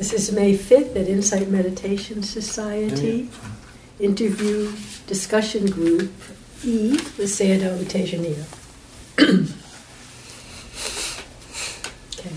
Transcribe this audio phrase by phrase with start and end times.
[0.00, 3.28] This is May 5th at Insight Meditation Society.
[3.98, 4.72] Interview
[5.06, 6.10] discussion group
[6.64, 8.46] E with Sayadaw U Tejaniya.
[12.18, 12.34] okay.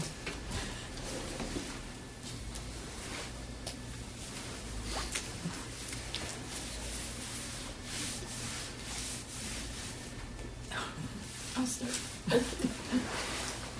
[11.55, 11.91] I'll start.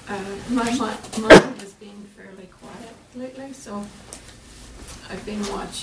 [0.10, 3.86] uh, my mi- mind has been fairly quiet lately, so
[5.10, 5.26] I've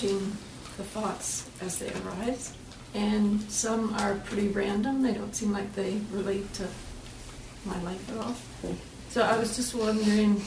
[0.00, 0.32] watching
[0.76, 2.52] the thoughts as they arise,
[2.94, 5.02] and some are pretty random.
[5.02, 6.66] They don't seem like they relate to
[7.64, 8.34] my life at all.
[9.10, 10.40] So I was just wondering,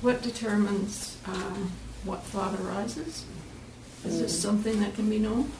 [0.00, 1.72] what determines um,
[2.04, 3.24] what thought arises?
[4.04, 5.50] Is this something that can be known?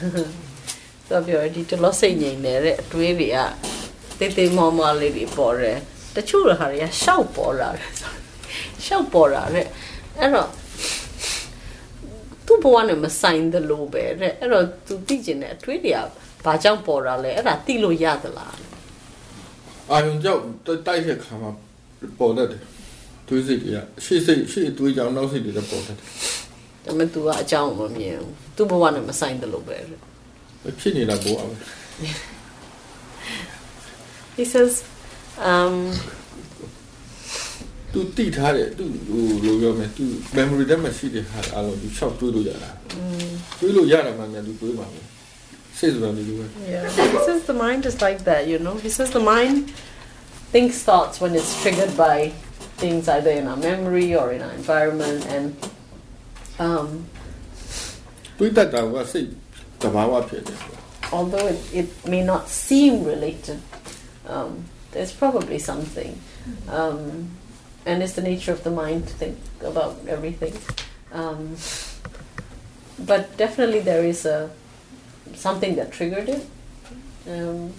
[1.07, 3.37] ဆိုတော့ပြောဒီတလို့စိတ်ငြိမ်နေတဲ့အတွေးတွေက
[4.19, 5.77] တိတ်တိတ်မောမောလေးတွေပေါ်တယ်
[6.15, 7.89] တချို့ဟာတွေကရှောက်ပေါ်လာတယ်
[8.85, 9.65] ရှောက်ပေါ်လာတဲ့
[10.19, 10.64] အဲ့တော့ သူ့
[12.62, 15.98] ဘဝနဲ့မဆိုင်သလိုပဲတဲ့အဲ့တော့သူသိကျင်တဲ့အတွေးတွေက
[16.44, 18.54] ဘာကြောင့်ပေါ်လာလဲအဲ့ဒါသိလို့ရသလား
[19.90, 21.50] အာယုံကြောင့်တိုက်တဲ့ခါမှာ
[22.18, 22.62] ပေါ်တတ်တယ်
[23.28, 26.06] တွေးစိတ်တွေကရှေ့စိတ်ရှေ့တွေးကြောင်နောက်စိတ်တွေလည်းပေါ်တတ်တယ်
[26.84, 31.54] ဒါပေမဲ့ तू ကအကြောင်းမမြင်ဘူးသူ့ဘဝနဲ့မဆိုင်သလိုပဲတဲ့ဖြစ်နေတာပေါ်အောင်
[34.36, 34.72] He says
[35.50, 35.74] um
[37.95, 40.05] သူတိထားတယ်သူဟိုလိုပြောမယ်သူ
[40.37, 42.71] memory ထဲမှာရှိတဲ့ဟာအားလုံးသူရှောက်တွေးလို့ရတာ
[43.59, 45.05] တွေးလို့ရတာမှလည်းသူတွေးပါမယ်
[45.77, 48.75] စိတ်ဆိုတာဒီလိုပဲ Yeah, he says the mind is like that, you know.
[48.85, 49.57] He says the mind
[50.53, 52.17] thinks thoughts when it's triggered by
[52.81, 55.45] things either in our memory or in our environment, and
[56.65, 56.87] um,
[58.37, 59.27] တွေးတတ်တာကစိတ်
[59.81, 60.59] တဘာဝဖြစ်တယ်
[61.17, 63.59] although it, it may not seem related,
[64.35, 64.51] um,
[64.93, 66.11] there's probably something.
[66.79, 66.99] Um,
[67.85, 70.55] and it's the nature of the mind to think about everything.
[71.11, 71.57] Um,
[72.99, 74.51] but definitely there is a
[75.35, 76.43] something that triggered it.
[77.27, 77.73] Um,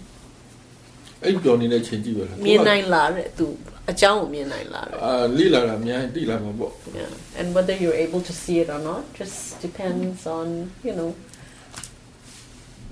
[1.25, 3.47] အဲ့ပြောနေတဲ့ချိန်ကြည့်ပဲလား မြင်နိုင်လာတဲ့သူ
[3.91, 10.47] အကြောင်းကိုမြင်နိုင်လာတဲ့ အာလိလာတာအများကြီးတိလာမှာပေါ့ yeah and whether you're able to see it or not just depends on
[10.87, 11.11] you know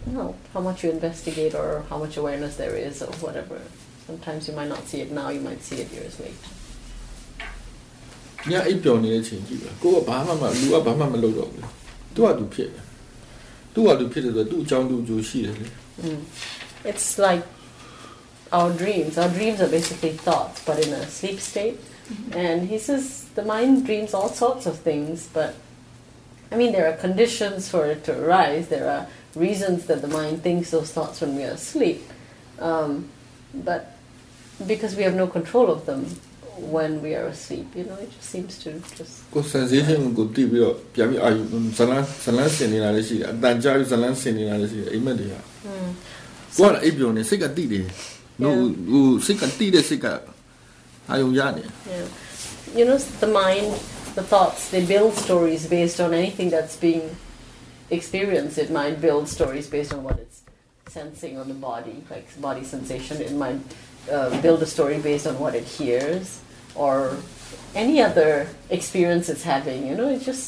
[0.06, 3.58] you know how much you investigate or how much awareness there is or whatever
[4.08, 6.50] sometimes you might not see it now you might see it years later
[8.50, 11.66] ညအိပ်ပျော်နေတဲ့ချိန်ကြည့်ပဲကိုကဘာမှမလူကဘာမှမလုပ်တော့ဘူး
[12.14, 12.84] သူကသူဖြစ်တယ်
[13.74, 15.68] သူကသူဖြစ်တယ်ဆိုတော့သူ့အကြောင်းသူ့အကျိုးရှိတယ်လေ
[16.06, 16.20] Mm.
[16.90, 17.44] it's like
[18.58, 21.78] our dreams our dreams are basically thoughts but in a sleep state
[22.44, 23.04] and he says
[23.38, 25.50] the mind dreams all sorts of things but
[26.52, 28.64] I mean, there are conditions for it to arise.
[28.74, 29.06] There are
[29.46, 31.98] reasons that the mind thinks those thoughts when we are asleep.
[32.58, 32.90] Um,
[33.54, 33.82] but
[34.66, 36.00] because we have no control of them
[36.74, 39.14] when we are asleep, you know, it just seems to just.
[39.34, 41.42] ကို sensation ကိုတည်ပြီးတော့ပြန်ပြီးအာယူ
[41.78, 47.84] ဇလန်းဇလန်းစင်နေတာလည်းရှိတယ်အတန်ကြာပြီးဇလန်းစင်နေတာလည်းရှိတယ်အိမ်မက်တွေကကိုကအိပ်ပျော်နေစိတ်ကတည်တယ်
[48.42, 48.54] ဟို
[48.90, 50.06] ဟိုစိတ်ကတည်တဲ့စိတ်က
[51.10, 51.64] အာယုံရနေ
[51.94, 52.06] Yeah.
[52.78, 53.68] You know, the mind,
[54.18, 57.04] the thoughts, they build stories based on anything that's being
[57.90, 58.56] experienced.
[58.64, 60.38] It might build stories based on what it's
[60.86, 63.20] sensing on the body, like body sensation.
[63.28, 63.60] It might
[64.14, 66.26] uh, build a story based on what it hears
[66.82, 66.94] or
[67.82, 68.30] any other
[68.76, 69.80] experience it's having.
[69.88, 70.44] You know, it just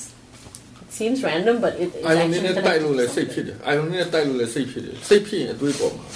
[0.84, 3.48] it seems random, but it, it's အာယုံ actually နဲ့ connected တိုက်လို့ to လည်းစိတ်ဖြစ် something.
[3.48, 6.06] တယ်အာယုံနဲ့တိုက်လို့လည်းစိတ်ဖြစ်တယ်စိတ်ဖြစ်ရင်အတွေးပေါ်မှာ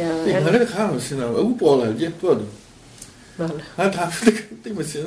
[0.00, 2.36] Yeah, ဒီငါ and, လည်းခါမစင်တော့အခုပေါ်လာကြည့်တော့
[3.40, 4.04] vale, ဟာဒါ
[4.62, 5.06] တိတ်မစင်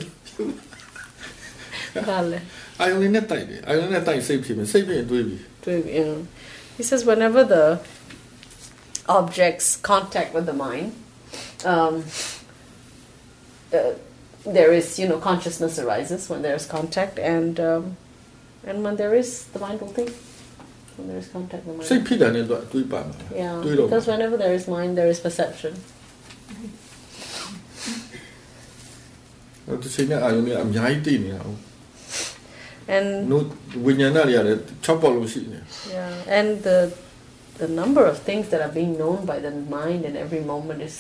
[2.10, 2.38] vale.
[2.80, 6.20] အာယုံနဲ့တိုက်တယ်အာယုံနဲ့တိုက်စိတ်ဖြစ်မယ်စိတ်ဖြစ်ရင်တွေးပြီ to- you know,
[6.78, 7.66] he says whenever the
[9.20, 10.90] objects contact with the mind,
[11.72, 11.94] um,
[13.74, 13.94] uh,
[14.58, 17.84] there is you know consciousness arises when there is contact, and um,
[18.68, 20.12] and when there is the mind will think.
[20.98, 21.88] When there is contact, the mind.
[21.90, 23.32] စိတ် will ဖြစ်တာနဲ့တော့တွေးပါမှာ think.
[23.42, 25.74] Yeah, တွေးတော့ because whenever there is mind, there is perception.
[29.68, 31.60] ဟိုတစ်ချိန်နဲ့အာယုံနဲ့အများကြီးတည်နေတာဟုတ်
[32.96, 33.44] And နို့
[33.86, 35.60] ဝိညာဏတွေကလည်း6ပေါက်လို့ရှိနေ
[35.96, 36.78] yeah, and the
[37.62, 40.96] the number of things that are being known by the mind in every moment is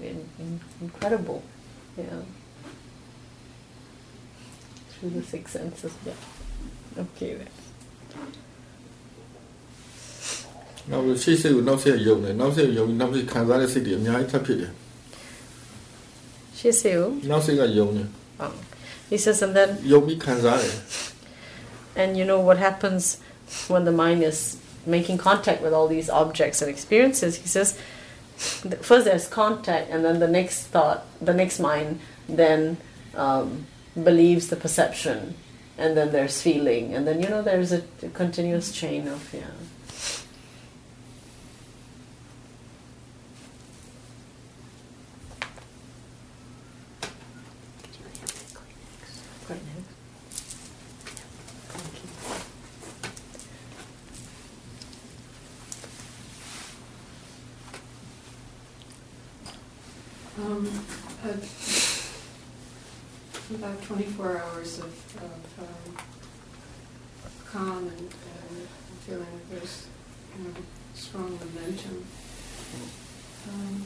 [0.00, 1.42] in, in, in, incredible.
[1.96, 2.04] Yeah.
[4.90, 5.92] Through the six senses.
[6.06, 6.12] Yeah.
[7.04, 7.32] Okay.
[7.40, 7.52] then.
[10.90, 14.72] နောက်ပြီးစိတ်စိတ်ကိုနောက်ဆက်ယုံတယ်နောက်ဆက်ယုံပြီးနောက်ဆက်ခံစားတဲ့စိတ်တွေအများကြီးထပ်ဖြစ်တယ်
[16.58, 17.00] Shiseu.
[17.30, 18.08] နောက်စိတ်ကယုံတယ်
[18.44, 18.52] Oh.
[19.10, 20.74] He says, and then, ယုံပြီးခံစားတယ်
[22.00, 23.02] and you know what happens
[23.72, 24.38] when the mind is
[24.86, 27.32] making contact with all these objects and experiences?
[27.44, 27.82] He says, th-
[28.81, 32.77] first there's contact, and then the next thought, the next mind then
[33.15, 33.67] um,
[34.01, 35.35] believes the perception,
[35.77, 39.45] and then there's feeling, and then you know there's a, a continuous chain of yeah.
[60.41, 60.67] Um,
[61.23, 61.33] uh,
[63.55, 64.85] about 24 hours of,
[65.17, 65.97] of um,
[67.45, 68.67] calm and, and
[69.05, 69.87] feeling that there's
[70.37, 70.53] you know,
[70.93, 72.05] strong momentum.
[73.49, 73.85] Um,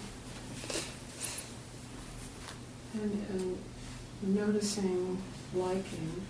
[2.94, 3.58] and, and
[4.36, 5.22] noticing
[5.54, 6.22] liking,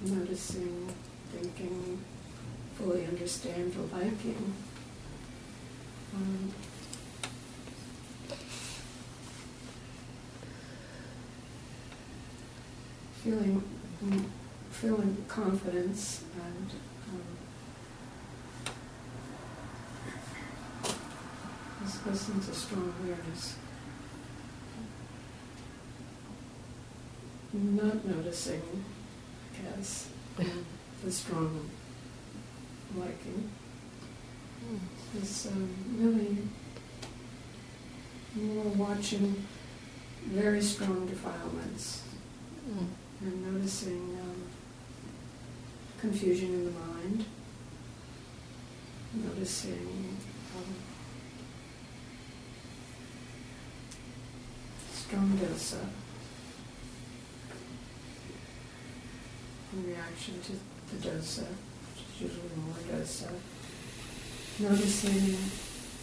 [0.00, 0.88] noticing,
[1.32, 2.02] thinking,
[2.76, 4.54] fully understand the liking.
[6.14, 6.52] Um,
[13.28, 13.62] feeling
[14.02, 14.24] mm,
[14.70, 16.70] feeling confidence and
[17.10, 17.22] um,
[21.82, 23.56] this, sense of strong awareness.
[27.52, 28.62] Not noticing,
[29.58, 30.08] I guess,
[30.38, 30.64] um,
[31.04, 31.68] the strong
[32.96, 33.50] liking.
[35.20, 36.36] Is um, really
[38.34, 39.44] more watching
[40.30, 42.02] very strong defilements
[43.20, 44.42] and noticing um,
[46.00, 47.24] confusion in the mind,
[49.14, 50.16] noticing
[50.56, 50.74] um,
[54.92, 55.84] strong dosa
[59.72, 63.30] in reaction to the dosa, which is usually more dosa.
[64.60, 65.36] Noticing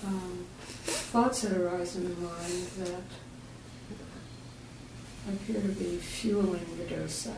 [0.05, 0.45] um,
[0.83, 3.24] thoughts that arise in the mind that
[5.28, 7.34] appear to be fueling the dosa.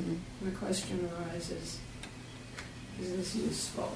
[0.00, 0.16] Mm.
[0.42, 1.78] The question arises,
[3.00, 3.92] is this useful?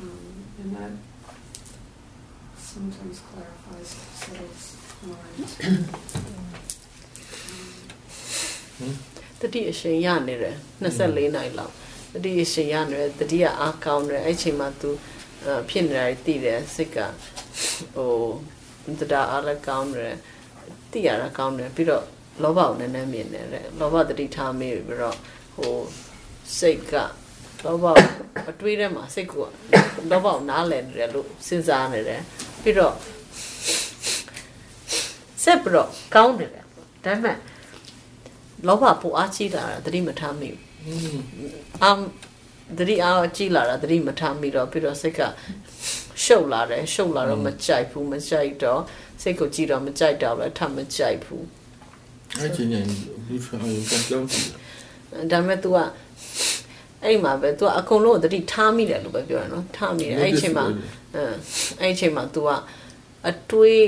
[0.00, 0.90] Um, and that
[2.56, 3.88] sometimes clarifies,
[4.22, 5.52] settles minds.
[8.80, 8.94] um,
[9.42, 11.74] တတိအရှင်ရနေတယ်24နိုင်လောက်
[12.14, 14.88] တတိအရှင်ရနေတယ်တတိကအားကောင်းတယ်အဲ့ချိန်မှာ तू
[15.46, 16.98] အဖြစ်နေတာတွေသိတယ်စိတ်က
[17.94, 20.16] ဟိုတရားအားလည်းကောင်းတယ်
[20.93, 22.05] သိရတာကောင်းတယ်ပြီးတော့
[22.43, 25.17] လောဘကိုနည်းနည်းမြင်တယ်တဲ့လောဘတတိထားမိပြီးတော့
[25.55, 25.73] ဟို
[26.57, 26.93] စိတ်က
[27.65, 27.85] လောဘ
[28.49, 29.33] အတွေးထဲမှာစိတ်က
[30.11, 32.21] လောဘကိုနားလည်နေတယ်လို့စဉ်းစားနေတယ်
[32.63, 32.95] ပြီးတော့
[35.43, 36.61] ဆက်ပြီးတော့ကောင်းတယ်ဒါ
[37.05, 37.37] ပေမဲ့
[38.67, 40.59] လောဘပူအားကြီးလာတာသတိမထားမိဘူး
[41.83, 41.99] အမ်
[42.77, 45.21] သတိအားကြီးလာတာသတိမထားမိတော့ပြီးတော့စိတ်က
[46.23, 48.81] ရှုပ်လာတယ်ရှုပ်လာတော့မကြိုက်ဘူးမကြိုက်တော့
[49.22, 51.46] စိတ်ကိုကြည့်တော့မကြိုက်တော့လည်းထမကြိုက်ဘူး
[52.38, 52.74] အဲ့ချိန်ည
[53.28, 54.48] လူချောင်းရောကြောင်းကြည့်
[55.30, 55.76] ဒါပေမဲ့ तू က
[57.02, 60.66] အဲ့ဒီမှာပဲ तू ကအကုန်လုံးကိုသတိထားမိတယ်လို့ပဲပြောရနော်ထားမိတယ်အဲ့ဒီချိန်မှာ
[61.14, 61.22] အဲ
[61.80, 62.48] အဲ့ဒီချိန်မှာ तू က
[63.28, 63.84] အတွေး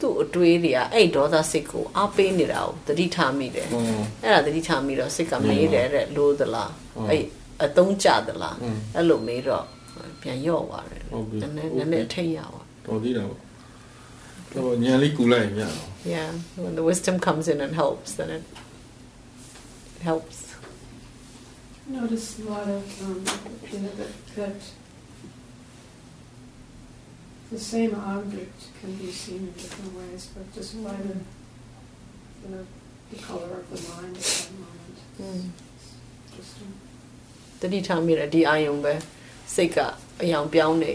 [0.00, 3.82] သူ့အတွေးတွေကအဲ့ဒေါသစိတ်ကိုအားပေးနေတာကိုသတိထားမိတယ် ဟော
[4.22, 7.22] အဲ့ဒါသတိထားမိတော့စိတ်ကမေးတယ်တဲ့လို့သလား ဟုတ် အဲ့
[7.64, 9.64] အသုံးကြသလား อืม အဲ့လိုမေးတော့
[10.20, 13.40] ပြန်ရော့သွားတယ် ဟုတ်ပြီ နည်းနည်း ဟုတ်ပြီ နည်းနည်းအထိတ်ရပါ တော်သေးတာပေါ့
[16.04, 16.30] yeah
[16.64, 18.44] when the wisdom comes in and helps then it
[20.02, 20.36] helps
[21.88, 23.24] notice a lot of um,
[23.72, 24.60] you know that, that
[27.50, 31.16] the same object can be seen in different ways, but just by the
[32.48, 32.64] the,
[33.10, 34.96] the color of the mind at that moment.
[35.20, 35.50] Mm.
[36.26, 36.72] It's Just um,
[37.60, 38.94] တတိထားမိတယ်ဒီအာယုံပဲ
[39.54, 39.78] စိတ်က
[40.22, 40.94] အယောင်ပြောင်းနေ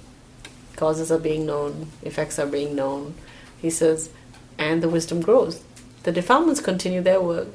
[0.75, 3.15] causes are being known, effects are being known.
[3.61, 4.09] He says,
[4.57, 5.61] and the wisdom grows.
[6.03, 7.47] The defilements continue their work,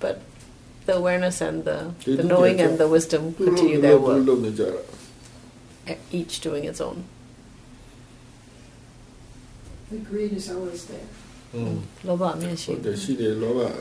[0.00, 0.20] but
[0.86, 4.26] the awareness and the, the knowing and the wisdom continue their work.
[6.12, 7.04] Each doing its own.
[9.90, 11.06] The greed is always there.
[11.54, 11.82] Mm.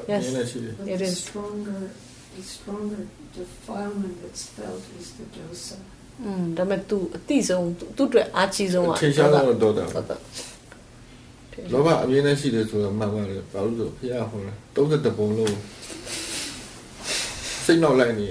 [0.07, 1.09] Yes, it is.
[1.15, 1.89] The stronger,
[2.37, 5.77] the stronger defilement that's felt is the dosa.
[6.21, 7.63] Mm, ဒါပေမဲ့ तू အတိဆုံး
[7.97, 10.19] तू အတွက်အားကြီးဆုံးကထင်ရှားတော့တော့တာဟုတ်တယ်
[11.73, 15.55] လောဘအမြင်နဲ့ရှိတယ်ဆိုတော့မှန်ပါတယ်ဘာလို့လဲဆိုဘုရားဟောတာ30ပုံလုံး
[17.65, 18.27] စိတ်နောက်လိုက်နေ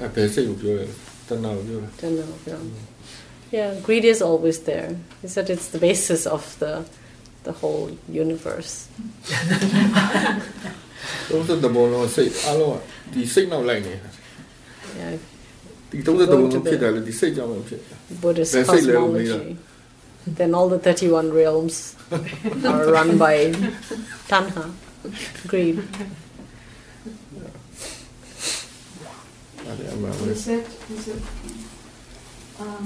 [0.00, 0.86] အဲဘယ်စိတ်ကိုပြောရလဲ
[1.28, 2.30] တဏှာကိုပြောတယ် Don't know.
[2.50, 2.62] Yeah.
[3.58, 4.90] yeah, greed is always there.
[5.22, 6.72] He said it's the basis of the
[7.46, 7.86] the whole
[8.24, 8.72] universe.
[11.30, 12.78] 30 ပုံလုံးစိတ်အလုံးက
[13.12, 14.10] ဒီစိတ်နောက်လိုက်နေတာ
[15.00, 15.12] Yeah,
[15.93, 19.57] ဒီ30ပုံလုံးဖြစ်တယ်လေဒီစိတ်ကြောင့်ပဲဖြစ်တယ် Buddhist That's it, little cosmology.
[20.39, 21.75] Then all the 31 realms
[22.71, 23.35] are run by
[24.31, 24.65] tanha,
[25.51, 25.77] greed.
[29.65, 31.23] အဲ့ဒါအမှန်ပဲ Is it, is it,
[32.65, 32.85] um,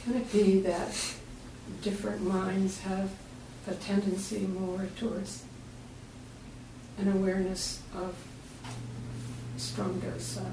[0.00, 0.92] can it be that
[1.86, 3.08] different minds have
[3.72, 5.32] a tendency more towards
[7.00, 7.62] an awareness
[8.02, 8.12] of
[9.66, 10.44] strong dosa?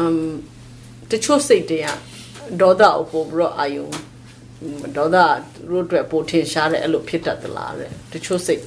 [0.00, 0.18] um
[1.10, 1.88] တချို့စိတ်တွေက
[2.60, 3.88] ဒေါသကိုပို့ပြီးတော့အာယုံ
[4.96, 5.16] ဒေါသ
[5.68, 8.62] တို့အတွက်ပို့ထင်ရှားတဲ့အဲ့လိုဖြစ်တတ်သလားတဲ့တချို့စိတ်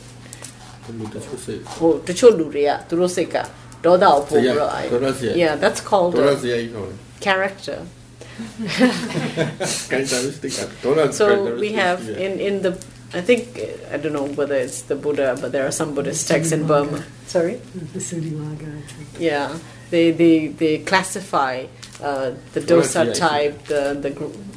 [0.84, 3.38] ဘယ်လိုတချို့စိတ် ဟိုတချို့လူတွေကသူတို့စိတ်က
[3.86, 8.01] ဒေါသကိုပို့ပြီးတော့အာယုံ ဒေါသစိတ် Yeah that's called ဒေါသ a စရိုက်ခေါ်တယ် character characteristic ဒေါသ
[11.13, 12.73] so we have in, in the
[13.15, 13.61] I think
[13.93, 17.05] I don't know whether it's the Buddha, but there are some Buddhist texts in Burma.
[17.27, 17.57] Sorry,
[17.93, 18.83] the Sudiwaga.
[19.19, 19.59] Yeah,
[19.91, 21.67] they they they classify
[22.01, 24.11] uh, the dosa type, the the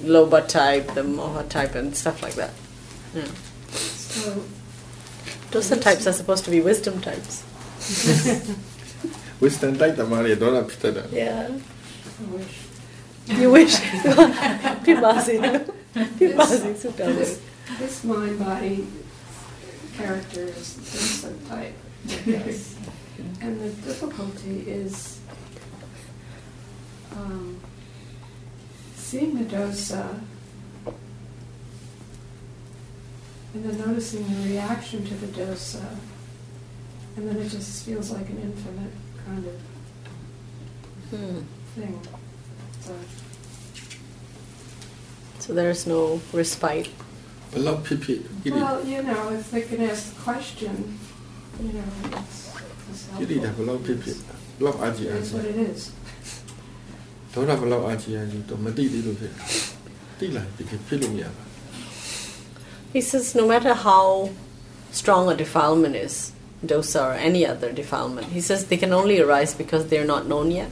[0.08, 2.52] lobha type, the moha type, and stuff like that.
[3.14, 3.26] Yeah.
[3.72, 4.46] So,
[5.52, 7.44] dosa types are supposed to be wisdom types.
[9.42, 11.50] wisdom type, Maria, don't Yeah.
[13.30, 13.40] I wish.
[13.40, 13.76] You wish.
[14.86, 15.40] Pimasi.
[15.94, 17.40] Pimasi sutale.
[17.80, 18.88] This mind body
[19.98, 21.74] character is dosa type,
[22.28, 22.56] I.
[23.42, 25.20] And the difficulty is
[27.16, 27.60] um,
[28.96, 30.20] seeing the dosa
[33.54, 35.86] and then noticing the reaction to the dosa,
[37.16, 38.92] and then it just feels like an infinite
[39.26, 39.56] kind of
[41.10, 41.40] Hmm.
[41.76, 42.02] thing.
[45.40, 46.90] So there's no respite.
[48.56, 50.98] Well, you know, if they can ask the question,
[51.62, 51.84] you know,
[52.18, 52.52] it's,
[52.90, 53.10] it's.
[53.20, 53.88] You need to have a lot of
[55.14, 55.92] That's what it is.
[62.94, 64.30] He says, no matter how
[64.92, 66.32] strong a defilement is,
[66.66, 70.28] dosa or any other defilement, he says they can only arise because they are not
[70.28, 70.72] known yet.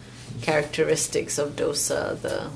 [0.41, 2.49] characteristics of dosa, the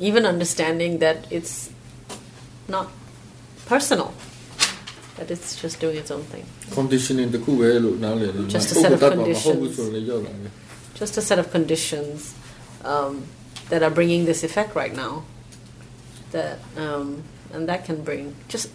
[0.00, 1.70] even understanding that it's
[2.68, 2.88] not
[3.66, 4.12] personal,
[5.16, 6.46] that it's just doing its own thing.
[8.48, 9.76] Just a set of conditions.
[10.94, 12.34] Just a set of conditions
[12.84, 13.24] um,
[13.68, 15.24] that are bringing this effect right now.
[16.32, 18.70] That um, and that can bring just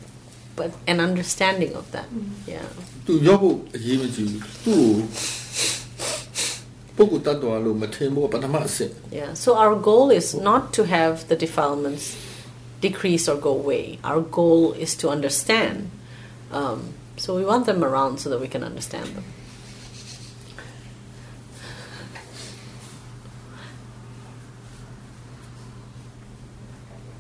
[0.56, 2.06] but an understanding of that.
[2.06, 2.52] Mm-hmm.
[2.52, 2.66] Yeah.
[6.97, 9.31] ပုဂ္ဂိုလ်တ attva လို့မထင်ဖို့ပထမအဆင့် Yeah.
[9.43, 12.07] So our goal is not to have the defilements
[12.87, 13.85] decrease or go away.
[14.11, 15.77] Our goal is to understand.
[16.59, 16.79] Um,
[17.23, 19.27] so we want them around so that we can understand them.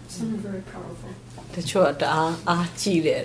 [0.08, 1.10] Some are very powerful.
[1.54, 3.22] တချို့ကတအားအားကြီးတယ်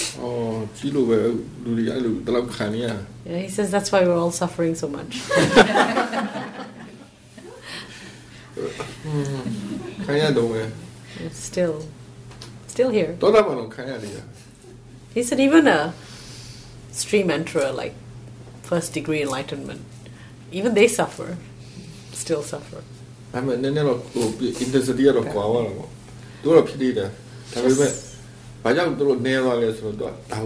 [0.18, 1.18] ။အော်ကြီးလို့ပဲ
[1.64, 2.88] လူတွေအဲ့လိုတလောက်ခံနေရ
[3.28, 5.12] Yeah, he says that's why we're all suffering so much.
[10.04, 10.62] ခံရတော့ပဲ
[11.26, 11.74] It's still,
[12.72, 13.10] still here.
[13.22, 14.18] တောတာမှတော့ခံရနေရ
[15.14, 15.80] He said even a
[17.00, 17.94] stream enterer like
[18.70, 19.82] first degree enlightenment,
[20.58, 21.28] even they suffer,
[22.22, 22.80] still suffer.
[23.32, 24.24] ။ဒါပေမဲ့နည်းနည်းတော့ဟို
[24.64, 25.88] intensity ကတော့ကွာသွားတာပေါ့။
[26.42, 27.06] တို့တော့ဖြစ်နေတာ
[27.52, 27.92] ဒါပေမဲ့
[28.62, 30.40] ဘာကြောင့်တို့နေသွားလဲဆိုတော့ဒါ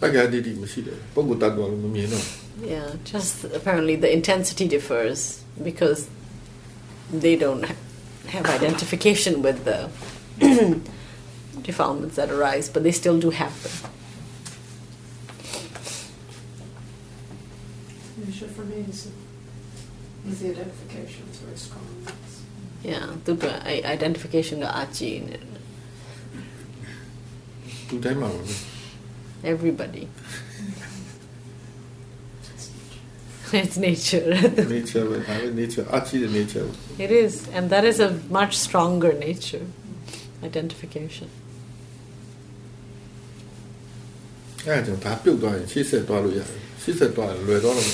[0.00, 2.26] တက္ကရာတိတိမရှိတယ်ပုဂ္ဂိုလ်တ attva လို့မမြင်တော့
[2.74, 5.20] Yeah, just apparently the intensity differs
[5.68, 6.00] because
[7.24, 7.82] they don't ha-
[8.34, 9.78] have identification with the
[11.68, 13.76] defilements that arise, but they still do have them.
[18.38, 19.08] nature for me is,
[20.28, 21.24] is the identification.
[21.28, 21.86] It's very strong.
[22.06, 22.36] It's,
[22.90, 24.80] yeah သူတို့အဲ့ identification ကအ
[27.92, 28.54] ကြည့်နေတယ် သူတိုင်းမှာပါပဲ
[29.52, 30.04] everybody
[33.60, 34.28] it's nature
[34.76, 36.72] nature ပဲဒါပဲ nature အချီတဲ့ nature ပဲ
[37.04, 39.64] it is and that is a much stronger nature
[40.48, 41.28] identification
[44.66, 47.90] အဲ့ဒါကြောင့်ဒါပြုတ်သွားရင်ရှေ့ဆက်သွားလို့ရတယ်ရှေ့ဆက်သွားရင်လွယ်တော့တယ်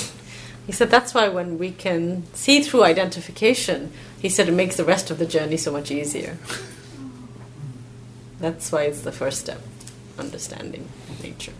[0.67, 2.01] He said that's why when we can
[2.33, 3.79] see through identification,
[4.19, 6.33] he said it makes the rest of the journey so much easier.
[8.39, 9.61] That's why it's the first step,
[10.20, 10.88] understanding
[11.22, 11.52] nature.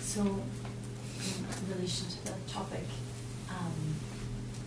[0.00, 2.86] So, in relation to the topic,
[3.50, 3.96] um,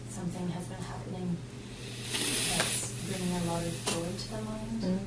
[0.10, 1.38] something has been happening
[2.50, 5.00] that's bringing a lot of joy to the mind,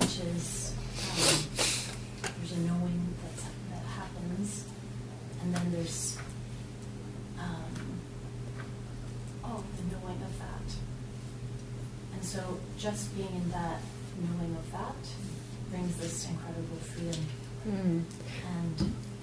[0.00, 0.72] which is
[1.12, 4.64] um, there's a knowing that that happens,
[5.42, 6.16] and then there's
[7.38, 8.00] um,
[9.44, 10.68] oh the knowing of that,
[12.14, 13.79] and so just being in that
[14.23, 15.01] knowing of that
[15.71, 17.21] brings this incredible freedom,
[18.53, 18.75] and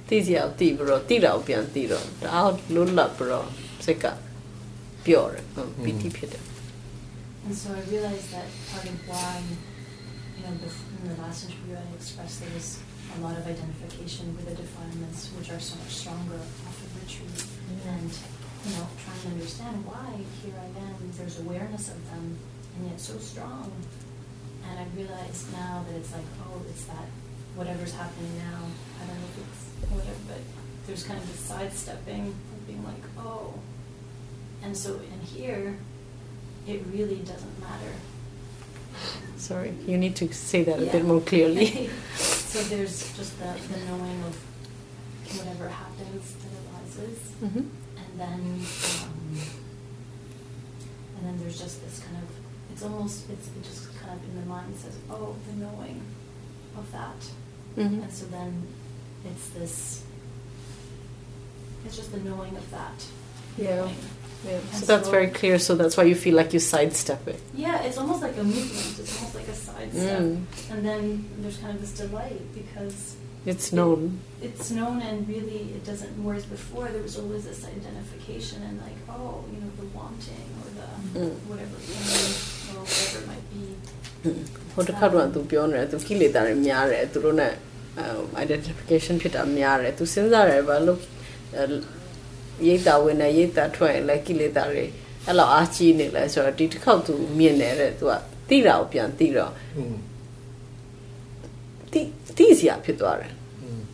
[0.09, 2.40] သိစရာကိုသိပြီးတော့သိတာကိုပြန်သိတော့ဒါ
[2.75, 3.47] လွတ်လပ်ပြီးတော့
[3.85, 4.04] စိတ်က
[5.06, 6.44] ပျော့တယ်ဟုတ်ပီတိဖြစ်တယ်
[7.47, 9.33] And so I realized that part of why,
[10.37, 12.68] you know, bef- in the last interview I expressed there was
[13.16, 17.38] a lot of identification with the defilements, which are so much stronger after retreat,
[17.94, 18.11] and
[18.64, 20.09] you know, trying to understand why
[20.40, 20.97] here I am.
[21.18, 22.25] There's awareness of them,
[22.79, 23.71] and yet so strong.
[24.69, 27.05] And I realized now that it's like, oh, it's that
[27.55, 28.59] whatever's happening now.
[29.01, 30.41] I don't know if it's whatever, but
[30.88, 33.53] there's kind of this sidestepping of being like, oh.
[34.63, 35.77] And so in here,
[36.67, 37.93] it really doesn't matter.
[39.38, 43.80] sorry you need to say that a bit more clearly so there's just the, the
[43.86, 44.36] knowing of
[45.38, 47.69] whatever happens that arises, Mhm.
[48.01, 48.41] and then
[49.06, 49.39] um,
[51.15, 52.30] and then there's just this kind of
[52.80, 56.02] it's almost it's it just kind of in the mind says oh the knowing
[56.78, 57.20] of that,
[57.78, 58.04] Mhm.
[58.04, 58.68] and so then
[59.26, 60.04] it's this
[61.86, 63.04] it's just the knowing of that.
[63.58, 63.76] Yeah.
[63.78, 63.96] knowing.
[64.46, 65.60] Yeah, so And that's so- very clear.
[65.60, 67.42] So that's why you feel like you sidestep it.
[67.54, 68.98] Yeah, it's almost like a movement.
[69.00, 70.44] It's almost like a sidestep, Mm.
[70.72, 73.15] and then there's kind of this delight because
[73.46, 74.20] It's known.
[74.42, 78.96] it's known and really it doesn't whereas before there was always this identification and like
[79.10, 81.36] oh you know the wanting or the Mm.
[81.50, 82.34] whatever pain
[82.70, 83.62] or whatever it might be
[84.72, 87.44] ဟိုတစ်ခါတော့သူပြောနေတယ်သူကိလေသာတွေများတယ်သူတို့ ਨੇ
[88.44, 91.00] identification ဖြစ်တာများတယ်သူစဉ်းစားတယ်ဘာလို့
[92.66, 94.85] ရိတ်တာဝင်နေရိတ်တာထွက်ရင်လည်းကိလေသာတွေ
[95.27, 98.12] အဲ့လောက်အားကြီးနေလဲဆိုတော့ဒီတစ်ခေါက်သူမြင်နေတဲ့သူက
[98.48, 99.96] တိတာကိုပြန်တိတော့ อืม
[101.92, 102.00] တိ
[102.38, 103.33] တိစရာဖြစ်သွားတယ်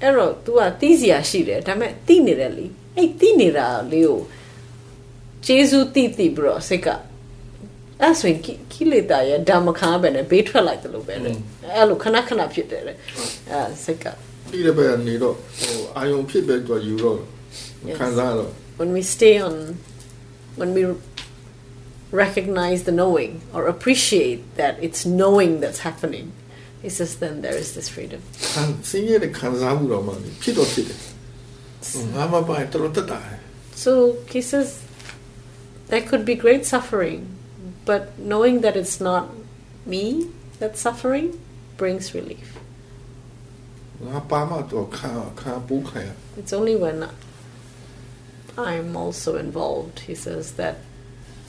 [0.03, 4.21] အဲ့တော့ तू ကတိစရာရှိတယ်ဒါပေမဲ့တိနေတယ်လေအဲ့တိနေတာလေးကို
[5.47, 6.89] ကျေးဇူးတိတိပြီးတော့စိတ်က
[8.03, 11.31] အဲ့ဆိုရင်ကိကိလေသာရဲ့ဓမ္မခါပဲနဲ့ဘေးထွက်လိုက်တယ်လို့ပဲလေ
[11.77, 12.93] အဲ့လိုခဏခဏဖြစ်တယ်လေ
[13.51, 14.07] အဲ့စိတ်က
[14.53, 17.19] ဒီလည်းပဲနေတော့ဟိုအာယုံဖြစ်ပဲတော့ယူတော့
[17.89, 17.97] Yes.
[17.99, 19.55] ခံစားတော့ when we stay on
[20.61, 20.83] when we
[22.25, 26.27] recognize the knowing or appreciate that it's knowing that's happening
[26.85, 28.21] he says then there is this freedom
[28.55, 30.99] ခံစင်းရဲတဲ့ခံစားမှုတော့မှလေဖြစ်တော့ဖြစ်တယ်
[32.15, 33.21] ငါမပိုင်တော်တော်တက်တာ
[33.85, 33.93] So
[34.35, 34.69] he says
[35.91, 37.21] there could be great suffering,
[37.86, 39.30] but knowing that it's not
[39.86, 40.28] me
[40.60, 41.40] that's suffering
[41.78, 42.58] brings relief.
[46.38, 47.08] It's only when
[48.58, 50.78] I'm also involved, he says, that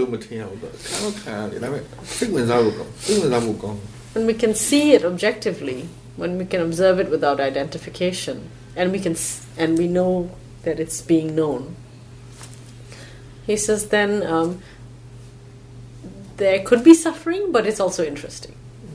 [4.14, 9.00] when we can see it objectively, when we can observe it without identification, and we
[9.00, 9.16] can
[9.58, 10.30] and we know
[10.62, 11.76] that it's being known.
[13.46, 14.62] He says then um,
[16.36, 18.54] there could be suffering, but it's also interesting.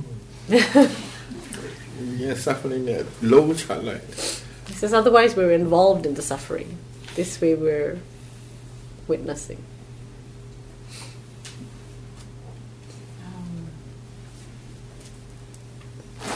[0.47, 4.03] yeah, suffering at low childlike.
[4.67, 6.77] He says otherwise we're involved in the suffering.
[7.15, 7.99] This way we're
[9.07, 9.63] witnessing.
[13.25, 13.69] Um,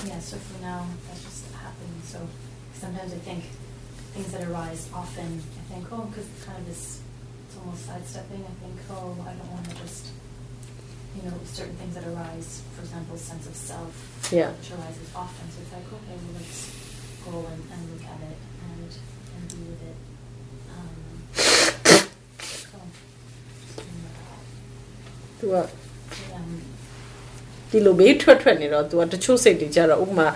[0.05, 2.03] yeah, so for now, that's just happened.
[2.03, 2.27] So
[2.73, 3.43] sometimes I think
[4.14, 5.28] things that arise often
[5.60, 6.82] I think oh because it's kind of this
[7.44, 10.02] it's almost sidestepping I think oh I don't want to just
[11.16, 13.92] you know certain things that arise for example sense of self
[14.38, 14.50] Yeah.
[14.58, 15.44] which arises often.
[15.52, 16.58] So it's like, okay, well, let's
[17.24, 18.90] go and, and look at it and,
[19.34, 19.98] and be with it.
[20.74, 20.98] Um,
[22.72, 22.78] so,
[23.86, 24.06] mm,
[25.38, 25.54] သူက
[26.36, 26.50] Um,
[27.70, 30.28] ဒီလိုဘေးထွက်ထွက်နေတော့ तू ကတချို့စိတ်တွေကြတော့ဥပမာ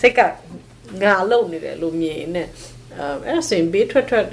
[0.00, 0.20] စိတ်က
[1.02, 2.44] ငါလုံနေတယ်လို့မြင်နေအဲ
[2.99, 4.25] အဲ့ဒါဆိုရင်ဘေးထွက်ထွက်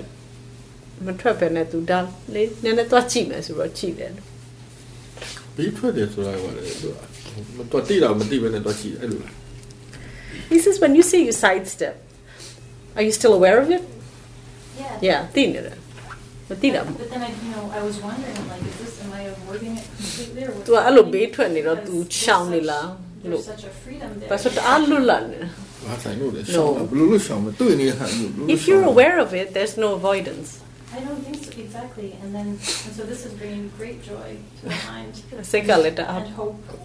[1.07, 1.99] မထွက်ပဲနဲ့သူဒါ
[2.35, 4.13] လေးနည်းနည်းသွားကြည့်မယ်ဆိုတော့ကြည့်တယ်
[5.57, 6.89] ဘေးထွက်တယ်ဆိုတာကလည်းသူ
[7.57, 9.35] မတော်တိတာမတိပဲနဲ့သွားကြည့်အဲ့လိုလား
[10.53, 11.95] He says when you say you sidestep
[12.97, 13.83] are you still aware of it?
[14.81, 15.07] Yeah.
[15.09, 15.79] Yeah သိနေတယ်
[16.49, 19.85] မသိတာ But then I you know I was wondering like is this am I avoiding it
[19.99, 22.89] completely or သူအဲ့လိုဘေးထွက်နေတော့သူချောင်းနေလား
[23.31, 24.29] လို့ There's such a freedom there.
[25.86, 30.50] လဲရှောင်းဘယ်လိုလုပ်ရှောင်းမတွေ့နေတဲ့ဟာမျိုးဘယ်လို If you're aware of it there's no avoidance
[30.98, 32.10] I don't think so, exactly.
[32.22, 32.48] And then,
[32.86, 35.14] and so this is bringing great joy to my mind
[35.52, 36.58] စိတ်ကလည်းတအား and hope.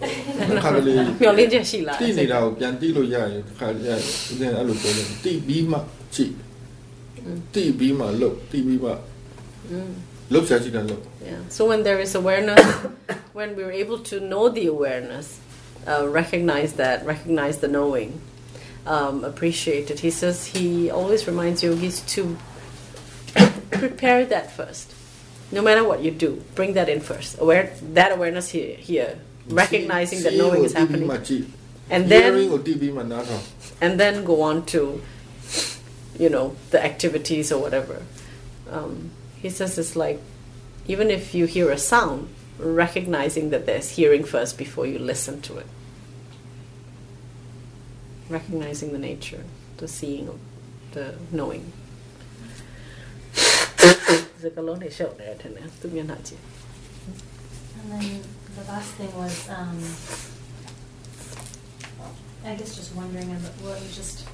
[0.63, 5.77] ခါကလေး မျောလင်းချက်ရှိလာ တိနေတာကိုပြန်တိလို့ရရင်ခါရရဦးဇင်းအဲ့လိုပြောတယ်တိပြီးမှ
[6.13, 6.33] ကြည့်
[7.53, 8.91] တိပြီးမှလုပ်တိပြီးမှ
[10.33, 11.41] လုပ်ချင်ချင်တယ်လုပ် Yeah.
[11.55, 12.63] So when there is awareness,
[13.39, 15.27] when we're able to know the awareness,
[15.91, 18.09] uh, recognize that, recognize the knowing,
[18.86, 20.00] um, appreciated.
[20.00, 22.36] He says he always reminds yogis to
[23.70, 24.92] prepare that first.
[25.52, 27.40] No matter what you do, bring that in first.
[27.40, 29.18] Aware that awareness here, here,
[29.50, 31.10] uh, recognizing see, see that knowing is happening,
[31.90, 32.34] and then
[33.80, 35.02] and then go on to,
[36.18, 38.02] you know, the activities or whatever.
[38.70, 39.10] Um,
[39.42, 40.20] he says it's like
[40.86, 45.58] even if you hear a sound, recognizing that there's hearing first before you listen to
[45.58, 45.66] it
[48.30, 49.44] recognizing the nature,
[49.78, 50.38] the seeing,
[50.92, 51.72] the knowing.
[57.82, 58.22] And then
[58.56, 59.78] the last thing was, um,
[62.44, 64.26] I guess just wondering about what was just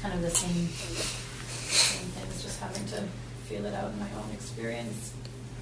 [0.00, 3.02] kind of the same, same thing, was just having to
[3.46, 5.12] feel it out in my own experience.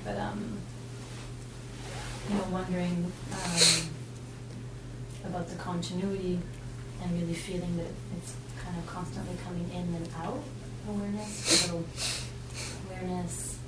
[0.04, 0.58] But, um,
[2.28, 3.90] you know, wondering um,
[5.24, 6.40] about the continuity
[7.02, 7.86] and really feeling that
[8.16, 10.40] it's kind of constantly coming in and out.
[10.88, 11.84] Awareness, a little
[12.88, 13.58] awareness,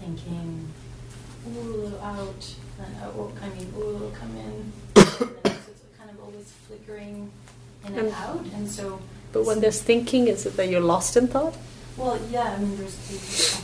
[0.00, 0.68] thinking,
[1.48, 6.20] ooh, a little out, then uh, I mean, ooh, come in, and it's kind of
[6.22, 7.30] always flickering
[7.86, 9.00] in and And- out, and so.
[9.32, 11.56] but when there's thinking is it that you're lost in thought?
[11.96, 13.18] Well, yeah, I mean, there's the a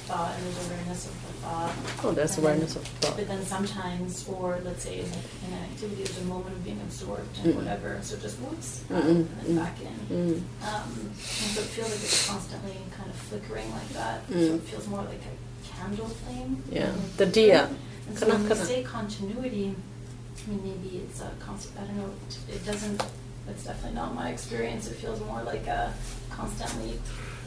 [0.08, 1.72] thought and there's awareness of thought.
[2.04, 5.50] oh that's And awareness then- of thought But then sometimes, or let's say in, in
[5.56, 7.56] an activity, there's a moment of being absorbed and Mm.
[7.56, 9.58] whatever, so just whoops, out, Mm-mm, and then mm.
[9.64, 9.96] back in.
[10.16, 10.36] mm.
[10.66, 14.20] Um, and so it feels like it's constantly kind of flickering like that.
[14.28, 14.54] So Mm.
[14.56, 15.34] it feels more like a
[15.78, 16.62] candle flame.
[16.70, 17.68] Yeah, the diya.
[18.08, 18.64] And so when we kana.
[18.64, 22.10] say continuity, I mean, maybe it's a concept, I don't know,
[22.48, 23.02] it- it doesn't,
[23.46, 24.86] that's definitely not my experience.
[24.88, 25.92] It feels more like a
[26.30, 26.98] constantly,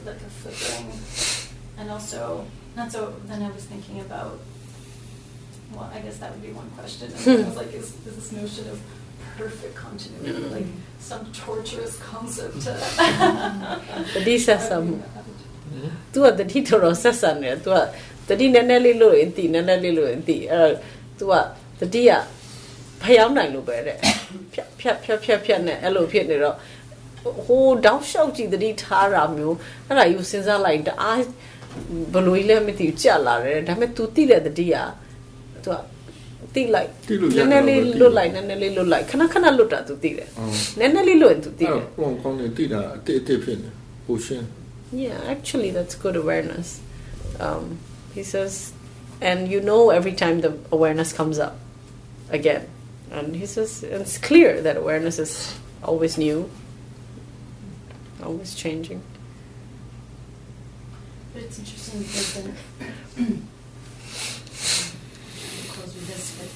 [0.05, 0.91] like a flickering.
[1.79, 2.45] And also,
[2.76, 4.38] and so then I was thinking about,
[5.74, 7.06] well, I guess that would be one question.
[7.12, 8.78] And then I was like, is, is this notion of
[9.36, 10.66] perfect continuity, like
[11.00, 12.72] some torturous concept to
[14.14, 14.94] တတိဆက်ဆံမှု
[16.12, 17.78] तू ကတတိတော်တော်ဆက်ဆံနေတယ် तू က
[18.28, 20.74] တတိနည်းနည်းလေးလို့ရင်တီနည်းနည်းလေးလို့ရင်တီအဲ့တော့
[21.18, 21.32] तू က
[21.80, 22.10] တတိက
[23.02, 23.98] ဖျောင်းနိုင်လို့ပဲတဲ့
[24.52, 26.56] ဖြတ်ဖြတ်ဖြတ်ဖြတ်ဖြတ်နဲ့အဲ့လိုဖြစ်နေတော့
[27.46, 31.20] ဟိုတောက်လျှောက်ကြည့်တတိထားတာမျိုးအဲ့ဒါယူစဉ်းစားလိုက်တအား
[32.12, 34.76] ဘယ်လိုကြီးလဲမသိဘူးကြက်လာတယ်ဒါပေမဲ့ तू တိတဲ့တတိက
[35.64, 35.76] तू က
[36.54, 43.70] တိလိုက် တိလို့ရ န တယ် ည်းနည်းလေး လို့တိ လွတ်လိုက်နည်းနည်းလေးလွတ်လိုက်ခဏခဏလွတ်တာ तू တိတယ် ဟုတ် နည်းနည်းလေးလွတ်ရင် तू တိ အဲ့ တယ် တော့ပုံကောင်းနေတိတာအတိအတိဖြစ်နေ
[44.06, 44.46] ပိုရှင်း
[44.92, 46.80] Yeah, actually, that's good awareness.
[47.40, 47.78] Um,
[48.14, 48.72] he says,
[49.20, 51.58] and you know every time the awareness comes up
[52.30, 52.68] again.
[53.10, 55.32] And he says, and it's clear that awareness is
[55.82, 56.48] always new,
[58.22, 59.02] always changing.
[61.33, 63.47] But it's interesting because then,
[65.69, 66.49] close with this, but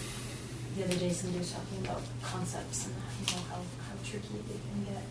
[0.78, 4.60] the other day somebody was talking about concepts and you know how, how tricky they
[4.60, 5.04] can get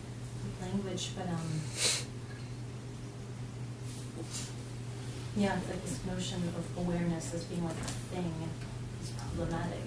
[0.43, 1.61] with language, but um,
[5.37, 8.33] yeah, it's like this notion of awareness as being like a thing
[9.01, 9.81] is problematic.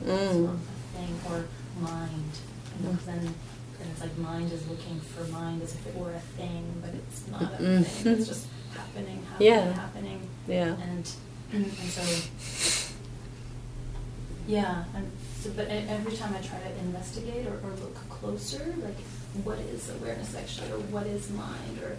[0.00, 0.44] You know, It's Mm.
[0.44, 1.44] not a thing or
[1.80, 2.32] mind,
[2.78, 3.34] you know, 'cause then
[3.78, 6.94] then it's like mind is looking for mind as if it were a thing, but
[6.94, 7.84] it's not a Mm.
[7.84, 8.12] thing.
[8.18, 9.72] It's just happening, happening, Yeah.
[9.72, 10.20] happening.
[10.46, 10.76] Yeah.
[10.82, 11.12] And
[11.52, 12.02] and so
[14.46, 15.10] yeah, and
[15.40, 18.98] so but every time I try to investigate or, or look closer, like
[19.42, 21.96] what is awareness actually, or what is mind, or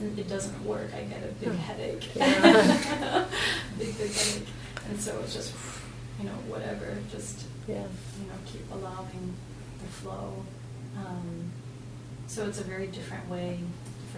[0.00, 0.90] and it doesn't work.
[0.94, 1.56] I get a big Hmm.
[1.56, 3.24] headache, Yeah.
[3.78, 4.46] big big headache,
[4.88, 5.52] and so it's just
[6.20, 7.86] you know whatever, just Yeah.
[8.20, 9.34] you know keep allowing
[9.82, 10.44] the flow.
[10.96, 11.50] Um,
[12.28, 13.58] so it's a very different way,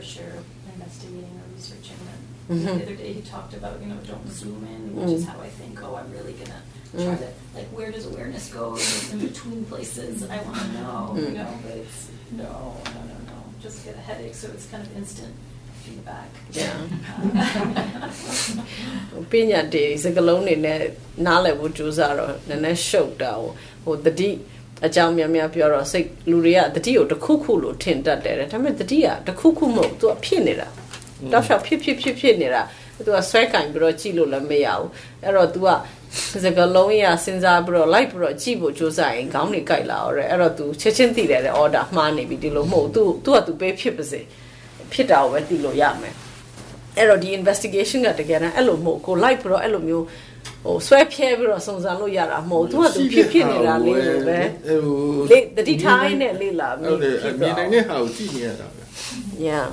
[0.01, 0.33] for sure,
[0.73, 2.21] investigating or researching it.
[2.53, 2.65] Mhm.
[2.79, 5.29] The other day he talked about, you know, don't zoom in, which is Mm.
[5.31, 6.61] how I think, oh, I'm really gonna
[7.05, 8.65] try to like where does awareness go
[9.11, 10.13] in between places?
[10.35, 11.99] I want to know, you know, but it's
[12.43, 12.51] no,
[12.95, 13.37] no, no, no.
[13.65, 15.33] Just get a headache, so it's kind of instant
[15.83, 16.29] feedback.
[16.59, 16.75] Yeah.
[19.17, 20.79] Uh, ပညာတည်စကလုံးတွေနဲ့
[21.25, 23.51] နားလည်ဖို့ကြိုးစားတော့နည်းနည်းရှုပ်တာဟို
[23.83, 24.29] ဟိုတတိ
[24.85, 30.67] အကြောင်းများများပြောတော့စိတ်လူတွေကတတိကိုတစ်ခုခုလို့ထင်တတ်တယ်တဲ့ဒါပေမဲ့တတိကတစ်ခုခုမဟုတ်သူကဖြစ်နေတာ
[31.31, 32.61] တောက်လျှောက်ဖြစ်ဖြစ်ဖြစ်ဖြစ်နေတာ
[33.05, 34.89] သူကဆွဲကင်ပြီးတော့ကြည့်လို့လည်းမရဘူး
[35.23, 35.67] အဲ့တော့ तू က
[36.43, 44.21] စကလုံးရစဉ်းစားပြီးတော့ like ပြီးတော့ကြည့်ဖို့ကြိုးစားရင်ခေါင်းတွေကြိုက်လာတော့တဲ့အဲ့တော့ तू ချက်ချင်းသိတယ်တဲ့ order မှားနေပြီဒီလိုမဟုတ်ဘူး तू तू က तू ပေးဖြစ်ပါစေ
[44.91, 46.13] ဖြစ်တာကိုပဲသိလို့ရမယ်
[46.97, 50.05] အဲ့တော့ဒီ investigation ကတကယ်တမ်းအဲ့လိုမဟုတ်ကို like ပြီးတော့အဲ့လိုမျိုး
[50.63, 54.81] ဟိုဆွဲဖြဲပြီးတော့စုံစမ်းလို့ရတာမဟုတ် तू က तू ဖြစ်ဖြစ်နေတာလေးလိုပဲ ဟို
[55.31, 58.81] လေတတိထားရင်းနဲ့လေ့လာမိ ဟုတ်တယ် ဖြစ် မြင် သွား နိုင်တဲ့ဟာကိုကြည့်နေရတာပဲ
[59.49, 59.67] Yeah.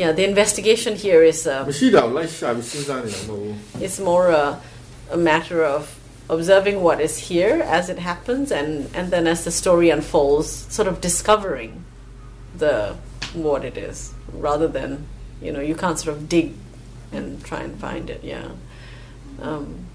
[0.00, 4.46] Yeah, the investigation here is uh, မရှိတာကိုလိုက်ရှာပြီးစဉ်းစားနေတာမဟုတ်ဘူး it's more a,
[5.16, 5.82] a matter of
[6.36, 10.88] observing what is here as it happens and and then as the story unfolds sort
[10.92, 11.70] of discovering
[12.62, 12.74] the
[13.46, 13.96] what it is
[14.48, 14.90] rather than
[15.44, 16.48] you know you can't sort of dig
[17.16, 18.46] and try and find it yeah
[19.41, 19.85] Um,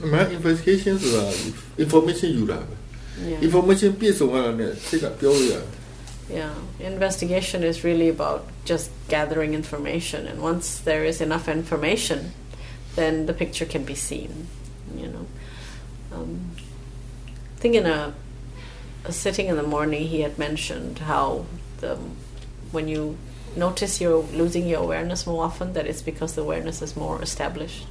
[0.00, 1.32] My investigations are uh,
[1.78, 2.66] information you have.
[3.20, 3.40] Yeah.
[3.40, 4.74] Information piece of one uh,
[6.28, 12.32] Yeah, investigation is really about just gathering information, and once there is enough information,
[12.96, 14.48] then the picture can be seen.
[14.96, 15.26] You know,
[16.12, 16.50] um,
[17.56, 18.14] I think in a,
[19.04, 21.46] a sitting in the morning, he had mentioned how
[21.78, 21.98] the
[22.72, 23.16] when you
[23.56, 27.86] notice you're losing your awareness more often, that it's because the awareness is more established.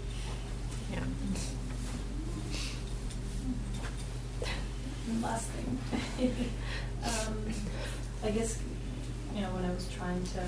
[5.23, 5.79] last thing.
[7.03, 7.53] um,
[8.23, 8.59] I guess,
[9.33, 10.41] you know, when I was trying to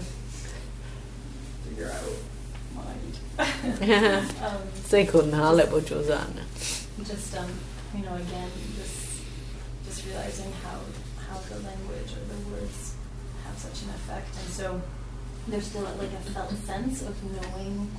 [1.64, 2.12] figure out
[2.76, 2.96] what I
[4.46, 5.06] um, Sai.
[7.04, 7.50] Just, um,
[7.96, 9.22] you know, again, just
[9.86, 10.80] just realizing how,
[11.28, 12.96] how the language or the words
[13.46, 14.28] have such an effect.
[14.40, 14.82] And so
[15.48, 17.92] there's still like a felt sense of knowing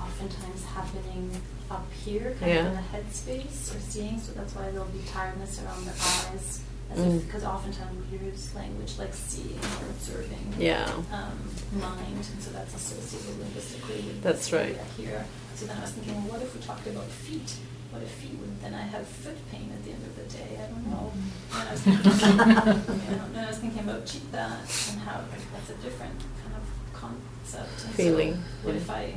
[0.00, 1.30] oftentimes happening
[1.70, 2.60] up here, kind Yeah.
[2.60, 4.20] of in the head space or seeing.
[4.20, 6.60] So that's why there'll be tiredness around the eyes,
[6.92, 7.16] as Mm.
[7.16, 10.86] if because oftentimes we use language like seeing or observing Yeah.
[11.12, 11.38] um,
[11.72, 14.78] mind, and so that's associated linguistically with That's this right.
[14.96, 15.24] here.
[15.56, 17.56] So then I was thinking, well, what if we talked about feet?
[17.90, 20.58] What if feet would then I have foot pain at the end of the day?
[20.62, 21.12] I don't know.
[21.54, 24.58] And I was thinking, you know, and I was thinking about chitta
[24.90, 25.20] and how
[25.54, 27.70] that's a different kind of concept.
[27.84, 28.80] And so Feeling, what yeah.
[28.80, 29.14] if I,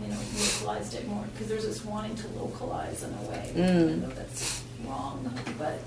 [0.00, 1.24] you know, localized it more?
[1.32, 3.50] Because there's this wanting to localize in a way.
[3.54, 3.92] Mm.
[3.92, 5.78] I know that's wrong, but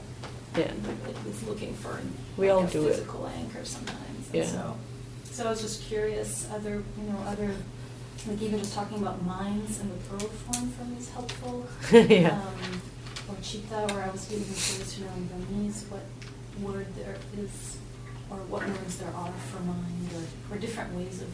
[0.55, 0.63] Yeah.
[0.63, 1.99] it was looking for
[2.37, 2.91] We like all a do it.
[2.95, 4.25] physical anchor sometimes.
[4.33, 4.45] And Yeah.
[4.45, 4.75] so,
[5.31, 7.53] so I was just curious, other, you know, other,
[8.27, 11.67] like even just talking about minds and the plural form for me is helpful.
[11.91, 12.33] yeah.
[12.41, 12.81] Um,
[13.29, 16.01] or chitta, or I was even curious to know in Burmese what
[16.61, 17.77] word there is,
[18.31, 21.27] or what words there are for mind, or, or different ways of.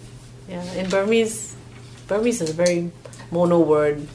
[0.49, 1.55] Yeah, in Burmese,
[2.07, 2.91] Burmese is a very
[3.31, 4.07] mono word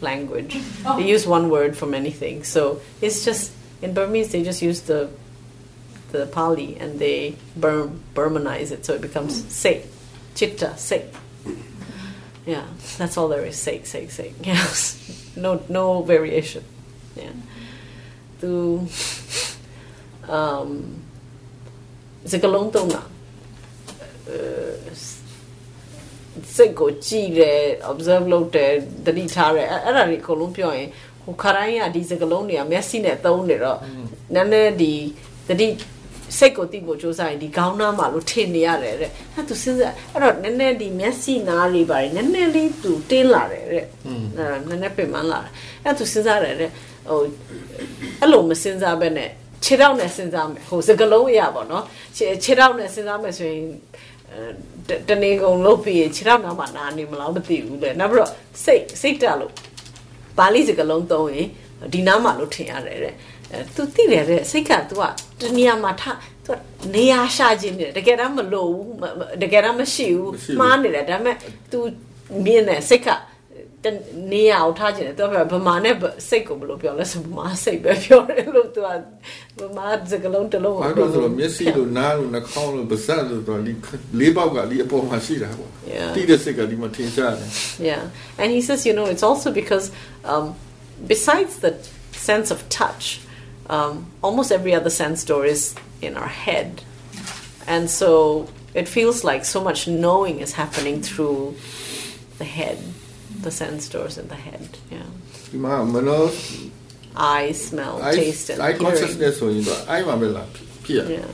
[0.00, 0.56] language.
[0.84, 0.96] Oh.
[0.96, 2.48] They use one word for many things.
[2.48, 5.10] So it's just in Burmese they just use the
[6.12, 9.84] the Pali and they Burm Burmanize it so it becomes se,
[10.34, 11.06] chitta se.
[12.46, 12.64] Yeah,
[12.96, 13.56] that's all there is.
[13.56, 14.32] Se se se.
[14.42, 16.64] Yes, no no variation.
[17.14, 17.32] Yeah,
[18.40, 18.88] to
[20.28, 21.02] um,
[22.24, 23.02] it's a tonga.
[24.28, 24.32] Uh,
[26.56, 28.72] စိတ်ကိုကြည့်တယ် observe လုပ်တယ်
[29.06, 30.88] တတိထားတယ်အဲ့အဲ့ဒါတွေအကုန်လုံးပြောရင်
[31.24, 33.78] ဟိုခါတိုင်းကဒီစကလုံးတွေကမျက်စိနဲ့သုံးနေတော့
[34.34, 34.92] နည်းနည်းဒီ
[35.48, 35.68] တတိ
[36.38, 43.84] စိတ်ကိုတိဖို့စူးစမ်းရင်ဒီခေါင်းနားမှာလို့ထင်နေရတယ်တဲ့အဲ့သူစဉ်းစားအဲ့တော့နည်းနည်းဒီမျက်စိနားလေးပါနည်းနည်းလေးသူတင်းလာတယ်တဲ့
[44.36, 45.52] အဲ့နည်းနည်းပင်ပန်းလာတယ်
[45.84, 46.70] အဲ့သူစဉ်းစားတယ်တဲ့
[47.08, 47.20] ဟို
[48.20, 49.30] အဲ့လိုမစဉ်းစားဘဲနဲ့
[49.64, 51.84] ခြေထောက်နဲ့စဉ်းစားမယ်ဟိုစကလုံးအရာပေါ့နော်
[52.16, 53.64] ခြေခြေထောက်နဲ့စဉ်းစားမယ်ဆိုရင်အဲ
[54.87, 58.31] တတနေကုန်လုပ်ပြီးရင်ခြေထောက်နားမှာနာနေမလားမသိဘူးလေနောက်ပြီးတော့
[58.63, 59.51] စိတ်စိတ်တက်လို့
[60.37, 61.47] ပါဠိစကားလုံးသုံးရင်
[61.93, 63.13] ဒီနားမှာလို့ထင်ရတယ်တဲ့
[63.51, 65.03] အဲ तू သိတယ်တဲ့စိတ်က तू က
[65.41, 66.03] တနေရာမှာထ
[66.45, 66.51] तू
[66.95, 71.35] နေရာရှာခြင်းနေတယ်တကယ်တမ်းမလို့ဘူးမမတကယ်တမ်းမရှိဘူး မရှိဘူး မှားနေတယ်ဒါပေမဲ့
[71.71, 71.77] तू
[72.45, 73.13] မြင်တယ်စိတ်ကတ
[74.33, 75.95] နေရာကိုထားခြင်းတယ် तू ကဗမာနဲ့
[76.29, 78.87] စိတ်ကိုဘယ်လိုပြောလဲဆိုဗမာစိတ်ပဲပြောတယ်လို့ तू က
[79.59, 83.73] ဗမာစကားလုံးတစ်လုံးကို ဘာလို့လဲဆိုတော့မျက်စိလို့နားလို့နှာခေါင်းလို့ပါးစပ်လို့တော့ဒီ
[84.19, 86.11] လေးပေါက်ကဒီအပေါ်မှာရှိတာပေါ့ Yeah.
[86.15, 87.49] တိတဲ့စိတ်ကဒီမှာထင်ရှားတယ်
[87.89, 88.03] Yeah,
[88.41, 89.85] and he says, you know, it's also because
[90.31, 90.45] um,
[91.13, 91.71] besides the
[92.29, 93.05] sense of touch,
[93.75, 93.93] um,
[94.25, 95.61] almost every other sense door is
[96.07, 96.69] in our head,
[97.73, 98.09] and so
[98.81, 101.39] it feels like so much knowing is happening through
[102.41, 102.77] the head,
[103.48, 104.68] the sense doors in the head.
[104.90, 105.08] Yeah.
[105.54, 106.30] ima mano
[107.16, 108.84] Eye, smell, eye, taste, and eye hearing.
[108.86, 110.44] consciousness only but eye ma bella
[110.84, 111.26] pia Yeah.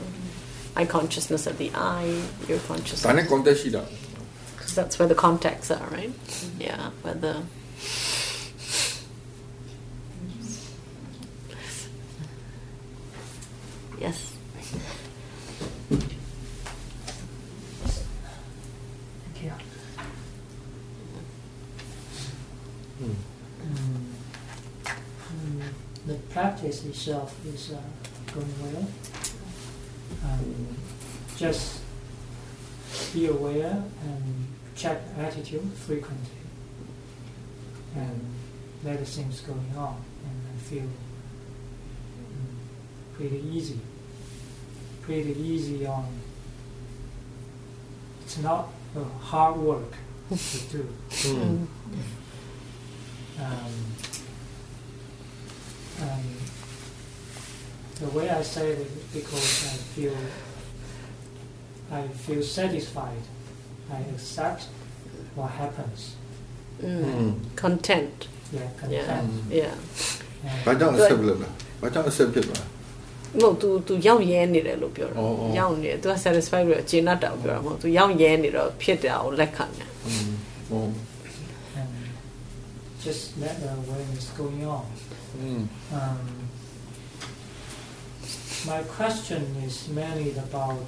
[0.76, 2.14] Eye consciousness of the eye,
[2.48, 3.02] Your consciousness.
[3.02, 3.82] tane conte shida
[4.56, 6.12] Because that's where the contacts are, right?
[6.58, 7.34] Yeah, where the.
[14.00, 14.33] Yes.
[23.02, 23.16] Mm,
[25.32, 25.62] mm,
[26.06, 27.80] the practice itself is uh,
[28.32, 28.86] going well.
[30.24, 30.76] Um,
[31.36, 31.80] just
[33.12, 36.38] be aware and check attitude frequently,
[37.96, 38.24] and
[38.84, 40.88] let the things going on, and I feel mm,
[43.16, 43.80] pretty easy.
[45.02, 46.06] Pretty easy on.
[48.24, 49.94] It's not uh, hard work
[50.30, 50.88] to do.
[51.24, 51.58] อืม
[53.45, 53.73] Um,
[56.03, 56.25] um,
[58.01, 60.15] the way I say it is because I feel
[61.99, 63.23] I feel satisfied.
[63.91, 64.61] I accept
[65.35, 65.99] what happens.
[66.81, 67.03] Mm.
[67.03, 67.31] Mm.
[67.63, 68.17] Content.
[68.57, 69.29] Yeah, content.
[69.61, 69.75] Yeah.
[70.65, 71.47] ဘာ And ကြောင့် accept လုပ်လဲ
[71.81, 72.63] ဘာကြောင့် accept ဖြစ်သွား
[73.39, 80.29] မဟုတ် तू तू ရောက်ရဲနေတယ်လို့ပြောတာ အော်အော် ရောက်နေတယ် तू က satisfy ပြီးတော့ကျေနပ်တာကိုပြောတာမဟုတ် तू ရောက်ရဲနေတော့ဖြစ်တာကိုလက်ခံတယ် อืม
[80.69, 81.12] ဟော and
[83.04, 84.86] just let the awareness going on.
[85.38, 85.68] Mm.
[85.92, 86.48] Um,
[88.66, 90.86] my question is mainly about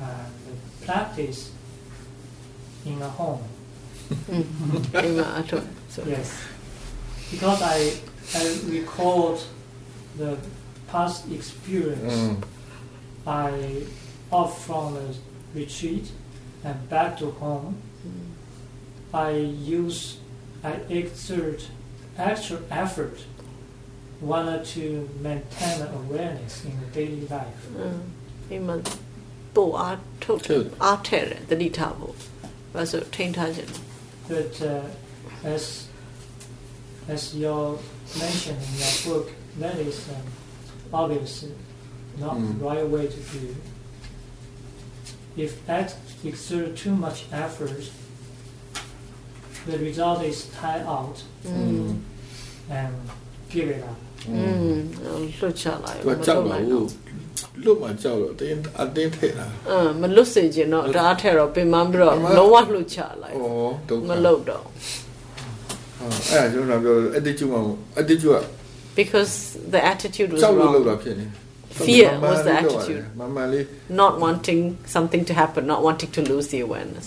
[0.00, 1.50] uh, the practice
[2.84, 3.42] in a home.
[6.06, 6.44] yes,
[7.30, 7.94] because I,
[8.34, 9.42] I recalled
[10.18, 10.36] the
[10.88, 12.12] past experience.
[12.12, 12.44] Mm.
[13.26, 13.84] I
[14.30, 15.14] off from the
[15.54, 16.10] retreat
[16.64, 17.80] and back to home.
[18.06, 19.14] Mm.
[19.14, 20.18] I use
[20.71, 21.59] I exert
[22.29, 23.17] extra effort
[24.31, 24.83] wanted to
[25.27, 27.61] maintain the awareness in the daily life.
[27.77, 27.99] อืม
[28.49, 28.75] အိမ်မှာ
[29.55, 32.13] ပို့အားထုတ် ထုတ် အားထည့်တယ်တတိထားဖို့
[32.73, 33.79] ဘာလို့ထိန်းထားခြင်းလဲ
[34.33, 34.83] But uh,
[35.55, 35.63] as
[37.15, 37.55] as you
[38.23, 39.25] mentioned in your book,
[39.61, 40.25] that is um,
[41.01, 41.53] obviously
[42.23, 42.45] not Mm.
[42.49, 43.43] the right way to do.
[45.45, 45.89] If that
[46.31, 47.83] exert too much effort,
[49.70, 51.16] the result is tie out.
[51.46, 51.98] Mm.
[52.70, 52.92] and
[53.52, 53.98] give it up.
[54.28, 54.78] 嗯，
[55.40, 56.88] လွတ်ချလိုက်မကြောက်ပါဘူး
[57.64, 63.44] လွတ်မှကြောက်လို့တင်းအတင်းထည့်တာအင်းမလွတ်စေချင်တော့ဒါအထက်တော့ပင်မပြီးတော့လုံးဝလွတ်ချလိုက်ဩ
[63.88, 64.64] ဒုက္ခမလွတ်တော့
[66.30, 67.60] အဲ့ဒါကျွန်တော်ပြော attitude မှာ
[68.00, 68.40] attitude က
[69.00, 69.32] because
[69.74, 71.26] the attitude was wrong ကြောက်လို့လောက်တာဖြစ်နေ
[71.86, 73.04] fear was the attitude.
[74.02, 74.60] Not wanting
[74.96, 77.06] something to happen, not wanting to lose the awareness.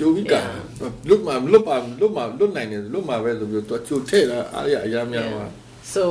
[0.04, 5.44] ိုပြီးကာတာချိုပြီးကာလွတ်မှလွတ်ပါလွတ်မှလွတ်နိုင်တယ်လွတ်မှပဲဆိုပြီးတော့သူချိုထည့်တာအားရအများများပါ
[5.94, 6.02] so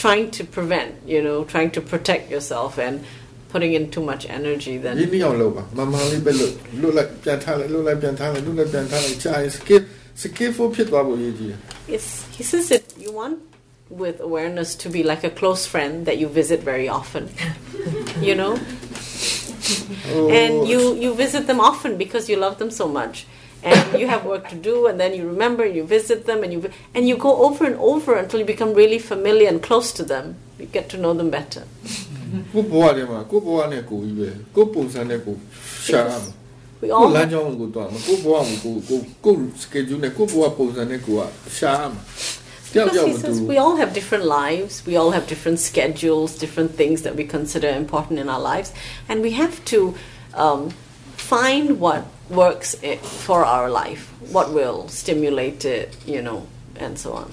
[0.00, 2.94] trying to prevent you know trying to protect yourself and
[3.52, 9.82] putting in too much energy ရင်း then နှီးအောင်လုပ်ပါမန်မှန်လေးပဲလွတ်လွတ်လိုက်ပြန်ထားလိုက်လွတ်လိုက်ပြန်ထားလိုက်လွတ်လိုက်ပြန်ထားလိုက်ချာရင် skip
[10.22, 11.58] skillful ဖြစ်သွားဖို့ရည်ကြီးတယ်
[11.94, 13.36] it's he says that you want
[14.02, 17.22] with awareness to be like a close friend that you visit very often
[18.28, 18.52] you know
[20.40, 23.16] and you you visit them often because you love them so much
[23.62, 26.60] and you have work to do and then you remember you visit them and you
[26.94, 30.36] and you go over and over until you become really familiar and close to them
[30.60, 31.64] you get to know them better
[32.52, 35.34] ကိုဘဝထဲမှာကိုဘဝနဲ့ကိုကြီးပဲကိုပုံစံနဲ့ကို
[35.86, 36.18] ရှာရမှာ
[36.80, 41.20] we ကို all လမ်းကြောင်းကိုတွားမှာကိုဘဝကိုကိုကိုကို schedule နဲ့ကိုဘဝပုံစံနဲ့ကိုက
[41.58, 42.02] ရှာရမှာ
[42.72, 45.58] တယောက် Because ယောက် he မတူ says we all have different lives, we all have different
[45.68, 48.68] schedules, different things that we consider important in our lives,
[49.08, 49.78] and we have to
[50.44, 50.60] um,
[51.32, 52.02] find what
[52.42, 54.02] works i for our life,
[54.36, 56.40] what will stimulate it, you know,
[56.84, 57.30] and so on.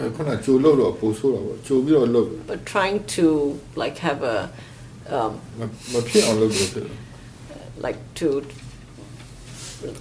[0.00, 3.26] အခုနကြိုလို့တော့ပို့ဆိုးတာပေါ့ကြိုပြီးတော့လုပ် But trying to
[3.82, 4.36] like have a
[5.16, 5.60] um, မ
[5.92, 6.98] မဖြစ်အောင်လုပ်လို့ဖြစ်တယ်
[7.86, 8.28] like to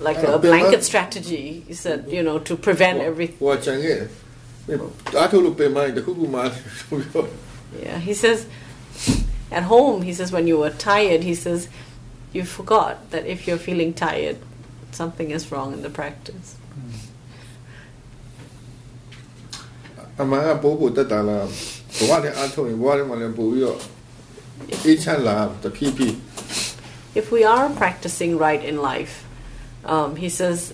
[0.08, 1.46] like Uh, a but- blanket strategy.
[1.70, 3.40] He said, you know, to prevent everything.
[3.44, 4.10] ဟိုချန်ခဲ့တယ်
[5.20, 6.42] အားထုတ်လို့ပင်မိုင်းတခုခုမှ
[6.80, 7.28] ဆိုပြီးတော့
[7.88, 8.40] Yeah, he says
[9.58, 11.60] at home, he says when you were tired, he says
[12.36, 14.38] you forgot that if you're feeling tired,
[15.00, 16.48] something is wrong in the practice.
[20.22, 21.46] အမှန်ကပိုးပို့တက်တာလား
[21.98, 23.80] ဘဝနဲ့အားထုတ်ရင်ဘဝထဲမှာလည်းပို့ပြီးတော့
[24.86, 26.16] အေးချမ်းလာတဖြည်းဖြည်း
[27.22, 29.14] If we are practicing right in life,
[29.86, 30.74] um, he says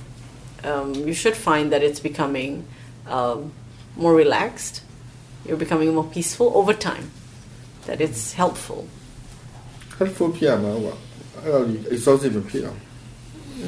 [0.63, 2.65] um, you should find that it's becoming
[3.07, 3.51] um,
[3.95, 4.81] more relaxed,
[5.45, 7.11] you're becoming more peaceful over time,
[7.88, 8.81] that it's helpful,
[9.99, 10.95] helpful ဖြစ်ရမှာကွာ
[11.43, 12.79] အဲ့တော့ဒီ exhaustive မဖြစ်အောင်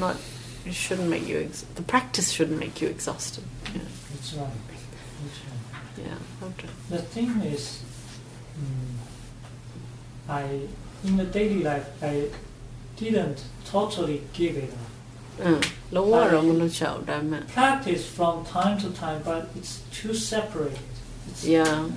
[0.03, 0.15] not
[0.69, 1.37] it shouldn't make you.
[1.47, 3.43] Ex- the practice shouldn't make you exhausted.
[3.75, 4.59] Yeah, That's right.
[5.21, 6.07] That's right.
[6.07, 6.47] yeah.
[6.49, 6.71] Okay.
[6.95, 7.63] The thing is,
[8.59, 8.93] mm,
[10.41, 10.43] I
[11.07, 12.29] in the daily life I
[13.01, 13.39] didn't
[13.73, 14.88] totally give it up.
[15.40, 15.60] Mm.
[17.52, 20.78] Practice from time to time, but it's too separate.
[21.28, 21.88] It's yeah.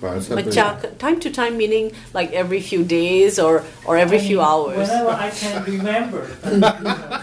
[0.00, 4.40] But time to time meaning like every few days or, or every I mean, few
[4.40, 4.88] hours.
[4.88, 6.26] Whenever I can remember.
[6.42, 7.22] but, you know,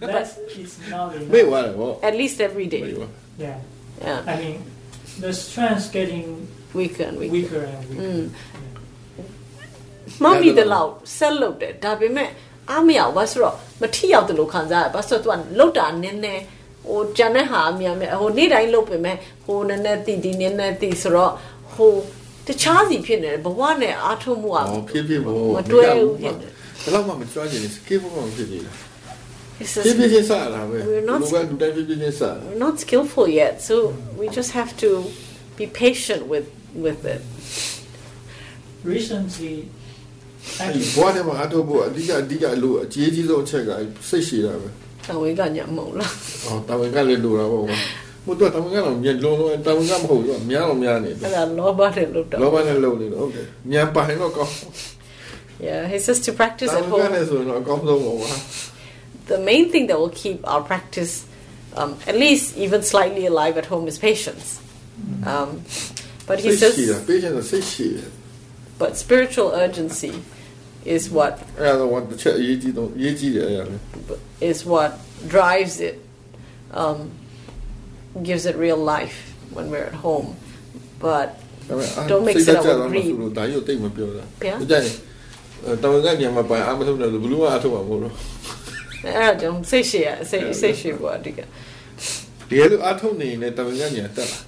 [0.00, 2.04] that is not enough.
[2.04, 3.06] At least every day.
[3.38, 3.58] Yeah.
[4.02, 4.22] Yeah.
[4.26, 4.62] I mean,
[5.20, 7.32] the strength getting weaker and weaker.
[7.32, 8.02] weaker and weaker.
[8.02, 8.30] Mm.
[10.24, 12.30] မမီတလောက်ဆက်လုပ်တယ်ဒါပေမဲ့
[12.70, 16.42] အားမရဘူးဘာဆိုတော့မထီရောက်တယ်လို့ခံစားရဘာဆိုတော့ तू ကလုတ်တာနည်းနည်း
[16.88, 21.32] ဟိုဂျန်တဲ့ဟာအများများဟိုနေ့တိုင်းလုတ်ပေမဲ့ဟိုနည်းနည်းတီတီနည်းနည်းတီဆိုတော့
[21.74, 21.90] ဟို
[22.46, 26.50] တခြားစီဖြစ်နေတယ်ဘဝနဲ့အားထုတ်မှုကဟောဖြစ်ဖြစ်ဗောမတွဲဘူးဖြစ်တယ်
[26.82, 28.74] ဘယ်တော့မှမကြွားချင်စကေဘောမှမဖြစ်သေးဘူး
[29.58, 33.74] He ဖြ says ည်းဖြည်းချင်းစတာပဲ We're not- လူကလူတိုင်းဖြည်းဖြည်းချင်းစ we're not skillful yet so
[34.18, 34.90] we just have to
[35.58, 36.46] be patient with
[36.84, 37.22] with it
[38.94, 39.54] Recently,
[40.59, 43.71] အဲ့ actually, ဘွားထဲမှာအထုတ်ဖို့အဓိကအဓိကအလို့အကြီးကြီးဆုံးအချက်က
[44.09, 44.69] စိတ်ရှည်တာပဲ
[45.07, 46.13] တဝေကညမုံလား
[46.43, 47.77] ဟောတာဝန်ကလည်းလိုတာပေါ့ကွာ
[48.25, 54.53] ဘုတော့တာဝန်ကတော့မြန်လုံးလုံးတာဝန်ကမဟုတ်ဘူးများတော့များနေတယ် အဲ့ဒါလောဘနဲ့လုတ်တော့ လောဘနဲ့လုံနေတော့ဟုတ်တယ်မြန်ပိုင်တော့ကောင်း
[55.67, 58.31] yeah he says to practice တာ at ဝန်က home လည်းဆိုရင်တော့အကောင်းဆုံးပေါ့ကွာ
[59.33, 61.13] the main thing that will keep our practice
[61.79, 64.59] um, at least even slightly alive at home is patience.
[65.31, 65.49] Um,
[66.27, 68.09] but he စိတ်ရှည်တာ says, ပေးချင်တော့စိတ်ရှည်တယ်
[68.81, 70.13] but spiritual urgency
[70.95, 73.77] is what အဲ့ဒါတော့တစ်ချက်အရေးကြီးတော့အရေးကြီးတယ်အဲ့ဒါလေ
[74.51, 74.91] is what
[75.35, 75.95] drives it,
[76.81, 76.97] um,
[78.27, 79.17] gives it real life
[79.55, 80.27] when we're at home.
[81.05, 81.27] But
[81.69, 83.05] ဒါပေမဲ့အာ Don't mix စိတ် it up ကြ with တော့မ greed.
[83.07, 84.95] ဆိုလို့ဒါရုပ်တိတ်မပြောတာ ဗျာ ဒါကြရင်
[85.81, 88.13] တာဝန်ကညမှာပိုင်အာမထုတ်တယ်ဆိုဘလူးကအထုတ်မှာမဟုတ်တော့
[89.27, 89.99] I don't say she
[90.29, 91.31] say say she what ဒီ
[92.71, 94.39] လိုအထုတ်နေရင်တာဝန်ကညတက်လာ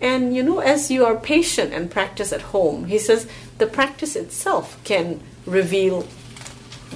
[0.00, 3.26] And you know, as you are patient and practice at home, he says
[3.62, 5.06] the practice itself can
[5.58, 5.96] reveal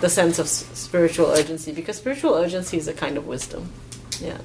[0.05, 3.63] the sense of s- spiritual urgency because spiritual urgency is a kind of wisdom.
[4.29, 4.41] Yeah.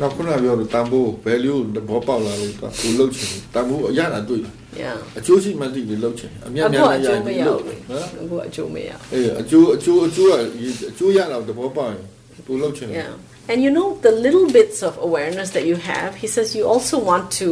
[0.00, 1.58] တော့ခုနပြောလို့တန်ဖိုး value
[1.88, 4.98] ဘောပေါက်လာလို့တော့ကိုလှုပ်ချင်တယ်တန်ဖိုးအရတာတွေ့လား Yeah.
[5.18, 10.34] အကျိုးရှိမှသိပြီးလှုပ်ချင်အမြတ် အခု များ အ များရ ကျိုး ရင် မ ဒီ ရ လှုပ် ဘူး ဟမ် အခုအကျိုးမရ အေးအကျိုးအကျိုးအကျိုးက
[10.90, 12.04] အကျိုးရတော့သဘောပေါက်ရင်
[12.46, 13.14] ကိုလှုပ်ချင်တယ် Yeah.
[13.50, 16.96] And you know, the little bits of awareness that you have, he says you also
[17.10, 17.46] want to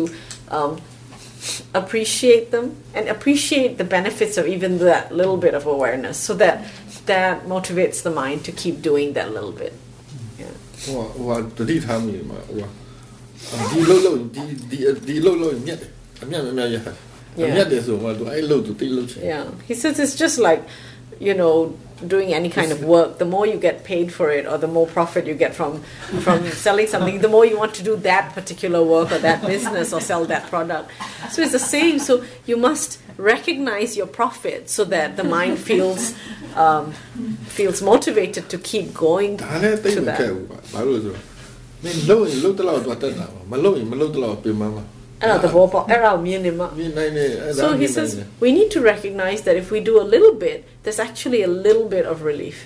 [0.57, 0.73] um,
[1.74, 6.66] appreciate them and appreciate the benefits of even that little bit of awareness so that
[7.06, 9.74] that motivates the mind to keep doing that little bit
[10.38, 10.46] yeah
[19.18, 19.50] yeah.
[19.68, 20.64] he says it's just like
[21.21, 21.55] you know,
[22.07, 23.11] doing any kind of work.
[23.19, 25.73] The more you get paid for it, or the more profit you get from
[26.25, 29.93] from selling something, the more you want to do that particular work or that business
[29.95, 30.91] or sell that product.
[31.33, 31.99] So it's the same.
[31.99, 32.13] So
[32.51, 36.03] you must recognize your profit so that the mind feels
[36.55, 36.93] um,
[37.59, 40.35] feels motivated to keep going ဒါလည်းတိတ် to မခက် that.
[40.35, 41.23] ဘူးပါဘာလို့လဲဆိုတော့
[41.83, 44.83] မင်းလှုပ်ရင်လှုပ်တလောက်တော့တက်တာပါမလှုပ်ရင်မလှုပ်တလောက်ပြင်မှာပါ
[45.23, 49.79] အဲ့ဒါသဘောပေါက်အဲ့ဒါကိုမြင်နေမှာ မြင်နိုင်တယ်အဲ့ဒါ So မြ he င်နိုင် says တယ် we need to recognize that if we
[49.91, 52.59] do a little bit, there's actually a little bit of relief.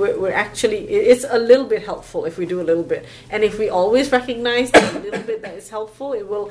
[0.00, 0.80] We're, we're actually,
[1.12, 3.02] it's a little bit helpful if we do a little bit.
[3.32, 6.46] And if we always recognize that a little bit that is helpful, it will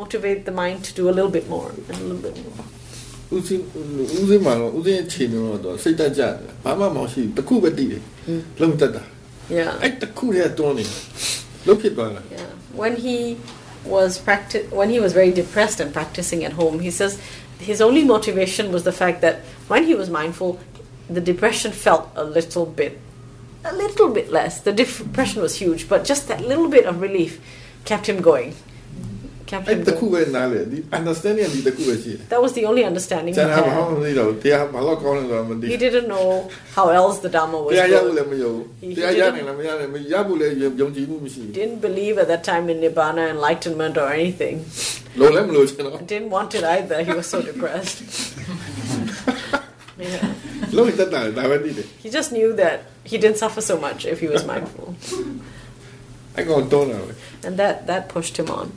[0.00, 2.66] motivate the mind to do a little bit more and a little bit more.
[3.36, 3.62] ဦးစင်း
[4.20, 8.02] ဦးစင်းမှာတော့ဦးစင်းရဲ့ခြေနေတော့စိတ်တက်ကြတယ်ဘာမှမရှိဘူးတစ်ခုပဲတည်တယ်
[8.60, 9.04] လုံတက်တာ
[9.58, 9.70] Yeah.
[9.82, 10.84] အဲ့တစ်ခုတည်းတွန်းနေ
[11.66, 12.50] လုတ်ဖြစ်သွားတာ Yeah.
[12.80, 13.16] When he
[13.85, 17.19] was practi- when he was very depressed and practicing at home, he says
[17.59, 20.59] his only motivation was the fact that when he was mindful,
[21.09, 22.99] the depression felt a little bit,
[23.63, 24.61] a little bit less.
[24.61, 27.39] The depression was huge, but just that little bit of relief
[27.85, 28.55] kept him going.
[29.51, 30.57] 哎，你的裤子哪里？
[30.71, 34.03] 你 understanding 你的裤子是 That was the only understanding he 真係好 had.
[35.61, 37.73] He didn't know how else the Dharma was.
[37.75, 38.15] he didn't-
[38.95, 44.59] 啲啊一兩兩咪一兩咪，一半你用用錢唔是，Didn't believe at that time in Nirvana, enlightenment, or anything.
[46.07, 47.03] Didn't want it either.
[47.03, 47.99] He was so depressed.
[52.01, 54.95] He just knew that he didn't suffer so much if he was mindful.
[56.35, 58.71] And that, that pushed him on.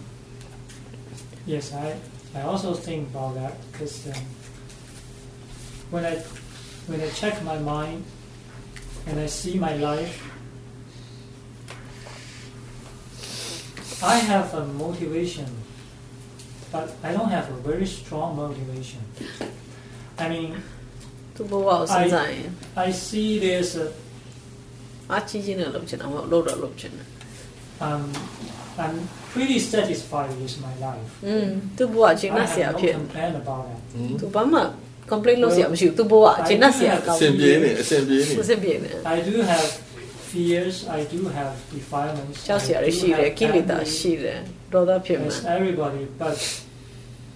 [1.46, 1.96] Yes, I,
[2.34, 4.22] I also think about that because um,
[5.90, 6.16] when I
[6.88, 8.04] when I check my mind
[9.06, 10.22] and I see my life,
[14.02, 15.46] I have a motivation,
[16.72, 19.00] but I don't have a very strong motivation.
[20.18, 20.62] I mean,
[22.76, 23.76] I, I see this.
[23.76, 23.92] Uh,
[27.80, 28.12] um,
[28.78, 31.09] I'm, pretty satisfied with my life.
[31.27, 31.47] อืม
[31.77, 33.79] သူ့ဘဝအချိန် I နဲ့ဆရာ have ဖြစ် no complaint about that.
[34.19, 34.59] သူဘာမှ
[35.11, 39.67] complain လုပ်ဆရာမရှိဘူးသူ့ဘဝအချိန်နဲ့ဆရာကော အ င်း စင်ပြေနေအစင်ပြေနေ စင်ပြေနေ I do have
[40.31, 40.75] fears.
[40.99, 42.37] I do have defilements.
[42.47, 43.89] ကြောက်စရာတွေ I do ရှိတယ် have ကိလေသာ anger.
[43.97, 44.39] ရှိတယ်
[44.73, 46.35] ဒေါသဖြစ်မှာ As everybody, but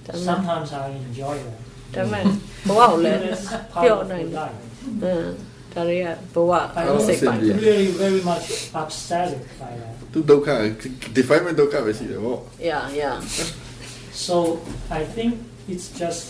[0.06, 1.60] ဒါပေမဲ့ sometimes I enjoy that.
[1.96, 2.24] ဒါပေမဲ့
[2.68, 3.44] ဘဝကိုလည်း That's
[3.84, 4.58] ပျော့ part of နိုင် the တယ် life.
[5.04, 5.30] အင်း
[5.74, 8.46] ဒါတွေကဘဝ I ဟုတ် was စိတ်ပိုင်း စင်ပြေ really very much
[8.82, 9.30] upset
[9.62, 9.94] by that.
[10.13, 10.49] သူဒုက္ခ
[11.19, 12.37] defilement ဒုက္ခပဲရှိတယ်ဗော
[12.71, 13.17] yeah yeah
[14.27, 14.37] So
[15.01, 15.31] I think
[15.73, 16.23] it's just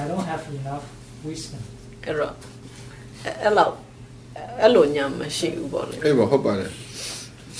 [0.00, 0.84] I don't have enough
[1.28, 1.62] wisdom.
[2.06, 2.32] အဲ့တော့
[3.24, 3.74] အဲ့အဲ့လောက်
[4.60, 6.76] အဲ့လိုညာမရှိဘူးပေါ့လေအေးဗောဟုတ်ပါတယ်ဒါ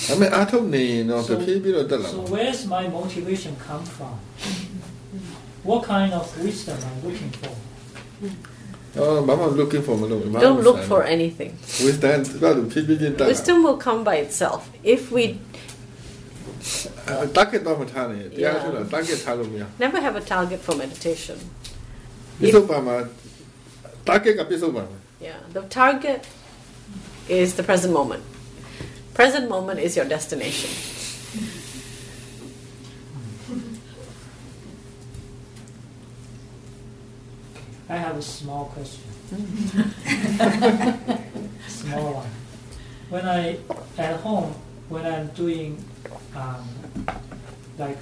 [0.06, 4.14] ပေမဲ့အားထုတ်နေရင်တော့တဖြည်းဖြည်းတော့တက်လာ So ပါ where's my motivation come from?
[5.70, 7.52] What kind of wisdom I'm looking for?
[8.97, 9.20] Oh,
[9.57, 10.32] looking for Malone.
[10.40, 11.59] Don't look for anything.
[13.28, 15.38] Wisdom will come by itself if we.
[18.38, 18.53] Yeah.
[19.78, 21.38] Never have a target for meditation.
[22.49, 22.53] If,
[25.20, 26.26] yeah, the target
[27.28, 28.22] is the present moment.
[29.14, 30.70] Present moment is your destination.
[37.93, 39.05] I have a small question.
[41.68, 42.30] small one.
[43.11, 43.59] When I
[43.99, 44.55] at home,
[44.88, 45.76] when I'm doing
[46.34, 46.66] um,
[47.76, 47.99] like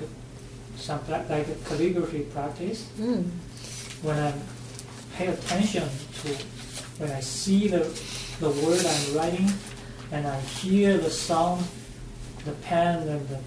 [0.76, 3.24] some like a calligraphy practice, mm.
[4.02, 4.32] when I
[5.16, 5.88] pay attention
[6.22, 6.28] to
[6.98, 7.82] when I see the
[8.38, 9.50] the word I'm writing,
[10.12, 11.66] and I hear the sound,
[12.44, 13.40] the pen and the,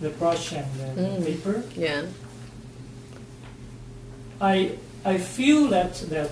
[0.00, 1.24] the brush and the Mm.
[1.24, 2.04] paper, yeah
[4.38, 6.31] I I feel that that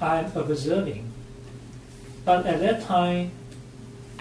[0.00, 1.04] I'm observing,
[2.24, 3.32] but at that time,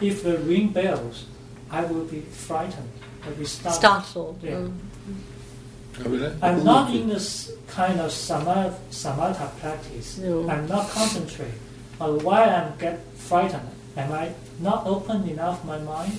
[0.01, 1.25] if the ring bells,
[1.69, 2.93] I will be frightened.
[3.25, 3.75] I will start.
[3.75, 4.51] startled Yeah.
[4.51, 4.73] mm.
[5.95, 7.27] ဟုတ်ပြီလား I'm not in this
[7.79, 10.07] kind of samatha, samatha practice.
[10.25, 10.33] No.
[10.53, 11.57] I'm not concentrate.
[11.99, 12.95] But why I'm get
[13.29, 13.71] frightened?
[14.01, 14.25] Am I
[14.67, 16.15] not open enough my mind?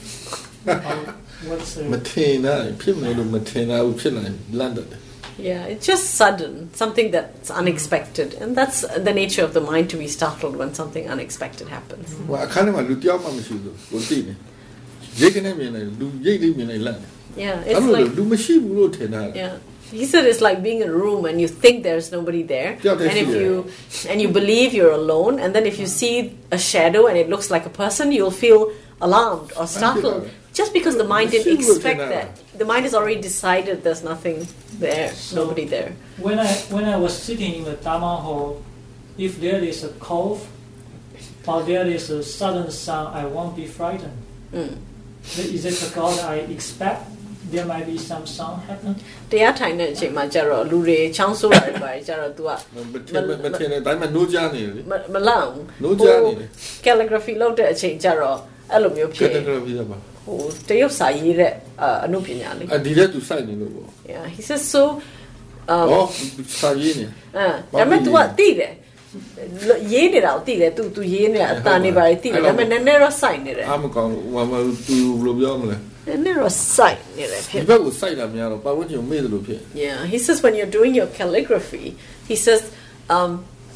[0.66, 0.98] or
[1.48, 4.86] what's မ the ထင်တာဖြစ်မယ်လို့မထင်တာဘူးဖြစ်လာရင်လန့်တယ်
[5.48, 6.52] yeah it's just sudden
[6.82, 11.04] something that's unexpected and that's the nature of the mind to be startled when something
[11.14, 14.34] unexpected happens ဟိုအခန်းထဲမှာလူတယောက်မှမရှိဘူးကိုသိနေ
[15.20, 17.10] ရိတ်ကနေမြင်နေလူရိတ်လေးမြင်နေလန့်တယ်
[17.44, 19.54] yeah အဲ့ it's လို like လူမရှိဘူးလို့ထင်တာ Yeah.
[20.00, 22.70] He said it's like being in a room and you think there's nobody there.
[22.86, 23.52] Yeah, that's and if it, you
[24.10, 26.14] and you believe you're alone and then if you see
[26.58, 28.60] a shadow and it looks like a person, you'll feel
[29.06, 30.22] alarmed or startled.
[30.60, 32.08] Just because the mind didn't That's it, expect yeah.
[32.14, 32.28] that.
[32.60, 34.36] The mind has already decided there's nothing
[34.84, 35.90] there, So- nobody there.
[36.26, 38.48] when I when I was sitting in the Dharma hall,
[39.26, 40.40] if there is a cough
[41.50, 44.18] or there is a sudden sound, I won't be frightened.
[44.58, 44.72] Mm.
[45.56, 47.00] Is it because I expect
[47.52, 48.92] there might be some sound happen?
[49.30, 52.50] တရားထိုင်တဲ့အချိန်မှာကျတော့လူတွေချောင်းဆိုးတာတွေပါတယ်ကျတော့ तू က
[52.92, 56.48] မထင်မထင်တဲ့တိုင်းမှာနိုးကြနေတယ်လေ မမလန့်ဘူး နိုးကြနေတယ်
[56.84, 58.38] calligraphy လုပ်တဲ့အချိန်ကျတော့
[58.73, 60.37] အဲ့လိုမျိုးဖြစ်ကတက်ကပြီးရပါဟို
[60.69, 61.53] တရုတ်စာရေးတဲ့
[62.05, 64.83] အနုပညာလေးအဒီလက်သူစိုက်နေလို့ပေါ့ Yeah he says so
[65.69, 66.07] အော်
[66.59, 67.05] စာရေးနေ
[67.37, 67.45] အဲ
[67.79, 68.71] ဒါပေမဲ့ तू ကတိတယ်
[69.93, 74.55] ရေးနေတာကိုသိတယ်သူသူရေးနေတာအတန်နေပါလေသိတယ်ဒါပေမဲ့နည်းနည်းတော့စိုက်နေတယ်အမကောင်ဘာမှ
[74.87, 81.87] သူဘယ်လိုပြောမလဲနည်းနည်းတော့စိုက်နေတယ်ဖြစ်ဒီဘက်ကိုစိုက်တာများတော့ပတ်ဝန်းကျင်မေ့တယ်လို့ဖြစ် Yeah he says when you're doing your calligraphy
[82.29, 82.61] he says
[83.15, 83.31] um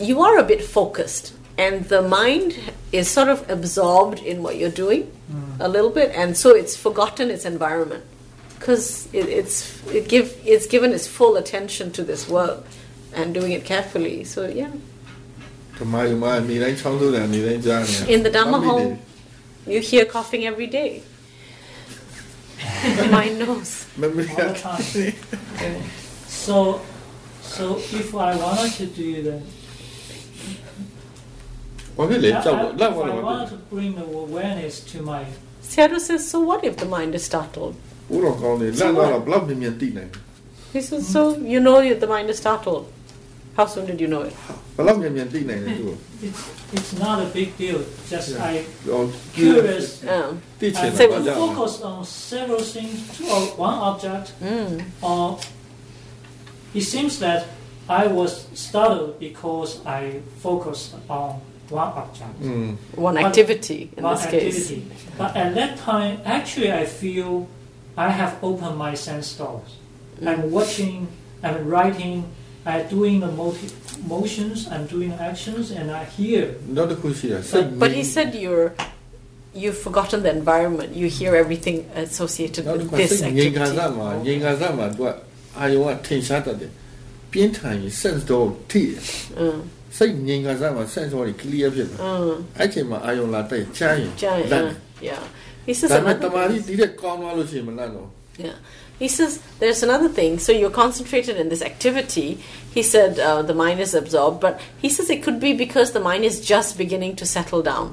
[0.09, 1.25] you are a bit focused
[1.57, 2.57] and the mind
[2.91, 5.59] is sort of absorbed in what you're doing mm.
[5.59, 8.03] a little bit, and so it's forgotten its environment
[8.59, 12.63] because it, it's it give it's given its full attention to this work
[13.13, 14.23] and doing it carefully.
[14.23, 14.71] So yeah.
[18.07, 18.97] In the Dhamma hall,
[19.67, 21.03] you hear coughing every day.
[23.11, 23.85] My nose.
[24.01, 24.81] All the time.
[26.27, 26.81] so,
[27.41, 29.41] so if I wanted to do that
[32.47, 35.25] I, want to bring awareness to my...
[35.63, 37.75] Sayadaw says, so what if the mind is startled?
[38.09, 38.35] So
[40.73, 42.91] he says, so you know the mind is startled.
[43.55, 44.35] How soon did you know it?
[46.21, 47.83] It's, it's not a big deal.
[48.09, 48.43] Just yeah.
[48.43, 48.65] I
[49.33, 50.03] curious.
[50.05, 54.33] Um, I focus on several things or one object.
[54.41, 54.83] Mm.
[55.01, 55.39] Or
[56.73, 57.47] it seems that
[57.87, 61.41] I was startled because I focused on
[61.82, 62.34] one object.
[62.44, 62.68] อืม
[63.08, 64.46] one But- activity in one this case.
[64.48, 64.78] activity.
[65.20, 67.30] But at that time, actually, I feel
[68.06, 69.70] I have opened my sense doors.
[70.30, 70.96] I'm watching,
[71.46, 72.16] I'm writing,
[72.70, 73.74] I'm doing the moti-
[74.14, 76.42] motions, I'm doing actions, and I hear.
[76.76, 78.66] နောက်တစ်ခုရှိတာစိတ် But he said you're
[79.62, 80.90] you've forgotten the environment.
[81.00, 83.76] You hear everything associated နောက်တစ် with ခါ this စိတ်ငြိမ်ခံ activity.
[83.78, 85.08] စားမှာငြိမ်ခံစားမှာသူက
[85.58, 86.70] အာယုံကထင်ရှားတတ်တယ်
[87.34, 89.00] ပြင်းထန်ရင် sense တော့ထိတယ်
[89.40, 89.58] Mm,
[89.98, 94.72] စိတ်ငြိမ်ခံစားမှာ sense တော့ clear ဖြစ်တယ် mm, အဲ့ချိန်မှာအာယုံလာတဲ့ချမ်းရင် giant, လန့် uh,
[95.08, 95.22] yeah.
[95.66, 98.08] He says ဒါပေမဲ့ another တမာရီ thing is- ဒီတဲ့ကောင်းသွားလို့ရှိရင်မလန့်တော့
[98.46, 98.56] Yeah.
[99.02, 100.32] He says there's another thing.
[100.44, 102.28] So you're concentrated in this activity.
[102.76, 106.04] He said uh, the mind is absorbed, but he says it could be because the
[106.10, 107.86] mind is just beginning to settle down.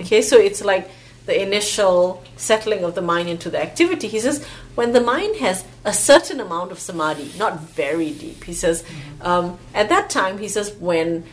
[0.00, 0.84] Okay, so it's like
[1.27, 4.07] the initial settling of the mind into the activity.
[4.07, 4.43] He says
[4.75, 8.83] when the mind has a certain amount of samadhi, not very deep, he says
[9.21, 11.25] um, at that time, he says when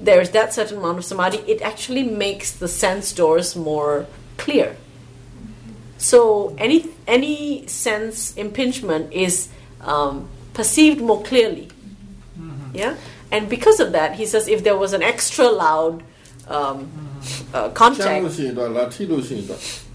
[0.00, 4.06] there's that certain amount of samadhi, it actually makes the sense doors more
[4.38, 4.76] clear.
[5.98, 9.48] So any any sense impingement is
[9.82, 11.68] um, perceived more clearly.
[12.74, 12.96] Yeah,
[13.30, 16.02] and because of that, he says if there was an extra loud
[16.48, 16.90] um,
[17.54, 18.24] uh, contact,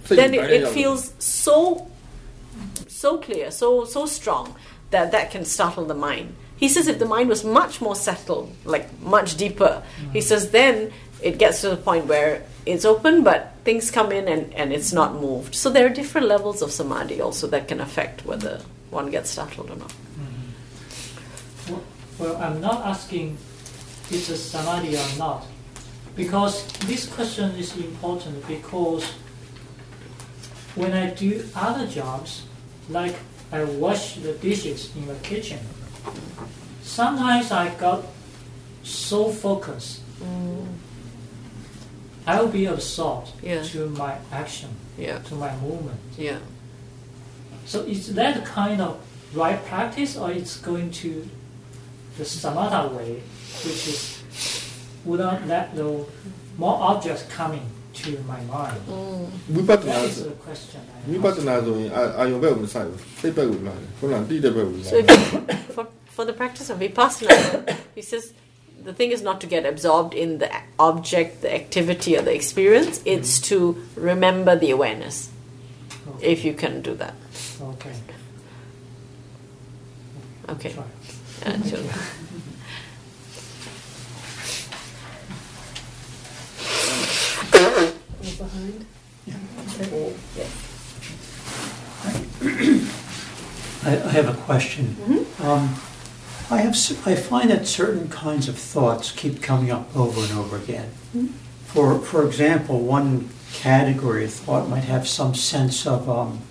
[0.10, 1.90] then it, it feels so
[2.88, 4.56] so clear, so so strong
[4.92, 6.36] that that can startle the mind.
[6.56, 10.12] He says if the mind was much more settled, like much deeper, mm.
[10.12, 14.28] he says then it gets to the point where it's open, but things come in
[14.28, 15.56] and, and it's not moved.
[15.56, 19.70] So there are different levels of samadhi also that can affect whether one gets startled
[19.70, 19.90] or not.
[19.90, 21.74] Mm-hmm.
[21.74, 21.84] Well,
[22.20, 23.38] well, I'm not asking
[24.10, 25.46] it's a samadhi or not
[26.18, 29.06] because this question is important because
[30.76, 32.44] when I do other jobs,
[32.90, 33.16] like
[33.52, 35.60] I wash the dishes in the kitchen,
[36.82, 38.04] sometimes I got
[38.84, 40.66] so focused, mm.
[42.26, 43.64] I will be absorbed Yeah.
[43.64, 46.00] to my action, Yeah, to my movement.
[46.18, 46.40] yeah.
[47.66, 48.98] So is that kind of
[49.34, 51.30] right practice, or it's going to
[52.18, 53.22] the samatha way,
[53.64, 54.18] which is
[55.11, 55.87] without let the
[56.63, 57.65] more objects coming
[58.01, 58.81] to my mind?
[59.55, 60.81] ဝိပဿနာ That is ဆို the question.
[61.09, 61.37] ဝိ I ပ ask.
[61.39, 65.19] ဿနာဆိုရင်အာအာယုံဘက်ကိုမဆိုင်ဘူးစိတ်ဘက်ကိုလာတယ်ခုနကတိတဲ့ဘက်ကိုလာ So if you,
[65.77, 65.85] for,
[66.17, 67.35] for the practice of vipassana,
[67.99, 68.25] he says
[68.89, 72.35] the thing is not to get absorbed in the a- object, the activity, or the
[72.41, 72.95] experience.
[73.15, 73.57] It's to
[74.11, 75.17] remember the awareness.
[76.35, 77.15] If you can do that,
[77.73, 77.95] Okay.
[80.55, 80.73] okay.
[80.73, 80.85] Try.
[81.47, 81.85] Uh, so-
[87.58, 87.92] Go
[88.38, 88.86] behind.
[89.82, 90.48] Okay.
[93.84, 94.96] I, I have a question.
[95.42, 95.76] Um,
[96.50, 100.58] I have I find that certain kinds of thoughts keep coming up over and over
[100.58, 100.92] again.
[101.66, 106.42] For for example, one category of thought might have some sense of um,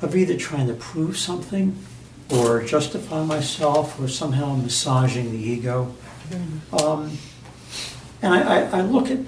[0.00, 1.76] of either trying to prove something,
[2.30, 5.94] or justify myself, or somehow massaging the ego.
[6.72, 7.18] Um,
[8.22, 9.18] and I, I, I look at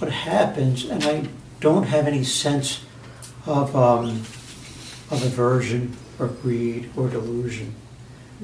[0.00, 1.28] what happens, and I
[1.60, 2.80] don't have any sense
[3.46, 4.22] of um,
[5.10, 7.74] of aversion or greed or delusion.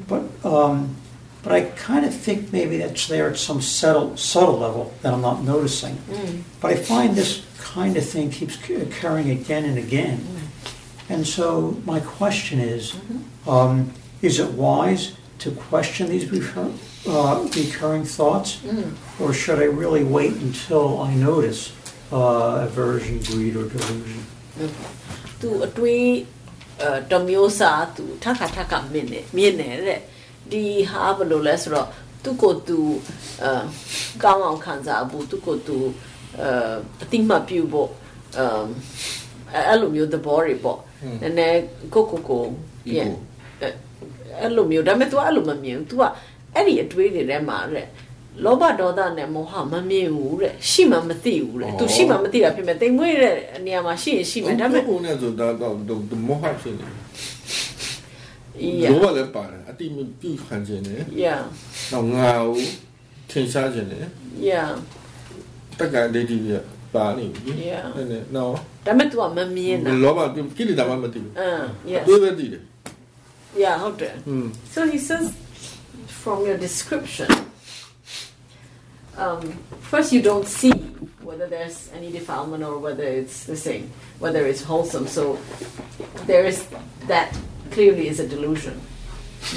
[0.07, 0.96] But um,
[1.42, 5.22] but I kind of think maybe that's there at some subtle subtle level that I'm
[5.22, 5.98] not noticing.
[6.61, 10.26] But I find this kind of thing keeps occurring again and again.
[11.09, 12.96] And so my question is,
[13.46, 13.92] um,
[14.22, 16.72] is it wise to question these recur-
[17.07, 18.61] uh, recurring thoughts,
[19.20, 21.60] or should I really wait until I notice
[22.12, 24.20] uh, aversion, greed, or delusion?
[25.40, 26.04] သူအတွေး
[26.82, 30.00] အဲတစ်မျိုးစားသူထပ်ခါထပ်ခါမြင်နေမြင်နေတဲ့
[30.52, 31.88] ဒီဟာဘယ်လိုလဲဆိုတော့
[32.22, 32.78] သူကိုယ်သူ
[33.42, 33.50] အဲ
[34.22, 35.76] ကောင်းအောင်ခံစားဖို့သူကိုယ်သူ
[36.40, 36.48] အဲ
[37.02, 37.90] အတိမတ်ပြုဖို့
[38.38, 40.78] အဲအဲ့လိုမျိုးသဘောတွေပေါ့
[41.22, 41.60] နည်းနည်း
[41.94, 42.42] ကိုကိုကို
[42.86, 43.10] ပြန်
[43.60, 43.68] အဲ
[44.40, 46.02] အဲ့လိုမျိုးဒါပေမဲ့ तू အဲ့လိုမမြင်ဘူး तू က
[46.54, 47.86] အဲ့ဒီအတွေးတွေထဲမှာတဲ့
[48.45, 55.73] လောဘဒေါသနဲ့မောဟမမြင်ဘူးတဲ့ရှိမှမသိဘူးတဲ့ तू ရှိမှမသိတာဖြစ်မဲ့တိမ်မွေးတဲ့နေရာမှာရှိရင်ရှိမယ်ဒါပေမဲ့ ကိုယ်နဲ့ဆိုတာတော့
[56.27, 56.88] မောဟဖြစ်နေ
[58.84, 58.91] Yeah.
[58.91, 61.41] လောဘလည်းပါတယ်အတိမပြုခံခြင်းနဲ့ Yeah.
[61.93, 62.55] တော့ငါ့ကို
[63.32, 64.05] ထင်ရှားခြင်းနဲ့
[64.49, 64.69] Yeah.
[65.79, 66.49] တက္ကရာဒိဋ္ဌိက
[66.93, 67.86] ပါနေပြီ Yeah.
[67.97, 68.53] နည်းနည်းနော်
[68.86, 70.19] ဒါပေမဲ့ तू ကမမြင်တာ လောဘ
[70.57, 72.61] ကိလေသာမှမသိဘူး အင်း yes တွေးပဲသိတယ်
[73.63, 75.25] yeah ဟုတ်တယ် อืม so he says
[76.21, 77.29] from your description
[79.16, 80.72] um, first you don't see
[81.22, 85.38] whether there's any defilement or whether it's the same whether it's wholesome so
[86.26, 86.68] there is
[87.06, 87.36] that
[87.70, 88.80] clearly is a delusion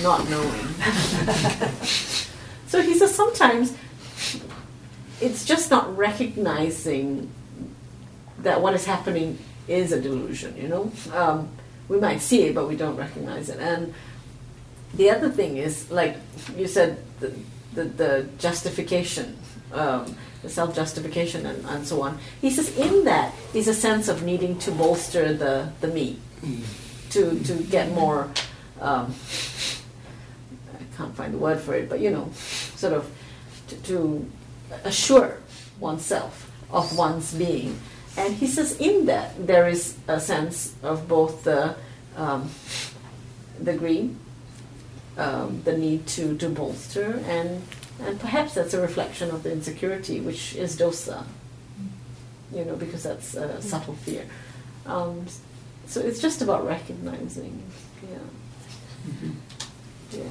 [0.02, 0.68] not knowing
[2.68, 3.76] so he says sometimes
[5.22, 7.30] it's just not recognizing
[8.40, 9.38] that what is happening
[9.68, 10.92] is a delusion, you know?
[11.14, 11.50] Um,
[11.88, 13.60] we might see it, but we don't recognize it.
[13.60, 13.94] And
[14.94, 16.18] the other thing is, like
[16.56, 17.34] you said, the,
[17.74, 19.38] the, the justification
[19.74, 20.16] um,
[20.48, 22.18] self justification and, and so on.
[22.42, 26.18] He says in that is a sense of needing to bolster the, the me,
[27.12, 28.30] to, to get more,
[28.82, 29.14] um,
[30.74, 32.30] I can't find the word for it, but you know,
[32.76, 33.12] sort of
[33.68, 34.32] to, to
[34.84, 35.38] assure
[35.80, 37.80] oneself of one's being.
[38.18, 41.76] And he says in that there is a sense of both the,
[42.18, 42.50] um,
[43.60, 44.16] the greed,
[45.18, 47.62] um, the need to, to bolster, and,
[48.02, 51.26] and perhaps that's a reflection of the insecurity, which is dosa,
[52.54, 54.26] you know, because that's a subtle fear.
[54.86, 55.26] Um,
[55.86, 57.64] so it's just about recognizing,
[58.10, 58.18] yeah.
[59.08, 59.32] Mm-hmm.
[60.12, 60.24] Yeah.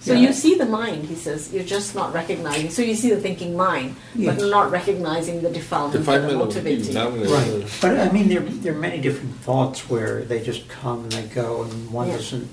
[0.00, 0.28] So yeah.
[0.28, 1.52] you see the mind, he says.
[1.52, 2.70] You're just not recognizing.
[2.70, 4.38] So you see the thinking mind, yes.
[4.38, 6.94] but not recognizing the defilement, defilement that motivating.
[6.94, 7.78] Right.
[7.80, 11.24] But I mean, there, there are many different thoughts where they just come and they
[11.24, 12.16] go, and one yeah.
[12.16, 12.48] doesn't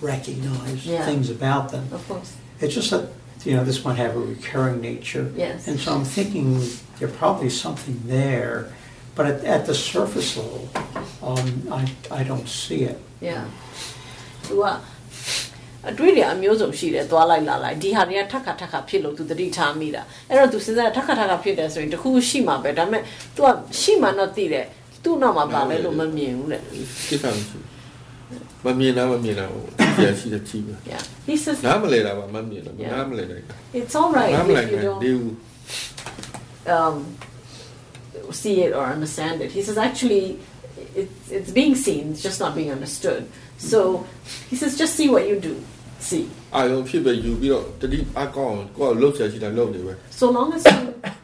[0.00, 1.06] recognize yeah.
[1.06, 1.88] things about them.
[1.92, 2.36] Of course.
[2.60, 3.08] It's just that
[3.47, 5.31] you know, this might have a recurring nature.
[5.35, 5.67] Yes.
[5.67, 6.47] And so I'm thinking
[6.99, 8.71] there's probably something there,
[9.15, 10.69] but at, at the surface level,
[11.23, 11.81] um, I,
[12.11, 12.99] I don't see it.
[13.21, 13.45] Yeah.
[14.47, 14.63] သူက
[15.89, 23.01] အတွေ့အကြုံအမျိုးစုံရှိတယ်သွားလိုက်လာလိုက်ဒီဟာတွေကထက်ခါထက်ခါဖြစ်လို့သူသတိထားမိတာအဲ့တော့သူစဉ်းစားထက်ခါထက်ခါဖြစ်တယ်ဆိုရင်တခုခုရှိမှာပဲဒါပေမဲ့
[23.35, 23.47] तू က
[23.81, 24.65] ရှိမှတော့သိတယ်
[25.03, 26.79] သူ့နောက်မှာပါလဲလို့မမြင်ဘူးတဲ့ ကိ
[28.61, 29.63] စ္စမရှိဘူးမမြင်တာမမြင်တာဟို
[29.97, 32.91] ကြည့်ရရှိတဲ့ကြည့်ပဲ yeah he says နားမလဲတာပါမမြင်တာ Yeah.
[32.93, 33.35] နားမလဲတာ
[33.79, 35.33] it's all right နားမလဲ if က you don't ဒီဘူး
[36.75, 36.97] um,
[38.31, 39.51] see it or understand it.
[39.51, 40.39] He says actually
[40.95, 43.29] it's, it's being seen, it's just not being understood.
[43.57, 44.05] So
[44.49, 45.55] he says just see what you do.
[45.99, 46.25] See.
[46.55, 50.79] အာယုံဖြစ်ပဲယူပြီးတော့တတိအကောင်းကိုယ်ကလှုပ်ရှားရှိတာလှုပ်နေပဲ So long as you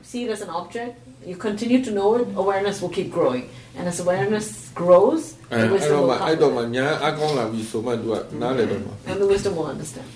[0.10, 0.94] see it as an object,
[1.30, 3.44] you continue to know it, awareness will keep growing.
[3.78, 4.48] And as awareness
[4.82, 6.23] grows, And, I don't mind.
[6.23, 6.77] I don't mind.
[6.79, 8.01] I don't love you so much.
[8.01, 8.03] I?
[8.03, 8.61] Don't mind.
[9.07, 10.07] And the wisdom will understand.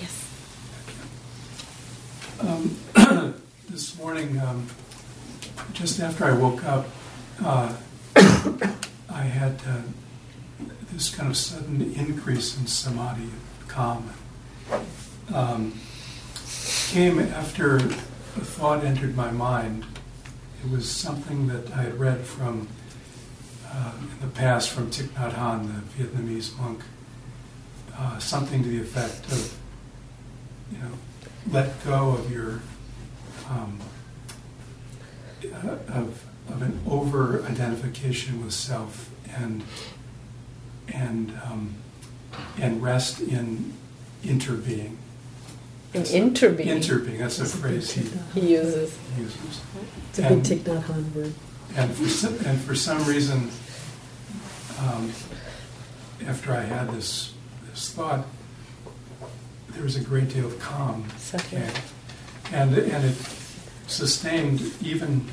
[0.00, 0.28] Yes.
[2.40, 3.34] Um,
[3.68, 4.66] this morning, um,
[5.74, 6.86] just after I woke up,
[7.44, 7.74] uh,
[8.16, 9.82] I had uh,
[10.92, 13.28] this kind of sudden increase in samadhi,
[13.68, 14.10] calm.
[15.34, 15.78] Um,
[16.92, 19.86] came after a thought entered my mind.
[20.62, 22.68] It was something that I had read from
[23.66, 26.82] uh, in the past from Thich Nhat Hanh, the Vietnamese monk.
[27.96, 29.58] Uh, something to the effect of,
[30.70, 30.90] you know,
[31.50, 32.60] let go of your
[33.48, 33.80] um,
[35.46, 39.64] uh, of, of an over identification with self and
[40.88, 41.74] and um,
[42.58, 43.72] and rest in
[44.22, 44.98] interbeing.
[45.94, 46.66] In That's interbeing.
[46.66, 47.18] Interbeing.
[47.18, 48.02] That's a phrase he
[48.40, 48.96] He uses.
[49.18, 49.60] uses.
[50.08, 51.34] It's a big And- Thich Nhat Hanh word.
[51.76, 53.50] And for some, and for some reason,
[54.78, 55.12] um,
[56.26, 57.32] after I had this
[57.70, 58.26] this thought,
[59.70, 61.06] there was a great deal of calm
[61.52, 61.80] and,
[62.52, 63.16] and, and it
[63.86, 65.26] sustained even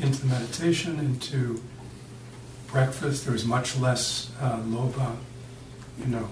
[0.00, 1.60] into meditation, into
[2.68, 3.24] breakfast.
[3.24, 5.16] There was much less uh, lobha,
[5.98, 6.28] you know,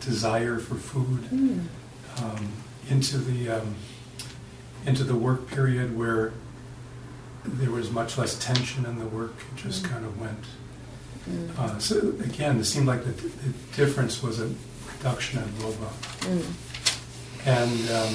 [0.00, 1.24] desire for food.
[1.24, 1.60] Hmm.
[2.18, 2.52] Um,
[2.88, 3.74] into the um,
[4.86, 6.32] into the work period where
[7.44, 9.34] there was much less tension in the work.
[9.52, 10.44] It just kind of went.
[11.28, 11.58] Mm.
[11.58, 14.50] Uh, so again, it seemed like the, the difference was a
[14.96, 15.90] reduction in lobha.
[16.20, 16.52] Mm.
[17.46, 18.14] And um,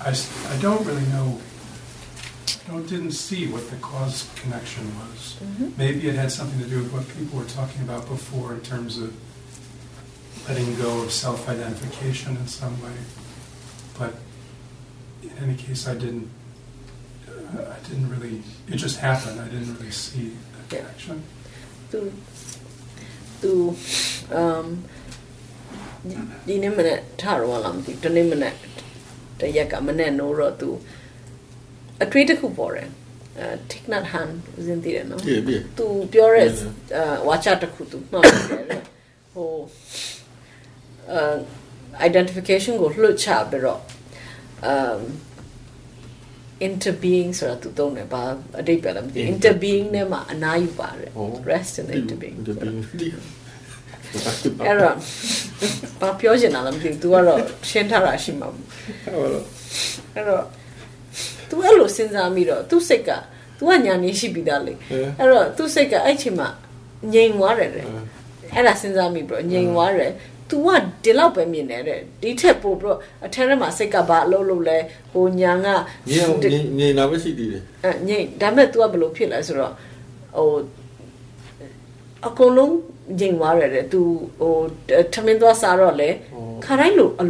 [0.00, 1.40] I, I don't really know,
[2.68, 5.36] don't, didn't see what the cause connection was.
[5.40, 5.76] Mhm.
[5.76, 8.98] Maybe it had something to do with what people were talking about before in terms
[8.98, 9.14] of
[10.48, 12.98] letting go of self identification in some way.
[13.98, 14.14] But
[15.22, 16.30] in any case, I didn't.
[17.28, 18.42] Uh, I didn't really.
[18.68, 19.40] It just happened.
[19.40, 21.22] I didn't really see the connection.
[21.90, 22.12] Tú,
[23.42, 23.76] tú,
[24.30, 24.84] um,
[26.46, 28.56] di ne manet thar wa lam ti tane manet
[29.40, 30.70] တရက်ကမနဲ့နိုးတော့သူ
[32.02, 32.88] အထွေးတစ်ခုပေါ်တယ်
[33.38, 35.20] အဲ Thich Nhat Hanh ဦးစင်းသိတယ်နော်
[35.78, 36.48] သူပြောတဲ့
[36.96, 38.82] အာ watch တစ်ခုသူမှတ်တယ်
[39.32, 39.50] ဟို
[42.07, 43.79] identification ကိုလွှတ်ချပြီးတော့
[44.71, 44.99] um
[46.67, 48.21] interbeing ဆိုတာသူသုံးတယ်ဘာ
[48.59, 53.07] အတိတ်ပဲလည်းမသိဘူး interbeing နဲ့မှအနားယူပါတယ် ဟော rest in the interbeing ဒီဘင်းဒီ
[54.65, 54.95] အဲ့တော့
[56.01, 57.39] ဘာပြောချင်တာလဲမသိဘူး तू ကတော့
[57.69, 58.65] ရှင်းထားတာရှိမှာပေါ့
[59.13, 59.45] ဟုတ်လား
[60.15, 60.43] အဲ့တော့
[61.49, 63.11] तू အဲ့လိုစဉ်းစားပြီးတော့သူ့စိတ်က
[63.57, 66.49] तू ကညာနေရှိပြီးသားလေ အဲ အဲ့တော့သူ့စိတ်ကအဲ့ချိန်မှာ
[67.13, 67.85] ငြိမ်သွားတယ်တဲ့
[68.55, 70.11] အဲ့ဒါစဉ်းစားမိပြီးတော့ငြိမ်သွားတယ်
[70.50, 70.68] तू က
[71.04, 74.78] ဒီလောက်ပဲမြင်တယ်တဲ့ဒီထက်ပိုပြီးတော့အထက်ထဲမှာစိတ်ကဘာအလုပ်လုပ်လဲ
[75.12, 75.66] ဟိုညာက
[76.10, 79.72] ညင်အောင်ညင်ညင်နာပဲရှိသေးတယ်အဲငိမ့်ဒါပေမဲ့ तू ကဘယ်လိုဖြစ်လဲဆိုတော့
[80.36, 80.50] ဟို
[82.26, 82.74] အကုန်လုံး
[83.18, 84.00] ငြိမ်သွားရတယ်သူ
[84.40, 84.54] ဟို
[85.12, 86.10] ထမင်းသွားစားတော့လေ
[86.64, 87.24] ခါတိုင်းလို့အ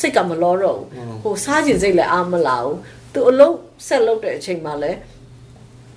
[0.00, 0.86] စိတ်ကမလောတော့ဘူး
[1.22, 2.78] ဟိုစားခြင်းစိတ်လည်းအာမလာဘူး
[3.12, 4.98] သူအလုံးဆက်လုပ်တဲ့အချိန်မှာလည်း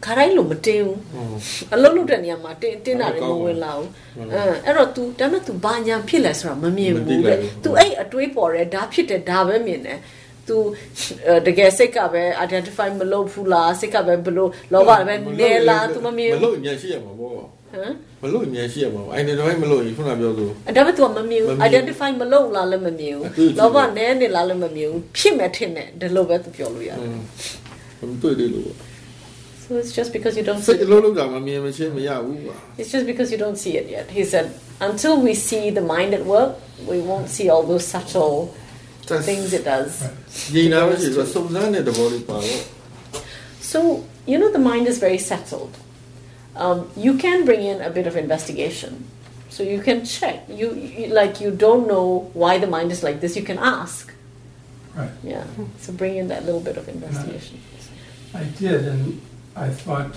[0.04, 0.98] ခါတိုင်းလို့မတင်းဘူး
[1.74, 3.88] အလုံးလုပ်တဲ့နေရာမှာတင်းတင်းတာလည်းမဝင်လာဘူး
[4.32, 9.98] အဲအဲ့တော့ तू ဒါပေမဲ့ तू ဘာညာဖြစ်လဲဆိုတာမမြင်ဘူးတဲ့ तू အဲ့အတွေးပေါ်တယ်ဒါဖြစ်တယ်ဒါပဲမြင်တယ်
[10.48, 10.56] तू
[11.46, 22.10] တကယ်စိတ်ကပဲ identify မလုပ်ဘူးလားစိတ်ကပဲဘလို့လောဘပဲနဲလား तू မမြင် မ ဘူး လို့အမြန်ရှိရမှာပေါ့ ဟမ် မလို့အမြန်ရှိရမှာပေါ့အိုင်နေတော့မလို့ခုနပြောလို့ အဲ့ဒါပေမဲ့ तू မမြင်ဘူး မမြင်ဘူး identify
[22.20, 26.98] မလုပ်လားလည်းမမြင်ဘူး အတွေ့အကြုံ လောဘနဲနေလားလည်းမမြင်ဘူးဖြစ်မဲ့ထင်တယ်ဒီလိုပဲ तू ပြောလို့ရတယ်
[28.00, 28.70] อืมတွေ့တယ်လို့
[29.67, 30.61] So it's just because you don't.
[30.61, 30.73] See
[32.77, 34.11] it's just because you don't see it yet.
[34.11, 36.57] He said, until we see the mind at work,
[36.87, 38.53] we won't see all those subtle
[39.05, 40.07] things it does.
[43.59, 45.77] So you know the mind is very settled.
[46.55, 49.07] Um, you can bring in a bit of investigation,
[49.49, 50.45] so you can check.
[50.47, 53.35] You, you like you don't know why the mind is like this.
[53.35, 54.13] You can ask.
[54.95, 55.11] Right.
[55.23, 55.43] Yeah.
[55.79, 57.59] So bring in that little bit of investigation.
[58.33, 59.21] I did, and
[59.55, 60.15] I thought.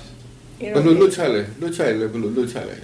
[0.61, 2.81] But look, look, Charlie, look, Charlie, look, look, Charlie.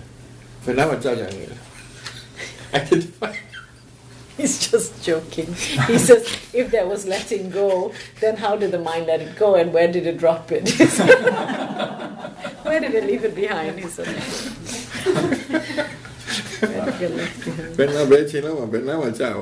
[0.64, 1.26] When I was judging
[2.72, 3.34] identify.
[4.36, 5.46] He's just joking.
[5.46, 9.54] He says, if there was letting go, then how did the mind let it go
[9.54, 10.68] and where did it drop it?
[12.64, 13.78] where did it leave it behind?
[13.78, 14.08] He said.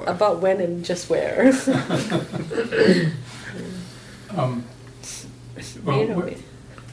[0.07, 1.49] About when and just where.
[4.37, 4.65] um,
[5.85, 6.35] well, you know,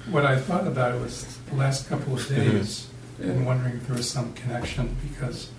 [0.10, 2.88] what, what I thought about it was the last couple of days
[3.22, 5.50] and wondering if there was some connection because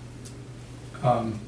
[1.02, 1.40] um,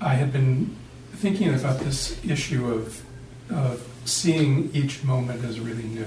[0.00, 0.76] I had been
[1.14, 3.02] thinking about this issue of,
[3.50, 6.06] of seeing each moment as really new.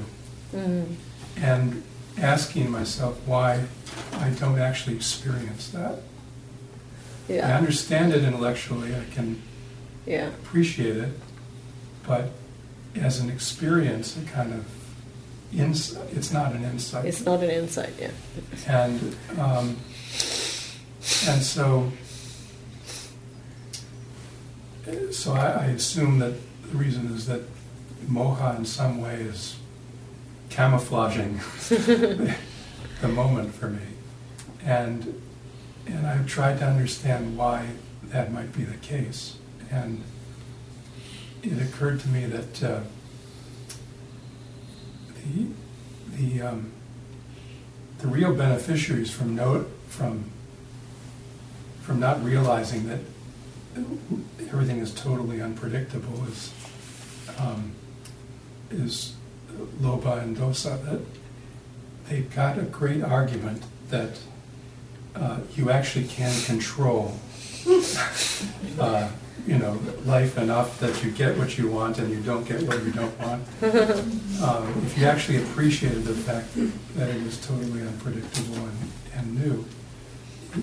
[0.53, 0.95] Mm,
[1.37, 1.83] and
[2.17, 3.65] asking myself why
[4.13, 5.99] I don't actually experience that.
[7.29, 9.41] I understand it intellectually, I can
[10.05, 11.11] yeah, appreciate it,
[12.07, 12.31] but
[12.99, 14.65] as an experience, it kind of
[15.53, 17.05] ins- it's not an insight.
[17.05, 18.11] it's not an insight, yeah.
[18.67, 19.77] and um,
[21.27, 21.91] and so
[25.11, 26.33] so I, I assume that
[26.71, 27.41] the reason is that
[28.07, 29.55] moha in some way is
[30.49, 31.39] camouflaging
[31.69, 33.85] the moment for me,
[34.63, 35.21] and
[35.87, 37.67] and I've tried to understand why
[38.03, 39.37] that might be the case,
[39.71, 40.03] and
[41.43, 42.79] it occurred to me that uh,
[45.15, 45.47] the
[46.17, 46.71] the um,
[47.99, 50.25] the real beneficiaries from no, from
[51.81, 52.99] from not realizing that
[54.39, 56.53] everything is totally unpredictable is
[57.39, 57.71] um,
[58.69, 59.15] is
[59.81, 61.01] Lobha and Dosa that
[62.07, 64.19] they've got a great argument that
[65.15, 67.17] uh, you actually can control
[68.79, 69.09] uh,
[69.47, 72.83] you know life enough that you get what you want and you don't get what
[72.83, 73.43] you don't want
[74.43, 76.47] um, if you actually appreciated the fact
[76.95, 79.65] that it was totally unpredictable and, and new,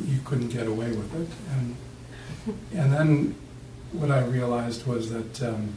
[0.07, 1.29] you couldn't get away with it.
[1.53, 1.77] And,
[2.75, 3.35] and then
[3.93, 5.75] what I realized was that um,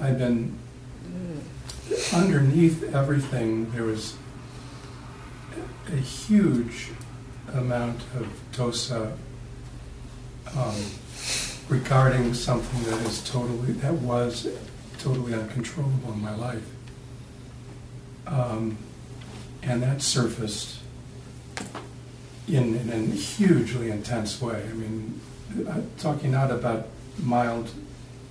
[0.00, 0.58] I've been
[2.12, 4.16] underneath everything, there was
[5.88, 6.90] a huge
[7.52, 9.16] amount of dosa
[10.56, 10.74] um,
[11.68, 14.48] regarding something that is totally that was
[14.98, 16.66] totally uncontrollable in my life,
[18.26, 18.76] um,
[19.62, 20.80] and that surfaced
[22.48, 24.62] in, in a hugely intense way.
[24.68, 25.20] I mean,
[25.68, 26.88] I'm talking not about
[27.22, 27.70] mild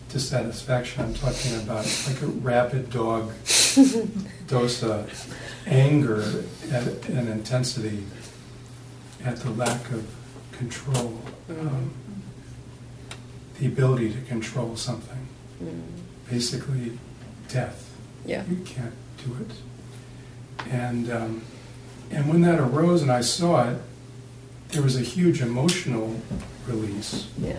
[0.10, 1.04] dissatisfaction.
[1.04, 3.32] I'm talking about like a rabid dog
[4.48, 5.10] dosa,
[5.66, 8.04] anger at, and intensity
[9.26, 10.06] at the lack of
[10.52, 11.92] control, um,
[13.60, 15.28] the ability to control something.
[15.64, 15.82] Mm,
[16.30, 16.98] Basically,
[17.50, 17.96] death.
[18.26, 18.94] yeah, You can't
[19.24, 20.68] do it.
[20.72, 21.42] And um,
[22.12, 23.78] and when that arose and I saw it,
[24.70, 26.16] there was a huge emotional
[26.68, 27.58] release, yeah,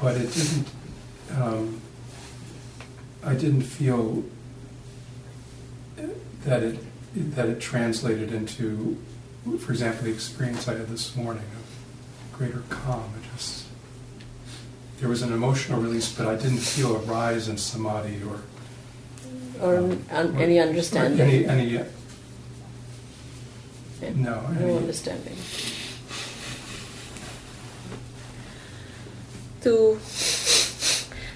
[0.00, 0.68] but it didn't.
[1.36, 1.80] Um,
[3.24, 4.24] I didn't feel
[6.44, 6.78] that it
[7.34, 8.96] that it translated into,
[9.58, 13.12] for example, the experience I had this morning of greater calm
[14.99, 18.15] It just there was an emotional release, but I didn't feel a rise in samadhi
[18.29, 18.37] or
[19.65, 19.73] or
[20.19, 21.19] un- any understanding.
[21.27, 21.87] Any, any, Yeah.
[24.27, 25.37] no, No any, understanding.
[29.63, 29.73] तू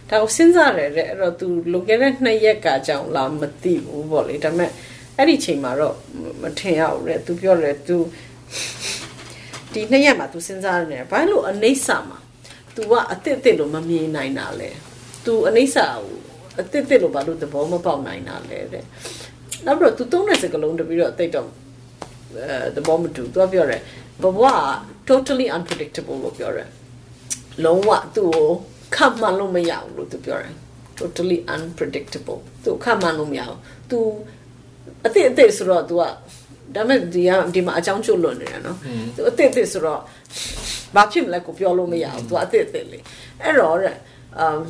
[0.10, 4.72] ဒါကိုစဉ်းစားတယ်တဲ့အဲ့တော့ तू လွန်ခဲ့တဲ့နှစ်ရက်ကကြောင်လာမသိဘူးပေါ့လေဒါပေမဲ့
[5.18, 5.96] အဲ့ဒီချိန်မှာတော့
[6.42, 7.98] မထင်ရဘူးလေသူပြောတယ်သူ
[9.74, 12.18] ဒီနှစ်ရက်မှာသူစဉ်းစားနေတယ်ဘာလို့အနိစ္စမှာ
[12.76, 14.70] तू ကအစ်စ်အစ်စ်လို့မမြင်နိုင်တာလဲ
[15.26, 16.04] तू အနိစ္စကို
[16.58, 18.84] အစ်စ်အစ်စ်လို့ဘာလို့သဘောမပေါက်နိုင်တာလဲတဲ့
[19.66, 21.48] နောက်ပြီးတော့ तू သုံးတဲ့စကားလုံးတပြီးတော့တိတ်တော့
[22.38, 23.82] အဲသဘောမတူ तू ပြောတယ်
[24.24, 24.56] ဘဝက
[25.10, 26.70] totally unpredictable လို့ပြောတယ်
[27.66, 28.48] လုံးဝသူ့ကို
[28.96, 30.54] ခန့်မှန်းလို့မရဘူးလို့ तू ပြောတယ်
[31.00, 33.58] totally unpredictable သူခန့်မှန်းလို့မရဘူး
[33.92, 33.98] तू
[35.04, 36.04] အစ်စ်အစ်စ်ဆိုတော့ तू က
[36.75, 38.77] ဒါမဲ့ဒီကဒီမှာအကြောင်းကျွလွန်နေတာနော်
[39.15, 40.01] သူအစ်စ်အစ်စ်ဆိုတော့
[40.95, 42.99] ဘာဖြစ်မလဲကိုပြောလို့မရဘူး तू အစ်စ်အစ်စ်လေ
[43.43, 43.97] အဲ့တော့တဲ့
[44.39, 44.61] အမ်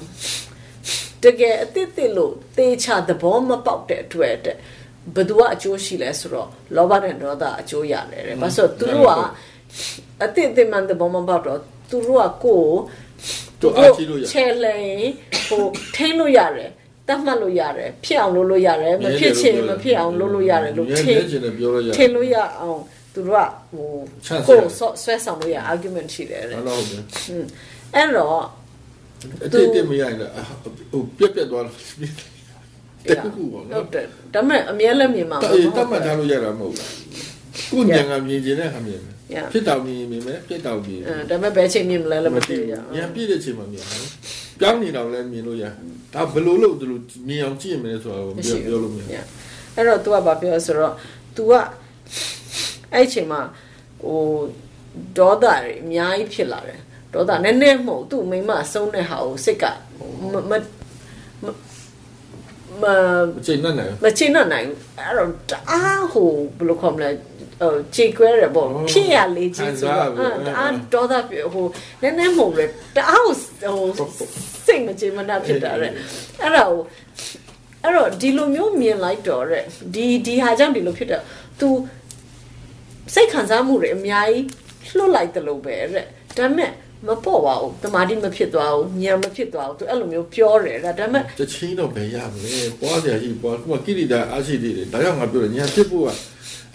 [1.22, 4.57] တကယ်အစ်စ်အစ်စ်လို့တေချာသဘောမပေါက်တဲ့အတွက်တဲ့
[5.14, 9.12] ဘယ်သူကအကျိုးရှိလဲဆိုတော့လောဘနဲ့ဒေါသအကျိုးရတယ်တဲ့ဘာလို့ဆိုတော့သူတို့က
[10.20, 11.59] အစ်စ်အစ်စ်မှန်သဘောမပေါက်တော့
[11.90, 12.74] သူတို့ကကိုယ်
[13.61, 15.03] သူအားကြီးလို့ရချဲလိန်
[15.48, 15.62] ဟို
[15.96, 16.70] ထိန်းလို့ရတယ်
[17.12, 22.78] တတ်မှတ်လို့ရတယ်ဖြစ်အောင်လုပ်လို့ရတယ်မဖြစ်ချင်မဖြစ်အောင်လုပ်လို့ရတယ်လို့ထထင်င်ချင်တယ်ပြောလို့ရထင်လို့ရအောင်
[23.14, 23.88] သူတို့ကဟို
[24.24, 27.02] ချမ်းသာကိုယ်ဆော့ဆွဲဆောင်လို့ရ argument ရှိတယ်တဲ့ဟုတ်တော့ဟုတ်တယ်
[27.94, 28.42] အဲ့တော့
[29.44, 30.32] အတိတ်တည်းမရရင်လည်း
[30.92, 36.88] ဟိုပြက်ပြက်သွားတယ်တခုခုပေါ့ဟုနော်တ်တယ်ဒါပေမဲ့အမြဲလည်းမြင်မှာတမဟုတ်အေးဘူးတတ်မှတ်ထားလို့ရတာမဟုတ်ဘူး
[37.70, 39.46] ကိုညံကမြင်ခြင်းနဲ့ဟာမြင်မယ် Yeah.
[39.52, 44.04] ဖြစ်တောင်မြင်မြင်မယ်ပြက်တောင်မြင်အဲဒါပေမဲ့ဘယ်ချိန်မြင်မလဲလည်းမသိရရံပြည့်တဲ့ချိန်မှာမြင်တယ်
[44.61, 45.64] ပြောင်းနေတော့လည်းမြင်လို့ရ
[46.14, 49.24] ဒါဘယ်လိုလုပ်သူလို့မြင်အောင်ကြည့်မယ်ဆိုတော့ပြောပြောလို့မရ Yeah.
[49.76, 50.94] အဲ့တော့ तू ကဘာပြောလဲဆိုတော့
[51.36, 51.53] तू က
[52.94, 53.40] အဲ့ချိန်မှာ
[54.03, 54.20] ဟို
[55.18, 56.80] ဒေါသတွေအများကြီးဖြစ်လာတယ်
[57.14, 59.64] ဒေါသနည်းနည်းမဟုတ်သူ့မိမအဆုံးတဲ့ဟာကိုစိတ်က
[60.32, 60.53] မမမ
[62.82, 62.84] မ
[63.38, 67.09] အချိန်နဲ့နိုင်မချိနဲ့နိုင်ဘူးအဲ့တော့တအားဟိုဘယ်လိုခေါ်မလဲ
[67.61, 71.66] ဟိုခြေခွဲရပေါ့အော်ဖြစ်ရလေချင်းဆိုတော့ခံစားရပြီအဲ့တအားဒေါသပြဟို
[72.03, 72.64] နည်းနည်းမဟုတ်လေ
[72.96, 73.34] တအားဟို
[73.76, 73.88] ဟို
[74.66, 75.90] စိတ်မချမနာဖြစ်တာတဲ့
[76.42, 76.82] အဲ့ဒါဟို
[77.82, 81.24] အဲ့တော့ဒီလိုမျိုးမြင်လိုက်တော့တဲ့ဒီဒီဟာကြောင့်ဒီလိုဖြစ်တော့
[81.60, 81.68] तू
[83.14, 84.46] စိတ်ခံစားမှုတွေအများကြီး
[84.96, 86.06] လွတ်လိုက်တယ်လို့ပဲတဲ့
[86.36, 86.72] ဒါပေမဲ့
[87.06, 96.08] မပေါ့ပါဘူးတမာတိမဖြစ်သွားဘူးညံမဖြစ်သွားဘူး तू အဲ့လိုမျိုးပြောတယ်ဒါဒါပေမဲ့တချင်းတော့ဘယ်ရမလဲပွားစရာရှိပွားခုမှကိရိတာအားရှိသေးတယ်ဒါကြောင့်ငါပြောတယ်ညာဖြစ်ဖို့က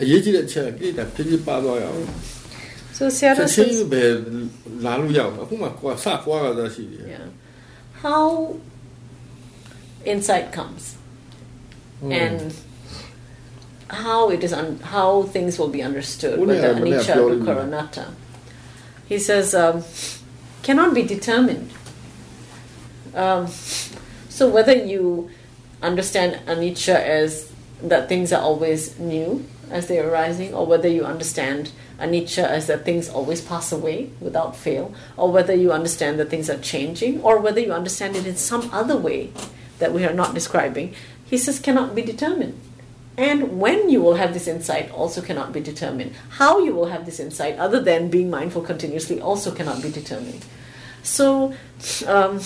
[0.02, 2.02] အရေးကြီးတဲ့အချက်ကိရိတာဖြစ်ဖြစ်ပါသွားရအောင်
[2.98, 3.44] So Seattle
[7.08, 7.28] yeah.
[8.02, 8.58] How
[10.04, 10.98] insight comes
[12.02, 12.56] and
[13.90, 17.14] how it is un- how things will be understood, whether anicca
[17.46, 18.06] dukkha anatta.
[19.08, 19.84] He says, um,
[20.64, 21.70] cannot be determined.
[23.14, 23.46] Um,
[24.30, 25.30] so whether you
[25.84, 27.52] understand anicca as
[27.84, 32.86] that things are always new as they're arising, or whether you understand anicca as that
[32.86, 37.40] things always pass away without fail, or whether you understand that things are changing, or
[37.40, 39.32] whether you understand it in some other way
[39.80, 40.94] that we are not describing,
[41.26, 42.60] he says cannot be determined.
[43.18, 46.14] And when you will have this insight also cannot be determined.
[46.30, 50.46] How you will have this insight, other than being mindful continuously, also cannot be determined.
[51.02, 51.54] So,
[52.06, 52.42] um,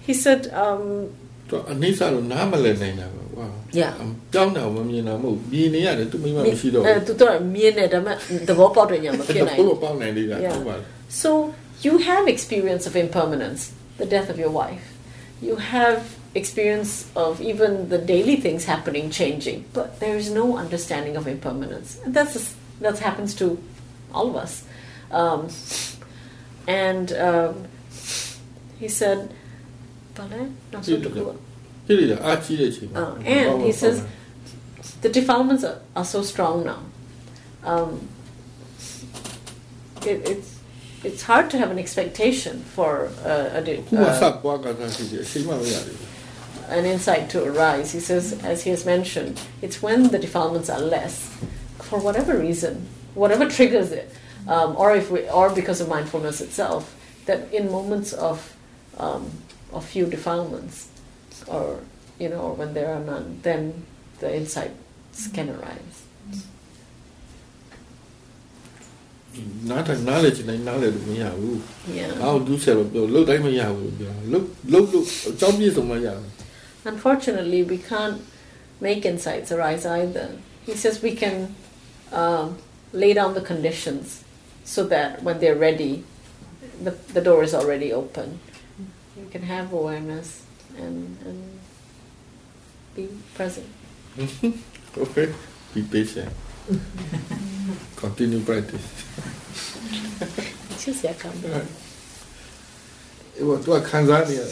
[0.00, 1.12] he said, um,
[1.49, 3.47] တော့အနိစ္စလို့နားမလည်နိုင်တာပဲကွာ
[3.81, 3.93] Yeah.
[4.33, 8.15] ကြောင်းတာမမြင်တာမဟုတ်မြင်နေရတယ်သူမိမမရှိတော့ အဲသူတော့မြင်တယ်ဒါပေမဲ့
[8.47, 10.55] သဘောပေါက်တဲ့ညမဖြစ်နိုင် ဘူး ဘူး ဘောပေါက်နိုင်သေးတာ Yeah.
[10.55, 10.87] ဟုတ်ပါလား
[11.23, 11.29] So
[11.85, 13.61] you have experience of impermanence,
[14.01, 14.85] the death of your wife.
[15.47, 15.99] You have
[16.41, 16.91] experience
[17.23, 21.89] of even the daily things happening, changing, but there is no understanding of impermanence.
[22.03, 22.35] And that's
[22.85, 23.45] that happens to
[24.15, 24.53] all of us.
[25.21, 25.39] Um,
[26.85, 27.51] and um,
[28.81, 29.19] he said,
[32.94, 34.04] Oh, and he says
[35.00, 36.82] the defilements are, are so strong now.
[37.64, 38.08] Um,
[40.06, 40.58] it, it's
[41.04, 43.60] it's hard to have an expectation for uh, a,
[46.68, 47.92] an insight to arise.
[47.92, 51.32] He says, as he has mentioned, it's when the defilements are less,
[51.78, 54.12] for whatever reason, whatever triggers it,
[54.48, 56.94] um, or if we, or because of mindfulness itself,
[57.26, 58.56] that in moments of
[58.98, 59.30] um,
[59.77, 60.87] of few defilements,
[61.47, 61.65] or
[62.19, 63.61] you know, or when there are none, then
[64.19, 65.95] the insights can arise.
[69.69, 71.57] နားတိုင်းနားလေချင်တိုင်းနားလေလို့မရဘူး
[71.97, 72.11] Yeah.
[72.23, 76.29] အောက်ဒူးဆယ်လို့ပြောလုတ်တိုင်းမရဘူးပြောလုတ်လုတ်လို့အကြောင်းပြည့်စုံမှရဘူး
[76.93, 78.19] Unfortunately, we can't
[78.87, 80.27] make insights arise either.
[80.67, 81.37] He says we can
[82.21, 82.45] um,
[83.01, 84.05] lay down the conditions
[84.73, 85.93] so that when they're ready,
[86.85, 88.27] the, the door is already open.
[89.18, 90.44] you can have awareness
[90.76, 91.58] and, and
[92.94, 93.66] be present.
[94.98, 95.32] okay,
[95.74, 96.32] be patient.
[97.96, 98.86] Continue practice.
[101.48, 101.66] Right.
[103.38, 104.44] It was what Tanzania.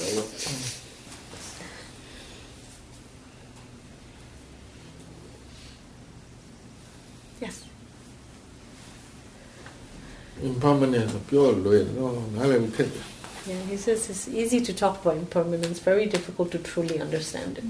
[7.40, 7.64] Yes.
[10.42, 13.15] Impermanence, pure way, no, I will take it.
[13.46, 17.64] Yeah, he says it's easy to talk about impermanence, very difficult to truly understand it.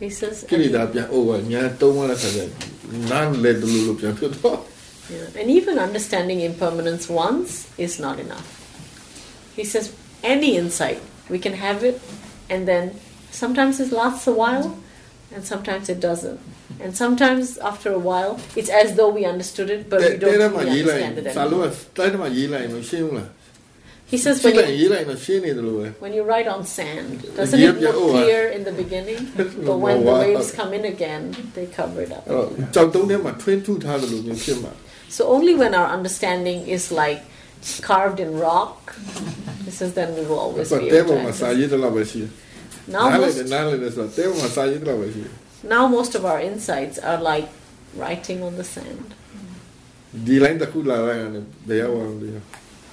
[0.00, 0.44] He says,
[5.10, 8.46] yeah, and even understanding impermanence once is not enough.
[9.56, 12.00] He says, any insight, we can have it,
[12.50, 12.98] and then
[13.30, 14.78] sometimes it lasts a while,
[15.32, 16.40] and sometimes it doesn't.
[16.80, 20.30] And sometimes after a while, it's as though we understood it, but we don't
[20.66, 21.50] really understand it anymore.
[24.06, 24.88] He says when you,
[25.98, 29.18] when you write on sand, doesn't it look clear in the beginning?
[29.66, 32.22] But when the waves come in again, they cover it up.
[35.08, 37.22] So only when our understanding is like
[37.82, 38.94] carved in rock,
[39.64, 40.90] this is then we will always be.
[42.86, 43.38] Now most,
[45.68, 47.48] now most of our insights are like
[47.94, 49.14] writing on the sand.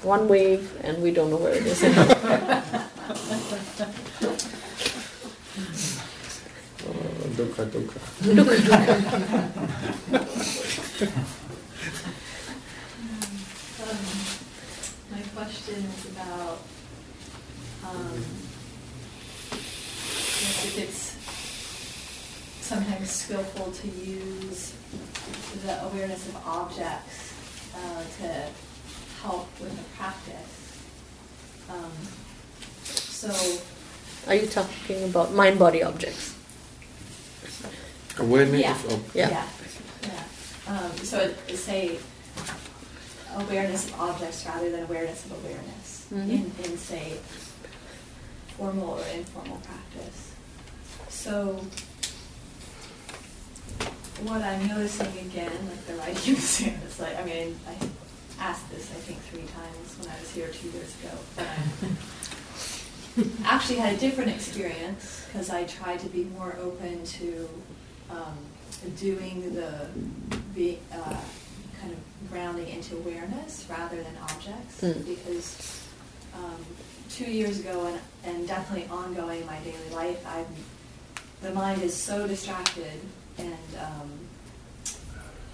[0.02, 1.82] One wave, and we don't know where it is.
[13.84, 13.98] Um,
[15.12, 16.60] my question is about
[17.84, 18.24] um,
[19.52, 21.03] if it's
[22.64, 24.74] sometimes skillful to use
[25.66, 27.34] the awareness of objects
[27.76, 28.46] uh, to
[29.22, 30.80] help with the practice.
[31.70, 31.92] Um,
[32.86, 33.30] so,
[34.28, 36.34] Are you talking about mind body objects?
[38.20, 38.72] awareness Yeah.
[38.94, 39.30] of Yeah.
[39.30, 39.48] yeah,
[40.04, 40.24] yeah.
[40.80, 41.98] Um, so it, say
[43.36, 46.30] awareness of objects rather than awareness of awareness Mhm.
[46.30, 47.18] in, in say
[48.58, 50.30] formal or informal practice.
[51.10, 51.60] So
[54.22, 57.76] what I'm noticing again, like the writing soon, is like I mean I
[58.40, 61.18] asked this I think three times when I was here two years ago.
[61.36, 61.46] But
[63.46, 67.50] I actually had a different experience because I tried to be more open to
[68.10, 68.38] um,
[68.98, 69.88] doing the,
[70.56, 71.18] the uh,
[71.80, 75.06] kind of grounding into awareness rather than objects Mm.
[75.06, 75.82] because
[76.36, 76.66] um,
[77.10, 78.00] two years ago and,
[78.36, 80.48] and definitely ongoing in my daily life, I've,
[81.42, 83.00] the mind is so distracted
[83.38, 84.10] and um,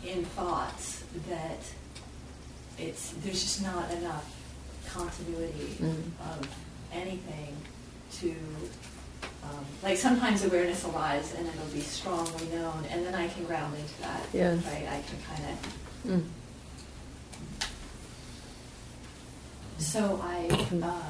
[0.05, 1.59] in thoughts that
[2.77, 4.25] it's there's just not enough
[4.87, 6.03] continuity Mm.
[6.31, 6.47] of
[6.93, 7.55] anything
[8.19, 8.35] to
[9.43, 13.75] um, like sometimes awareness rise and it'll be strongly known and then I can ground
[13.75, 14.21] into that.
[14.33, 14.51] Yeah.
[14.53, 14.87] Right.
[14.89, 15.73] I can kind of
[16.11, 16.23] Mm.
[19.77, 20.47] so I
[20.81, 21.01] uh,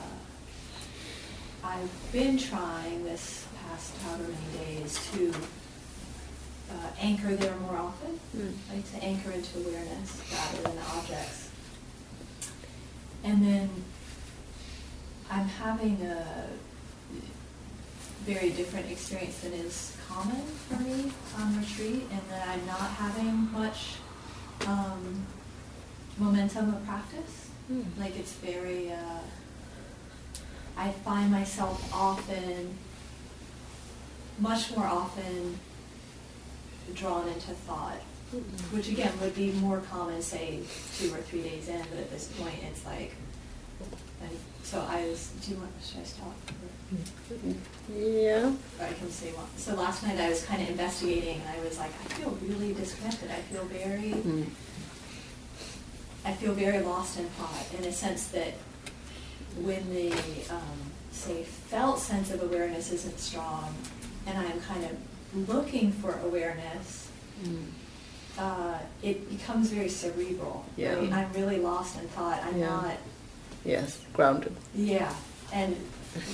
[1.63, 5.33] I've been trying this past however many days to
[6.71, 8.53] uh, anchor there more often, Mm.
[8.73, 11.49] like to anchor into awareness rather than the objects.
[13.23, 13.69] And then
[15.31, 16.47] I'm having a
[18.25, 23.51] very different experience than is common for me on retreat, and that I'm not having
[23.51, 23.95] much
[24.67, 25.25] um,
[26.17, 27.49] momentum of practice.
[27.71, 27.85] Mm.
[27.99, 29.21] Like it's very, uh,
[30.77, 32.77] I find myself often,
[34.39, 35.59] much more often,
[36.95, 37.99] drawn into thought,
[38.71, 40.59] which again would be more common, say,
[40.97, 43.13] two or three days in, but at this point it's like,
[44.21, 44.31] and
[44.63, 46.35] so I was, do you want, should I stop?
[47.95, 48.51] Yeah.
[48.81, 49.47] I can say one.
[49.55, 52.73] So last night I was kind of investigating, and I was like, I feel really
[52.73, 53.31] disconnected.
[53.31, 54.45] I feel very, Mm.
[56.25, 58.53] I feel very lost in thought in a sense that
[59.61, 60.11] when the,
[60.49, 63.73] um, say, felt sense of awareness isn't strong,
[64.27, 64.91] and I'm kind of
[65.52, 66.86] looking for awareness,
[67.42, 67.66] Mm.
[68.38, 70.64] uh, it becomes very cerebral.
[70.76, 70.94] Yeah.
[70.94, 71.12] Right?
[71.12, 72.38] I'm really lost in thought.
[72.46, 72.66] I'm Yeah.
[72.68, 72.96] not,
[73.64, 74.54] Yes, grounded.
[74.74, 75.12] yeah.
[75.52, 75.70] And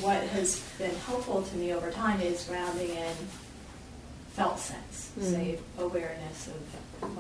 [0.07, 0.49] what has
[0.79, 3.15] been helpful to me over time is grounding in
[4.37, 5.31] felt sense, Mm.
[5.33, 5.47] say
[5.87, 6.61] awareness of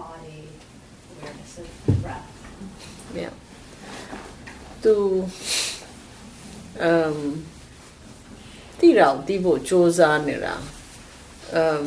[0.04, 0.42] body,
[1.14, 1.66] awareness of
[2.02, 2.28] breath.
[3.22, 3.32] Yeah.
[4.84, 4.96] သူ
[6.82, 7.18] အမ်
[8.80, 10.54] တိတော့တီးဖို့စ조사နေတာ
[11.54, 11.82] အမ်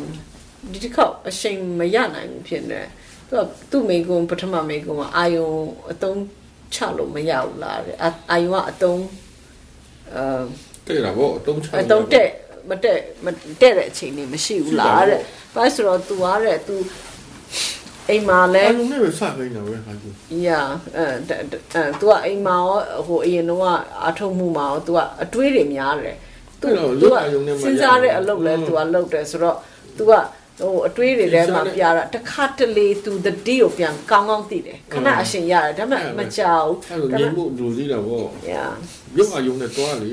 [0.71, 2.87] ဒီတစ်ခေါက်အချိန်မရနိုင်ဘူးဖြစ်နေတယ်
[3.29, 5.49] သူကသူ့မိကုံပထမမိကုံကအာယုံ
[5.91, 6.19] အတုံး
[6.73, 9.01] ချလို့မရဘူးလားတဲ့အာအာယုံကအတုံး
[10.15, 10.43] အမ်
[10.87, 12.29] တဲ့တာဗောအတုံးချ အတုံးတက်
[12.69, 13.27] မတက်မ
[13.61, 15.19] တက်တဲ့အချိန်နေမရှိဘူးလားတဲ့
[15.55, 16.75] ဘာလို့ဆိုတော့ तू အားတဲ့ तू
[18.09, 20.13] အိမ်မှာလဲ အဲ့လိုနဲ့ပဲစခိုင်းတာပဲဟာကြီး
[20.47, 20.67] Yeah
[20.97, 21.35] အဲအဲ
[21.73, 23.61] အဲ तू ကအိမ်မှာရောဟိုအရင်တော့
[24.03, 26.17] အာထုံမှုမှာရော तू ကအတွေးတွေများတယ်
[26.62, 26.68] သူ
[27.00, 27.16] သူက
[27.62, 29.56] စဉ်းစားတဲ့အလုပ်လဲသူကလုပ်တယ်ဆိုတော့
[29.98, 30.12] तू က
[30.60, 38.72] ဟိုအတွေးတွေထဲမှာပြတာတခါတလေ तू တတိကိုပြန်ကောင်းကောင်းသိတယ်ခဏအရှင်ရတယ်ဒါပေမဲ့မကြောက်ဘူးအဲ့လိုမျိုးလူသေးတာပေါ့ Yeah
[39.16, 40.12] ရုပ်အယုံနဲ့တွားလေ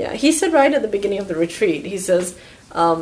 [0.00, 2.26] Yeah he said right at the beginning of the retreat he says
[2.82, 2.98] um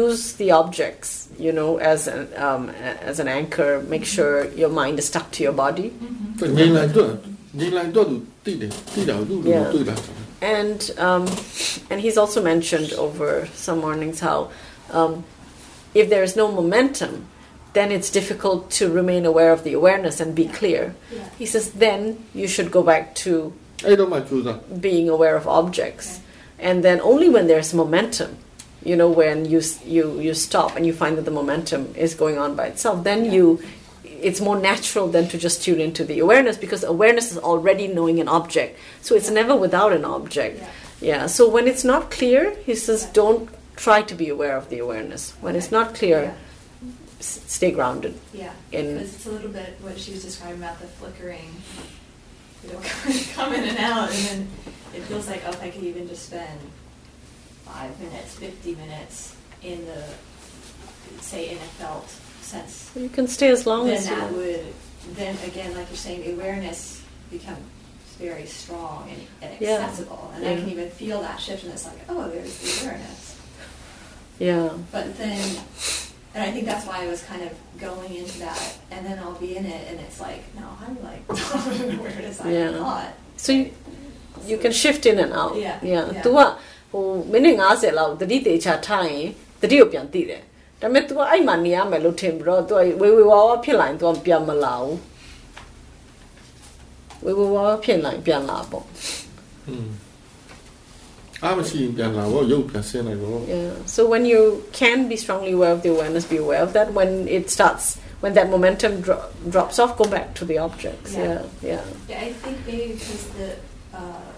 [0.00, 1.10] use the objects
[1.44, 2.62] you know as an um,
[3.10, 6.30] as an anchor make sure your mind is stuck to your body mm-hmm.
[9.54, 10.02] yeah
[10.40, 11.26] and um,
[11.90, 14.50] and he's also mentioned over some mornings how
[14.90, 15.24] um,
[15.94, 17.26] if there is no momentum,
[17.72, 20.94] then it's difficult to remain aware of the awareness and be clear.
[21.12, 21.28] Yeah.
[21.38, 23.52] He says then you should go back to
[24.80, 26.68] being aware of objects, okay.
[26.68, 28.36] and then only when there's momentum,
[28.84, 32.38] you know, when you you you stop and you find that the momentum is going
[32.38, 33.32] on by itself, then yeah.
[33.32, 33.62] you
[34.22, 38.20] it's more natural than to just tune into the awareness because awareness is already knowing
[38.20, 38.78] an object.
[39.02, 40.58] So it's never without an object.
[40.58, 40.68] Yeah.
[41.00, 41.26] yeah.
[41.26, 43.10] So when it's not clear he says Yeah.
[43.12, 45.32] don't try to be aware of the awareness.
[45.40, 46.88] When it's not clear Yeah.
[47.18, 48.14] s- stay grounded.
[48.34, 51.50] Yeah, In- because it's a little bit what she was describing about the flickering,
[52.62, 52.80] you know,
[53.34, 54.48] come in and out, and then
[54.94, 56.60] it feels like, oh, if I could even just spend
[57.64, 60.02] five minutes, 50 minutes in the,
[61.22, 62.08] say, in a felt
[62.49, 64.37] sense, you can stay as long then as you that want.
[64.37, 64.65] would,
[65.19, 66.79] then again, like you're saying, the awareness
[67.31, 67.65] becomes
[68.19, 69.77] very strong and, and Yeah.
[69.77, 70.59] accessible, and I Yeah.
[70.59, 73.21] can even feel that shift, and it's like, oh, there's the awareness.
[74.47, 75.45] yeah But then,
[76.33, 77.51] and I think that's why I was kind of
[77.87, 78.61] going into that,
[78.91, 81.23] and then I'll be in it, and it's like, no, I'm like,
[82.03, 82.71] where does I Yeah.
[82.71, 83.07] not?
[83.37, 83.65] so you,
[84.51, 86.21] you can shift in and out Yeah, yeah yeah.
[86.25, 86.41] तू က
[86.91, 89.27] ဟိုမိနစ်90လောက်တတိတေချာထားရင်
[89.61, 90.41] တတိကိုပြန်သိတယ်
[90.81, 94.95] ဒါပေမဲ့ तू ကအဲ့မှာနေရမယ်လို့ထင်ပြီးတော့ तू ကဝေဝေဝါဝါဖြစ်လာရင် तू ကပြန်မလာဘူး
[97.25, 98.85] ဝေဝေဝါဝါဖြစ်လာရင်ပြန်လာပေါ့
[99.69, 99.89] อืม
[101.43, 104.41] အားမရှိရင်ပြန်လာဗောရုပ်ပြန်ဆင်းလိုက်ဗော yeah so when you
[104.79, 107.85] can be strongly aware of the awareness be aware of that when it starts
[108.23, 111.41] when that momentum dro- drops off go back to the objects Yeah.
[111.71, 113.49] yeah yeah Yeah, I think maybe because the
[113.99, 114.29] uh,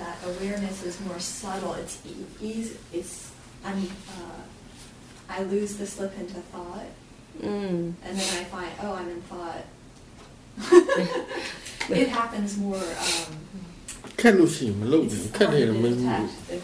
[0.00, 1.74] that awareness is more subtle.
[1.82, 2.76] It's e- easy.
[2.98, 3.14] It's
[3.68, 3.80] I'm.
[4.14, 4.37] Uh,
[5.29, 6.85] I lose the slip into thought,
[7.39, 7.47] mm.
[7.47, 9.65] and then I find, oh, I'm in thought.
[11.89, 12.75] it happens more.
[12.75, 13.35] Um,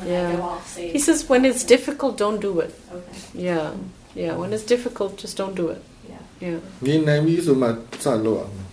[0.04, 0.60] yeah.
[0.92, 2.78] He says when it's difficult, don't do it.
[2.92, 3.18] Okay.
[3.34, 3.74] Yeah,
[4.14, 4.36] yeah.
[4.36, 5.82] When it's difficult, just don't do it.
[6.10, 6.18] Yeah.
[6.42, 6.60] Yeah.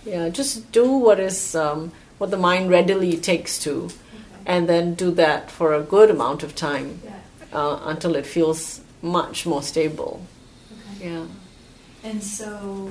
[0.05, 0.29] Yeah.
[0.29, 3.93] Just do what is um, what the mind readily takes to, okay.
[4.45, 7.19] and then do that for a good amount of time yeah.
[7.57, 10.25] uh, until it feels much more stable.
[10.95, 11.11] Okay.
[11.11, 11.25] Yeah,
[12.03, 12.89] And so,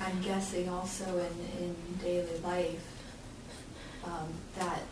[0.00, 2.86] I'm guessing also in, in daily life,
[4.04, 4.28] um,
[4.58, 4.82] that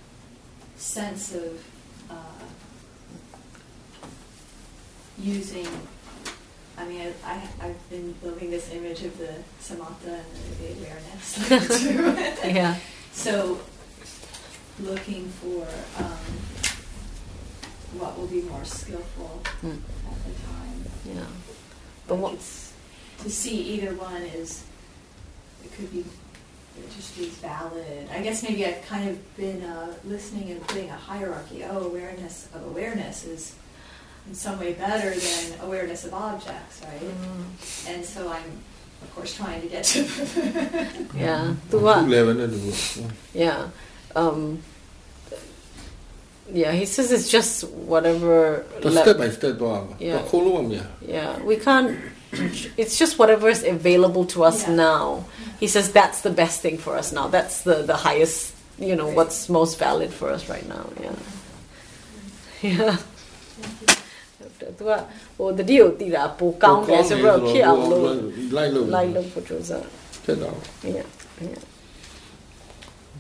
[0.77, 1.65] sense of
[2.11, 2.45] uh,
[5.19, 5.69] using,
[6.79, 12.45] I mean, I, I, I've been building this image of the samatha and the awareness
[12.45, 12.75] yeah,
[13.13, 13.61] So,
[14.81, 15.67] looking for
[16.03, 16.54] um,
[17.99, 19.73] what will be more skillful mm.
[19.73, 21.17] at the time.
[21.17, 21.27] Yeah.
[22.07, 22.73] But like it's,
[23.23, 24.65] to see either one is,
[25.65, 26.05] it could be
[26.95, 28.09] just is valid.
[28.13, 31.65] I guess maybe I've kind of been uh, listening and putting a hierarchy.
[31.65, 33.55] Oh, awareness of awareness is
[34.29, 37.01] in some way better than awareness of objects, right?
[37.01, 37.89] Mm.
[37.89, 38.61] And so I'm,
[39.03, 40.05] of course, trying to get to.
[41.15, 41.55] yeah.
[43.33, 43.69] yeah.
[44.17, 44.63] Um,
[46.62, 47.54] yeah, he says it's just
[47.94, 48.38] whatever.
[48.82, 50.16] သူ le- step by step သွားမှာ Yeah.
[50.16, 50.82] သူခိုးလို့မရ
[51.18, 51.90] Yeah, we can't.
[52.82, 54.88] It's just whatever is available to us Yeah.
[54.90, 55.04] now.
[55.62, 57.26] He says that's the best thing for us now.
[57.36, 58.38] That's the the highest.
[58.90, 59.18] You know Right.
[59.20, 60.86] what's most valid for us right now.
[61.06, 61.18] Yeah.
[62.70, 62.94] Yeah.
[64.78, 64.92] သူက
[65.38, 68.04] ဟိုတတိကိုတီတာပိုကောင်းတယ်ဆိုတော့ဖြစ်အောင်လို့
[68.56, 69.86] လိုက်လို့ လိုက်လို့ဖို့ကြိုးစား
[70.24, 70.56] ဖြစ်တော့
[70.98, 71.08] Yeah.
[71.52, 71.62] Yeah.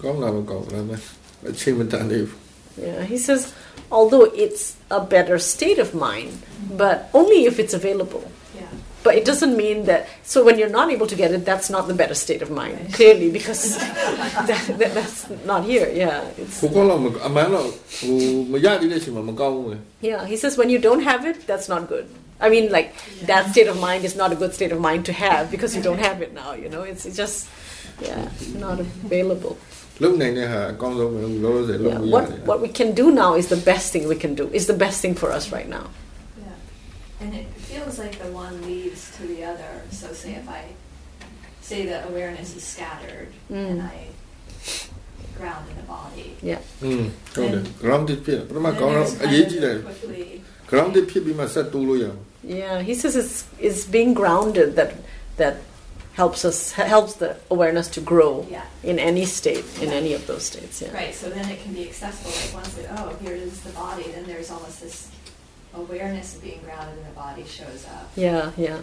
[0.02, 1.02] ကောင်းလာတော့ကောင်းလာမယ်
[1.50, 2.40] အချိန်မတန်သေးဘူး
[2.77, 3.55] yeah, he says,
[3.91, 6.77] although it's a better state of mind, mm-hmm.
[6.77, 8.31] but only if it's available.
[8.57, 8.67] Yeah.
[9.03, 10.09] But it doesn't mean that.
[10.23, 12.81] So when you're not able to get it, that's not the better state of mind,
[12.81, 12.93] right.
[12.93, 15.89] clearly, because that, that, that's not here.
[15.91, 16.25] Yeah.
[16.37, 16.61] It's,
[20.01, 20.27] yeah.
[20.27, 22.09] He says when you don't have it, that's not good.
[22.41, 23.27] I mean, like yeah.
[23.27, 25.83] that state of mind is not a good state of mind to have because you
[25.83, 26.53] don't have it now.
[26.53, 27.49] You know, it's, it's just
[28.01, 29.57] yeah, not available
[30.02, 34.18] လုံနိုင်တဲ့ဟာအကောင်းဆုံးပဲလောလောဆယ်လုံ Yeah, မရ what သေးဘူး what we can do now is the best thing we
[34.24, 34.44] can do.
[34.60, 35.86] Is the best thing for us right now.
[36.46, 39.72] Yeah, and it feels like the one leads to the other.
[40.00, 40.62] So say if I
[41.70, 43.68] say that awareness is scattered Mm.
[43.72, 43.96] and I
[45.40, 46.28] ground in the body.
[46.52, 46.62] Yeah.
[46.84, 47.04] อืม
[47.34, 50.24] ဟုတ်တယ် grounded ဖြစ်တယ်ပထမ then ကောင်းတော့ there's အ kind ရေး of ကြီးတယ် quickly
[50.72, 52.20] grounded ဖြစ်ပြီးမှဆက်တိုးလို့ရအောင်
[52.62, 53.36] Yeah, he says it's
[53.68, 54.92] it's being grounded that
[55.42, 55.56] that
[56.22, 56.60] helps us
[56.96, 58.66] helps the awareness to grow Yeah.
[58.92, 60.02] in any state in Yeah.
[60.02, 60.76] any of those states.
[60.84, 60.92] Yeah.
[61.02, 62.32] Right, so then it can be accessible.
[62.42, 64.98] Like once it, oh, here is the body, then there's almost this
[65.82, 68.06] awareness of being grounded in the body shows up.
[68.26, 68.80] Yeah, yeah.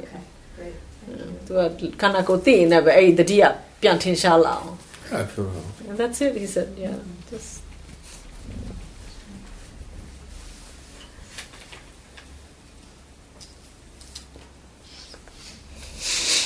[0.00, 0.22] Okay,
[0.56, 0.76] great.
[1.04, 1.30] Thank you.
[1.46, 3.44] သူကခန္ဓာကိုယ်သိရင်လည်းပဲအဲ့ဒီတတိယ
[3.82, 4.76] ပြန်ထင်ရှားလာအောင်
[5.12, 6.96] အဲ့ဒါပြောတာ And that's it, he said, yeah.
[7.30, 7.50] Just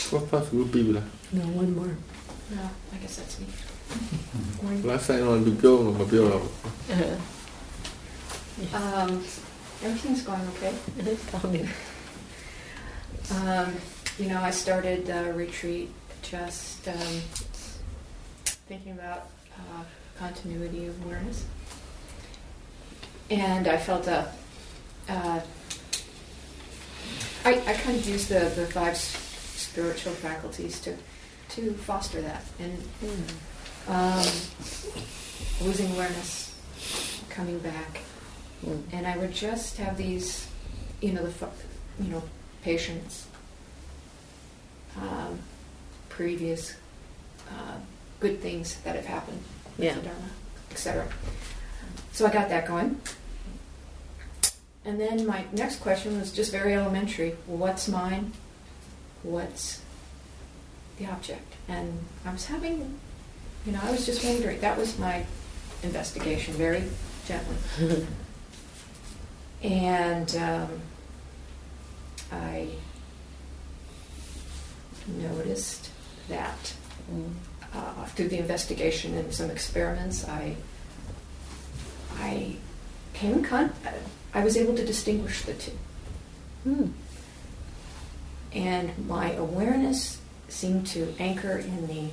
[0.10, 1.02] What past group people?
[1.34, 1.98] No, one more.
[2.56, 3.48] No, I guess that's me.
[4.84, 6.50] Last night on the bill, on my bill.
[8.74, 9.24] Um,
[9.84, 10.74] everything's going okay.
[10.98, 11.70] It is going.
[13.36, 13.76] Um,
[14.18, 15.92] you know, I started the retreat
[16.24, 17.22] just um,
[18.68, 19.84] thinking about uh,
[20.18, 21.46] continuity of awareness,
[23.30, 24.28] and I felt a.
[25.08, 25.42] Uh,
[27.46, 28.98] I, I kind of used the the five
[29.58, 30.96] spiritual faculties to
[31.50, 32.78] to foster that and
[33.88, 34.26] um,
[35.62, 36.54] losing awareness,
[37.30, 38.02] coming back,
[38.66, 38.82] Mm.
[38.92, 40.48] and I would just have these,
[41.00, 41.48] you know, the
[42.02, 42.24] you know
[42.64, 43.28] patience,
[45.00, 45.40] um,
[46.10, 46.74] previous
[47.52, 47.78] uh,
[48.20, 49.42] good things that have happened,
[49.78, 49.94] Yeah.
[49.94, 50.30] the Dharma,
[50.72, 51.08] etc.
[52.14, 53.00] So I got that going.
[54.84, 57.36] And then my next question was just very elementary.
[57.46, 58.32] What's mine?
[59.28, 59.82] What's
[60.98, 61.54] the object?
[61.68, 62.98] And I was having,
[63.66, 64.62] you know, I was just wondering.
[64.62, 65.26] That was my
[65.84, 66.84] investigation, very
[67.28, 68.06] gently.
[69.64, 70.70] And um,
[72.32, 72.68] I
[75.08, 75.90] noticed
[76.30, 76.74] that
[77.12, 77.34] Mm.
[77.74, 80.56] uh, through the investigation and some experiments, I
[82.20, 82.56] I
[83.14, 83.74] came con-
[84.34, 85.72] I was able to distinguish the two,
[86.68, 86.92] Mm.
[88.54, 92.10] And my awareness seemed to anchor in the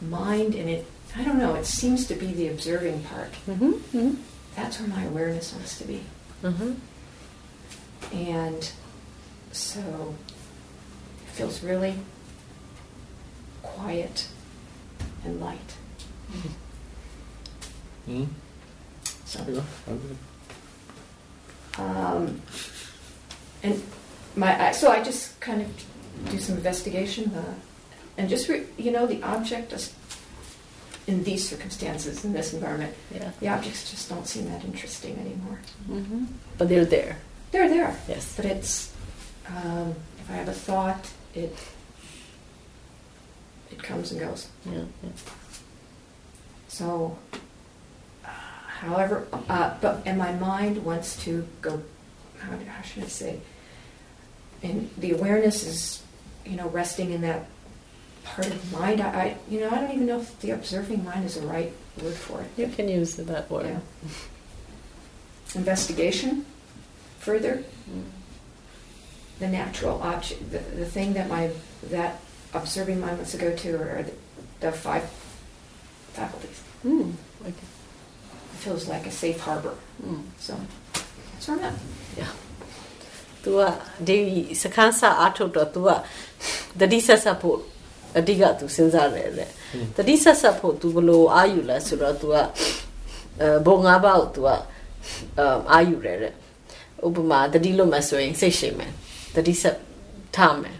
[0.00, 0.86] mind, and it
[1.16, 1.54] I don't know.
[1.54, 3.32] It seems to be the observing part.
[3.46, 3.72] Mm-hmm.
[3.72, 4.14] Mm-hmm.
[4.54, 6.02] That's where my awareness wants to be.
[6.44, 6.72] Uh-huh.
[8.12, 8.70] And
[9.52, 10.14] so
[11.24, 11.94] it feels really
[13.62, 14.28] quiet
[15.24, 15.74] and light.
[18.04, 18.24] Hmm?
[19.24, 19.64] So, There
[21.78, 22.40] um,
[23.62, 23.82] and
[24.36, 25.68] my I- so I just kind of
[26.30, 27.54] do some investigation uh,
[28.18, 29.92] and just re, you know the object just
[31.06, 33.30] in these circumstances in this environment Yeah.
[33.40, 35.60] the objects just don't seem that interesting anymore.
[35.88, 36.24] Mm-hmm.
[36.58, 37.18] But they're there.
[37.52, 37.96] They're there.
[38.08, 38.34] Yes.
[38.36, 38.92] But it's
[39.48, 41.54] um, if I have a thought, it
[43.70, 44.48] it comes and goes.
[44.64, 44.84] Yeah.
[45.02, 45.10] yeah.
[46.68, 47.16] So,
[48.24, 51.82] uh, however, uh, but and my mind wants to go.
[52.38, 53.40] How, how should I say?
[54.66, 56.02] And the awareness is,
[56.44, 57.46] you know, resting in that
[58.24, 59.00] part of mind.
[59.00, 61.72] I, I you know, I don't even know if the observing mind is the right
[62.02, 62.50] word for it.
[62.56, 63.66] You can use that word.
[63.66, 63.80] Yeah.
[65.54, 66.44] Investigation
[67.20, 67.62] further.
[67.90, 68.04] Mm.
[69.38, 71.50] The natural object, the, the thing that my
[71.90, 72.20] that
[72.54, 74.12] observing mind wants to go to are the,
[74.60, 75.04] the five
[76.14, 76.62] faculties.
[76.84, 77.12] Mm.
[77.42, 77.50] Okay.
[77.50, 79.74] It feels like a safe harbor.
[80.02, 80.22] Mm.
[80.38, 80.58] So
[80.94, 81.74] that's where I'm at.
[83.45, 83.59] तू က
[84.07, 84.17] ဒီ
[84.61, 85.89] စခန်းစာအားထုတ်တော့ तू က
[86.79, 87.57] တတိဆက်ဆက်ဖို့
[88.17, 89.45] အဓိက तू စဉ်းစားတယ်လေ
[89.97, 92.35] တတိဆက်ဆက်ဖို့ तू ဘလို့အာယူလဲဆိုတော့ तू က
[93.41, 94.47] အဲဘုံငါးပါးကို तू က
[95.39, 95.41] အ
[95.71, 96.33] အာယူတယ်တဲ့
[97.07, 98.91] ဥပမာတတိလို့မဆိုရင်စိတ်ရှိမယ်
[99.35, 99.77] တတိဆက်
[100.35, 100.77] ထားမယ်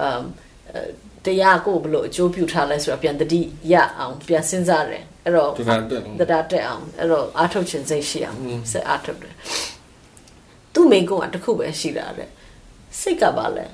[0.00, 0.22] အမ်
[0.70, 0.82] အဲ
[1.26, 3.40] တရားကိုဘလို့အကျိုးပြုထားလဲဆိုတော့ပြန်တတိ
[3.72, 9.34] ရအောင်ပြန်စဉ်းစားတယ်အဲ့တော့ ဒီကံတက်အောင် တရားတက်အောင်အဲ့တော့အားထုတ်ခြင်းစိတ်ရှိအောင် อืม စိတ်အားထုတ်တယ်
[10.76, 12.28] သူ့မိကုံကတစ်ခုပဲရှိတာတဲ့
[13.00, 13.64] စိတ်ကပါလဲ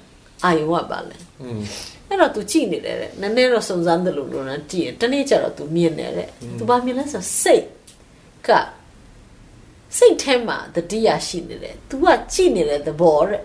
[0.44, 1.60] အာယုံကပါလဲ อืม
[2.08, 6.28] အဲ့တော့ तू ကြည့်နေတယ်တဲ့နည်းနည်းတော့စုံစမ်းတယ်လို့လို့နော်ကြည့်ရင်တနေ့ကျတော့ तू မြင်တယ်တဲ့
[6.58, 7.64] तू ဘာမြင်လဲဆိုတော့စိတ်
[8.48, 8.50] က
[9.98, 13.42] စိတ်ထဲမှာတတိယရှိနေတယ် तू ကကြည့်နေတဲ့သဘောတဲ့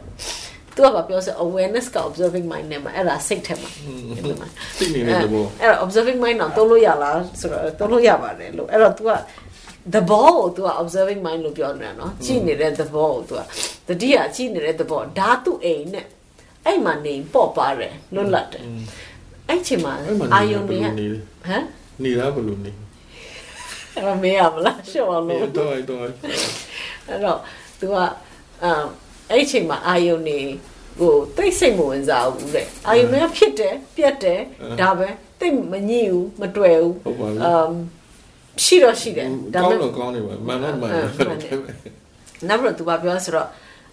[0.76, 9.10] तू ကဘာပြောဆို awareness က observing mind နဲ့မှာအဲ့ဒါစိတ်ထဲမှာမြင်တယ်မှာ သိနေတဲ့သဘော အဲ့တော့ observing mind တော့သုံးလို့ရလားဆိုတော့သုံးလို့ရပါတယ်လို့အဲ့တော့ तू က
[9.94, 13.42] the ball ကို तू က observing mind လို့ပြောနေတာနော်ကြည့်နေတဲ့ the ball ကို तू က
[13.88, 16.06] တတိယကြည့်နေတဲ့ the ball ဓာတုအိမ်နဲ့
[16.66, 18.66] အဲ့မှာနေပေါ့ပါတယ်လွတ်လပ်တယ်
[19.50, 21.64] အဲ့ချိန်မှာ အဲ့မှာ အာ နေ ယုံ ဘ တွေ ယ် က လိုနေလဲ ဟမ်
[22.04, 22.72] နေတာဘယ်လိုနေ
[23.94, 27.40] အဲ့တော့မေးရမလားရှော့အောင် နေ လို့ တော့တော့ အဲ့တော့
[27.80, 27.96] तू က
[28.64, 28.86] အမ်
[29.32, 30.40] အဲ့ချိန်မှာအာယုံနေ
[31.00, 34.42] ဟိုတိတ်စိတ်မဝင်စားဘူးတဲ့အာယုံတွေကဖြစ်တယ်ပြက်တယ်
[34.80, 35.10] ဒါပဲ
[35.40, 37.74] တိတ်မညှိဘူးမတွေ့ဘူး ဟုတ်ပါပြီ အမ်
[38.65, 41.53] ရှိတော့ရှိတယ်ဒါကောပေင်းမဲ့တော့ကောင်းနေပါမှန်တော့မှန်အဲ့မှန်တယ်
[42.49, 43.49] နောက်ပြီးတော့သူကပြောဆိုတော့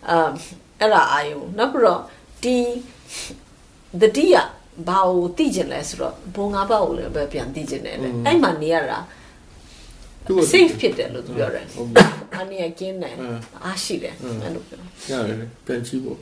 [0.10, 0.32] အမ်
[0.80, 2.02] အဲ့ဒါအာယုံနောက်ပြီးတော့
[2.44, 2.58] ဒီ
[4.02, 4.36] တတိယ
[4.88, 9.00] ဘာကိုသိကျင်လဲဆိုတော့ဘုံငါးပါးကိုလည်းပဲပြန်သိကျင်တယ်လေအဲ့မှာနေရတာ
[10.52, 12.04] safe ဖြစ်တယ်လို့သူပြောတယ်ဟုတ်ပြီ
[12.36, 14.80] အနည်းကင်းတယ်အင်းအားရှိတယ်အင်းအဲ့လိုပြော
[15.12, 16.18] ရတယ်ပြန်ကြည့်ဖို့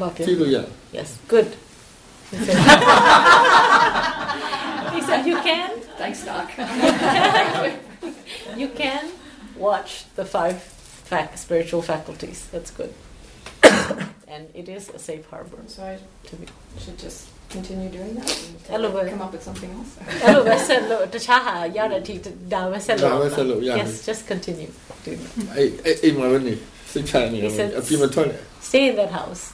[0.00, 0.56] ဘာပြောကြည့်လို့ရ
[0.96, 1.48] yes good
[2.32, 2.58] he said,
[4.94, 5.70] he said you can
[6.12, 6.50] stock.
[8.56, 9.10] you can
[9.56, 10.62] watch the five
[11.36, 12.46] spiritual faculties.
[12.52, 12.92] That's good.
[14.28, 15.58] and it is a safe harbor.
[15.66, 16.46] So I to be.
[16.78, 19.96] should just continue doing that and uh, come up with something else.
[23.62, 24.70] yes, just continue
[25.04, 25.56] doing that.
[27.50, 27.72] He said,
[28.60, 29.52] stay in that house.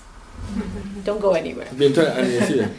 [1.05, 1.69] Don't go anywhere.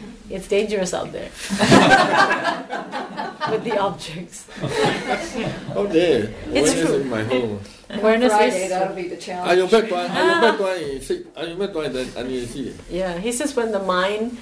[0.34, 1.30] it's dangerous out there
[3.50, 4.46] with the objects.
[5.74, 6.34] oh dear!
[6.48, 7.00] It's Awareness true.
[7.00, 7.60] in my home.
[7.90, 9.50] Awareness Friday, is that'll be the challenge.
[12.90, 14.38] yeah He says when the mind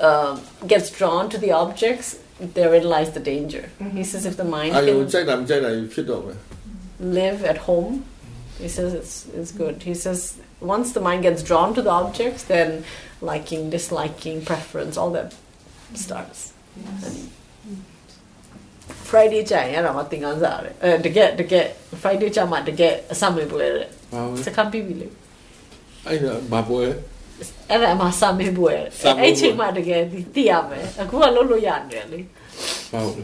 [0.00, 3.70] uh, gets drawn to the objects, therein lies the danger.
[3.78, 3.96] Mm-hmm.
[3.98, 4.88] He says if the mind can
[6.98, 8.04] live at home,
[8.58, 9.82] he says it's it's good.
[9.82, 12.84] He says once the mind gets drawn to the objects, then
[13.21, 15.33] liking, disliking, preference, all that
[16.03, 16.39] starts.
[17.07, 17.17] And
[19.09, 21.65] Friday ကျရင်အဲ့ဒါမှသင်ခန်းစာရတယ်အဲတကယ်တကယ်
[22.01, 25.07] Friday ကျမှတကယ်အစမေးပွဲတဲ့ ဘာပဲ စကပ်ပြီးပြီလေ
[26.07, 26.81] အဲ့ဒါဘာပွဲ
[27.69, 32.19] အဲ့ဒါမှစမေးပွဲတဲ့ စမေးပွဲ အဲ့ချိန်မှတကယ်ဒီသိရမယ်အခုကလုံးလို့ရနေတယ်လေ
[32.91, 33.23] ဘာဟုတ်လဲ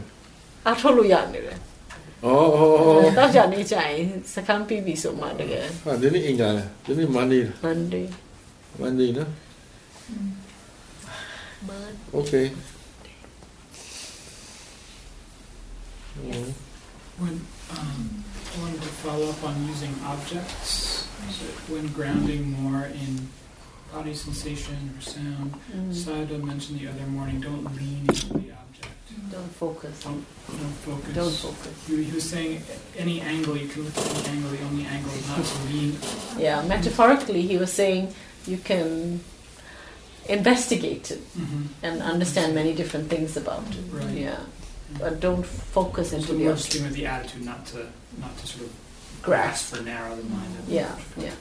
[0.66, 1.58] အားထုတ်လို့ရနေတယ်
[2.24, 2.64] ဩဩဩ
[3.16, 8.06] တော့ကြာနေကျရင်စကပ်ပြီးပြီဆိုမှတကယ် ဟာဒီနေ့အင်္ဂါလားဒီနေ့မန္ဒေး Monday
[8.80, 8.94] မန္
[10.07, 10.35] ဒေးနော်
[11.67, 12.47] Monday Okay.
[17.21, 17.35] When
[17.71, 18.23] um,
[18.53, 21.07] I wanted to follow up on using objects,
[21.37, 23.11] so when grounding more in
[23.93, 25.53] body sensation or sound.
[25.73, 25.91] Mm.
[25.91, 29.31] Sayadaw mentioned the other morning, don't lean into the object.
[29.31, 30.03] Don't focus.
[30.03, 31.15] Don't, don't focus.
[31.15, 31.87] Don't focus.
[31.87, 32.61] He, he was saying
[32.97, 35.97] any angle, you can look at any angle, the only angle is not to lean.
[36.37, 38.13] Yeah, metaphorically, he was saying
[38.45, 39.21] you can
[40.36, 41.62] investigate it Mm-hmm.
[41.86, 43.84] and understand many different things about it.
[43.98, 44.16] Right.
[44.26, 44.40] Yeah,
[45.00, 45.44] but don't
[45.76, 46.72] focus into So the more object.
[46.72, 47.78] just with the attitude not to
[48.22, 48.70] not to sort of
[49.26, 49.64] grasp.
[49.72, 50.52] grasp or narrow the mind.
[50.58, 51.26] of the Yeah, object.
[51.26, 51.36] yeah.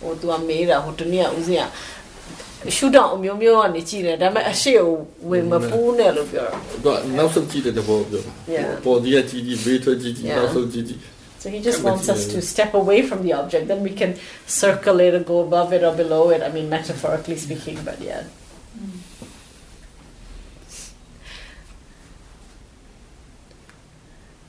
[0.00, 1.66] ဟိုသူကမေးတာဟိုတနေ့ကဦးစင်းက
[2.76, 4.88] ရှူတောင်အမျိုးမျိုးကနေကြည့်တယ်ဒါပေမဲ့အရှိကို
[5.30, 8.70] ဝင်မပူးနဲ့လို့ပြောတာ တော့နောက်ဆုံးကြည့်တဲ့သဘောပြောတာ Yeah.
[8.84, 10.36] ပေါ်ဒီကကြည့်ကြည့်ဘေးထွက်ကြည့်ကြည့် Yeah.
[10.38, 11.00] နောက်ဆုံးကြည့်ကြည့်
[11.43, 13.67] so he just wants us to step away from the object.
[13.67, 14.15] Then we can
[14.47, 16.41] circle it or go above it or below it.
[16.41, 18.23] I mean, metaphorically speaking, but yeah.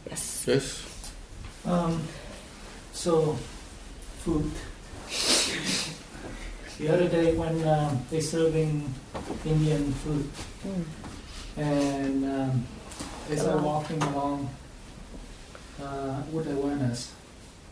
[0.09, 0.45] Yes.
[0.47, 0.87] yes
[1.67, 2.03] Um,
[2.93, 3.37] so,
[4.23, 4.51] food.
[6.79, 8.93] the other day when um, they serving
[9.45, 10.29] Indian food,
[10.65, 10.85] Mm.
[11.57, 12.65] and um,
[13.31, 13.65] as I Along.
[13.65, 14.49] walking along
[15.83, 17.13] uh, with awareness,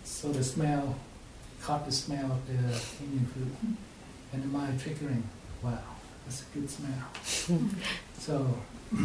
[0.04, 0.96] so the smell,
[1.60, 3.76] caught the smell of the Indian food,
[4.32, 5.22] and the mind triggering,
[5.62, 5.78] wow,
[6.24, 7.58] that's a good smell.
[8.18, 8.58] so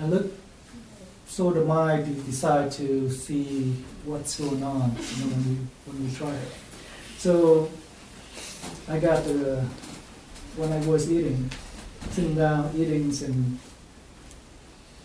[0.00, 0.32] I look,
[1.26, 3.74] so the mind decide to see
[4.04, 5.56] what's going on you know, when we
[5.86, 6.52] when we try it.
[7.18, 7.70] So
[8.88, 9.64] I got the
[10.56, 11.50] when I was eating,
[12.10, 13.58] sitting down eating and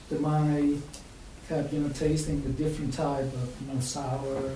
[0.10, 0.82] the mind
[1.50, 4.54] kept you know tasting the different type of you know sour,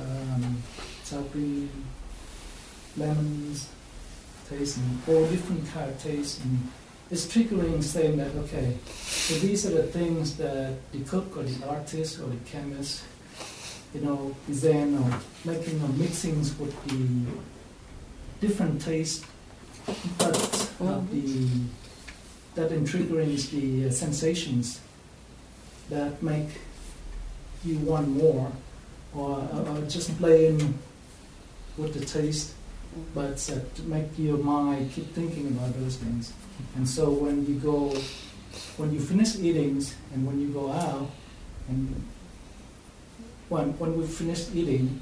[0.00, 0.62] um,
[1.04, 1.68] salty,
[2.96, 3.68] lemons,
[4.50, 6.68] tasting all different kind of taste and
[7.10, 8.76] it's triggering saying that okay,
[9.06, 13.04] so these are the things that the cook or the artist or the chemist,
[13.94, 15.08] you know, design or
[15.44, 19.24] making or mixings with the different taste,
[20.18, 21.46] but of the
[22.56, 24.80] that in triggering the uh, sensations
[25.90, 26.48] that make
[27.64, 28.52] you want more,
[29.14, 29.40] or,
[29.88, 30.78] just playing
[31.76, 32.54] with the taste,
[33.14, 36.32] but to make your mind keep thinking about those things.
[36.76, 37.94] And so when you go,
[38.76, 41.10] when you finish eating and when you go out,
[41.68, 42.04] and
[43.48, 45.00] when, when we finish eating,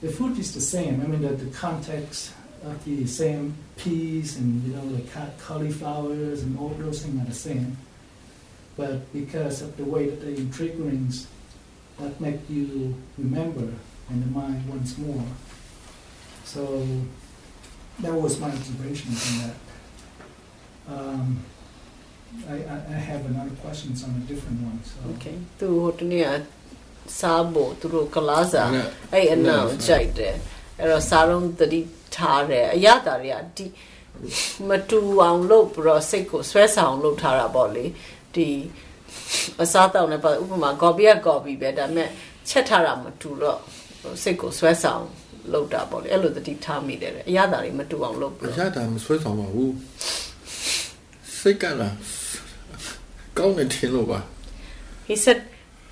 [0.00, 1.00] the food is the same.
[1.00, 2.32] I mean, the, the context
[2.64, 7.26] of the same peas and, you know, like ca- cauliflowers and all those things are
[7.26, 7.76] the same
[8.77, 11.15] But because of the way that the triggerings
[11.99, 13.67] that make you remember
[14.09, 15.25] and the mind wants more.
[16.43, 16.61] So
[17.99, 19.55] that was my observation from that.
[20.95, 21.39] Um,
[22.49, 24.79] I, I, I have another questions on a different one.
[24.91, 26.29] So okay သူဟိုတနေ့က
[27.19, 30.35] စားဖို့သူတို့ကလားစာ နဲ့ အဲ့အနာကိုကြိုက်တယ်
[30.79, 31.81] အဲ့တော့စားလုံးတတိ
[32.15, 33.65] ထားတယ်အရသာတွေကဒီ
[34.67, 37.85] မတူအောင်လုပ်ပြီးတော့စိတ်ကိုဆွဲဆောင်လုပ်ထားတာပေါ့လေ
[38.34, 38.50] ဒီ
[39.62, 42.08] အစားတောက်နေပါဥပမာ copy က copy ပဲဒါပေမဲ့
[42.48, 43.58] ချက်ထားတာမတူတော့
[44.22, 45.04] စိတ်ကိုဆွဲဆောင်
[45.52, 49.74] လုပ်တာပေါ့လေအဲ့လိုတတိထားမိတယ်တဲ့အရသာတွေမတူအောင်လုပ်ပြီးအတော့ရတာမဆွဲဆောင်ပါဘူး
[51.40, 51.94] စိတ်ကလား
[53.38, 54.20] ကောင်းနေတယ်လို့ပါ
[55.08, 55.38] he said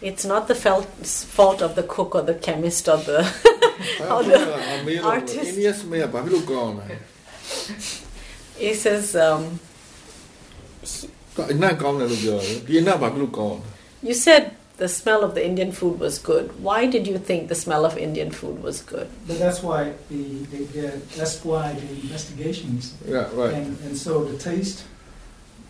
[0.09, 0.89] it's not the fault
[1.37, 3.19] fault of the cook or the chemist or the
[4.11, 4.37] အော် the
[4.73, 6.87] အမေရော artist အင်းယက်မေဘာဖြစ်လို့ကောင်းလဲ
[8.65, 9.43] he says um
[14.03, 16.63] You said the smell of the Indian food was good.
[16.63, 19.09] Why did you think the smell of Indian food was good?
[19.27, 20.23] But that's why the,
[20.53, 22.95] the, the that's why the investigations.
[23.07, 23.55] Yeah, right.
[23.55, 24.85] And, and so the taste,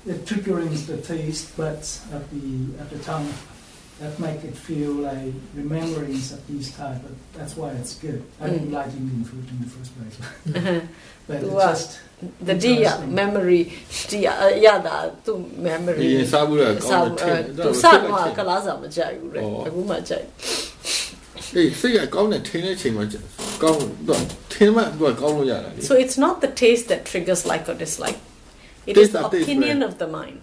[0.07, 3.33] it triggers the taste buds of the of the tongue
[4.02, 5.32] that make it feel like
[5.62, 9.58] rememberings of these type but that's why it's good I didn't like Indian food in
[9.64, 10.16] the first place
[11.28, 11.70] but it Wow.
[11.70, 11.90] just
[12.48, 13.14] the dia Interesting.
[13.22, 13.62] memory
[14.12, 14.34] dia
[14.66, 20.28] yeah da tu ဒီ memory ရင်စားဘူးလားကောင်းတယ်ထင် သူစတော့ကလာစားမကြိုက်ဘူးလေ ဩ အခုမှကြိုက်
[21.56, 23.06] အေးစိတ်ကကောင်းတယ်ထင်တဲ့ချိန်မှာ
[23.64, 23.80] ကောင်း
[24.10, 24.24] တော့
[24.54, 28.20] ထင်မှတော့ကောင်းလို့ရတာလေ so it's not the taste that triggers like or dislike
[28.90, 29.90] it is Taste the are taste, opinion right?
[29.90, 30.38] of the mind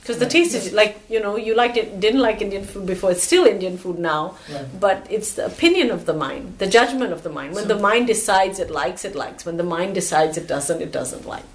[0.00, 3.10] because the taste is like you know you liked it didn't like Indian food before
[3.14, 4.22] it's still Indian food now
[4.54, 4.66] right.
[4.86, 7.80] but it's the opinion of the mind the judgment of the mind when So- the
[7.90, 11.48] mind decides it likes it likes when the mind decides it doesn't it doesn't like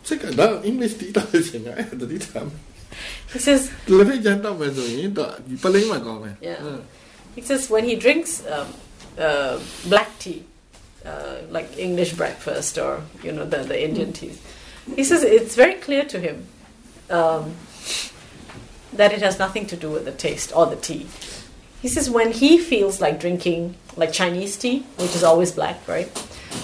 [0.06, 2.40] စိတ်ကတော့ English တီးတောက်တဲ့ချိန်ကအဲ့ဒါတီးတာ
[3.33, 3.71] he says.
[3.87, 6.83] Lebih jantap bahasa ini tak paling mah kau Yeah.
[7.35, 8.71] He says when he drinks um,
[9.19, 9.59] uh,
[9.91, 10.47] black tea,
[11.03, 14.39] uh, like English breakfast or you know the the Indian teas,
[14.95, 16.47] he says it's very clear to him.
[17.11, 17.59] Um,
[18.95, 21.07] that it has nothing to do with the taste or the tea.
[21.81, 26.09] He says when he feels like drinking like Chinese tea, which is always black, right?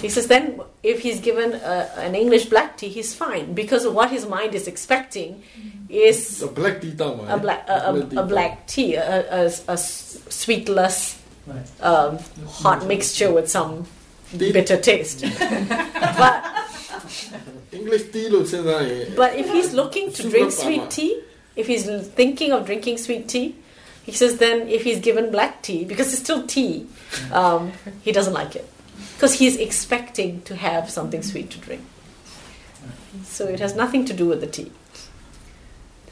[0.00, 4.10] He says, then if he's given a, an English black tea, he's fine because what
[4.10, 5.42] his mind is expecting
[5.88, 11.18] is a black tea, a, bla- a, a, a, black tea, a, a, sweetless,
[11.80, 13.32] um, hot mixture.
[13.32, 13.86] with some
[14.36, 15.22] bitter taste.
[15.40, 16.44] but
[17.72, 18.28] English tea
[19.16, 21.22] But if he's looking to drink sweet tea,
[21.56, 23.56] if he's thinking of drinking sweet tea,
[24.04, 26.86] he says then if he's given black tea because it's still tea,
[27.32, 28.68] um, he doesn't like it
[29.21, 31.83] because he's expecting to have something sweet to drink.
[33.35, 34.69] So it has nothing to do with the tea.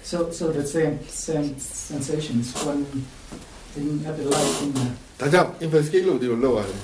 [0.10, 0.96] So so the same
[1.28, 1.50] same
[1.92, 2.80] sensations when
[3.78, 4.86] in at the light in the
[5.20, 6.80] ဒါကြောင့် investigate လုပ်ဒီလိုလုပ်ရတယ်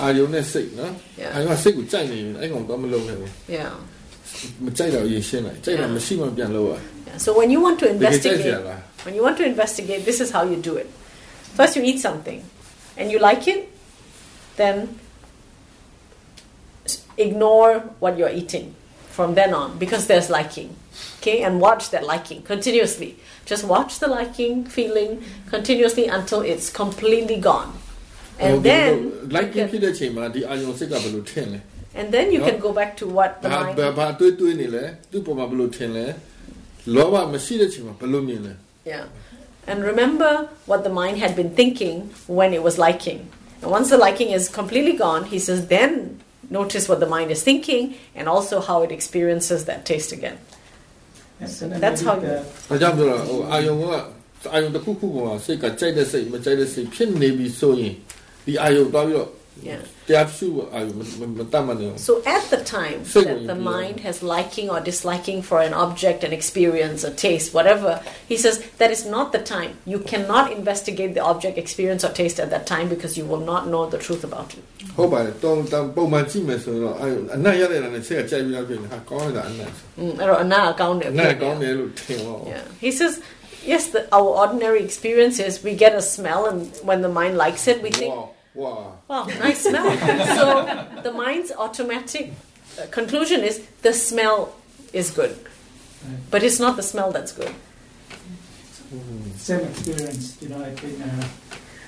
[0.00, 1.32] အာယုံနဲ့စိတ်နော် Yeah.
[1.34, 3.72] အာယုံကစိတ်ကိုကြိုက်နေရင်အဲ့ကောင်တော့မလုပ်နဲ့ဘူး Yeah.
[4.64, 6.72] မကြိုက်တော့ရင်ရှင်းလိုက်ကြိုက်တာမရှိမှပြန်လုပ်ရ
[7.08, 7.16] yeah.
[7.24, 8.52] So when you want to တကယ်ကြိုက်စ investigate.
[8.54, 10.88] ရာလား When you want to investigate, this is how you do it.
[11.58, 12.40] First, you eat something
[12.98, 13.60] and you like it,
[14.60, 14.88] then s-
[17.24, 17.72] ignore
[18.02, 18.66] what you're eating
[19.16, 20.70] from then on because there's liking.
[21.18, 23.10] Okay, and watch that liking continuously.
[23.50, 25.10] Just watch the liking, feeling
[25.54, 27.70] continuously until it's completely gone.
[28.46, 28.92] And then,
[29.34, 31.60] လိုက် you ဖြစ် can, တဲ့ချိန်မှာဒီအာယုံစိတ်ကဘယ်လိုထင်လဲ
[32.00, 32.46] and then you No.
[32.48, 33.74] can go back to what the ဘာ mind.
[33.78, 36.06] ဘာဘာတွေးတွေးနေလဲသူ့ပုံမှာဘယ်လိုထင်လဲ
[36.94, 38.52] လောဘမရှိတဲ့ချိန်မှာဘယ်လိုမြင်လဲ
[38.92, 39.04] Yeah.
[39.70, 40.32] And remember
[40.70, 41.96] what the mind had been thinking
[42.38, 43.20] when it was liking.
[43.60, 45.92] And once the liking is completely gone, he says, then
[46.58, 47.84] notice what the mind is thinking
[48.18, 50.38] and also how it experiences that taste again.
[51.40, 52.34] and, and That's maybe how the,
[52.70, 53.84] ဒါကြောင့်ပြောတာဟိုအာယုံက
[54.52, 57.94] အာယုံတစ်ခုခုပေါ်မှာစိတ်ကကြိုက်တဲ့စိတ်မကြိုက်တဲ့စိတ်ဖြစ်နေပြီဆိုရင်
[58.46, 59.28] ဒီအာယုံသွားပြီးတော့
[61.97, 66.31] So at the time that the mind has liking or disliking for an object, an
[66.31, 69.77] experience, a taste, whatever, he says that is not the time.
[69.85, 73.67] You cannot investigate the object, experience, or taste at that time because you will not
[73.67, 74.63] know the truth about it.
[79.97, 80.19] Mm.
[82.79, 83.21] He says
[83.65, 87.67] yes, the, our ordinary experience is we get a smell, and when the mind likes
[87.67, 88.13] it, we think.
[88.55, 88.97] Wow.
[89.07, 89.85] Wow, nice smell.
[90.35, 92.33] so the mind's automatic
[92.79, 94.55] uh, conclusion is the smell
[94.93, 95.37] is good,
[96.31, 97.53] but it's not the smell that's good.
[98.89, 99.29] Hmm.
[99.35, 100.63] Same experience, you know.
[100.63, 101.27] I've been, uh,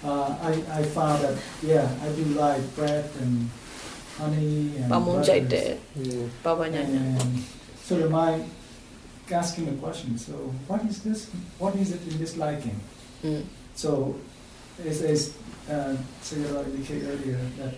[0.03, 3.49] uh, I I found that yeah, I do like bread and
[4.17, 5.29] honey and butters.
[5.29, 5.49] And
[7.83, 8.49] so the mind
[9.31, 10.17] asking the question.
[10.17, 10.33] So
[10.67, 11.29] what is this?
[11.59, 12.79] What is it in this liking?
[13.23, 13.43] Mm.
[13.75, 14.15] So
[14.83, 15.33] it's, it's
[15.69, 17.73] uh, Sayadaw indicated earlier, that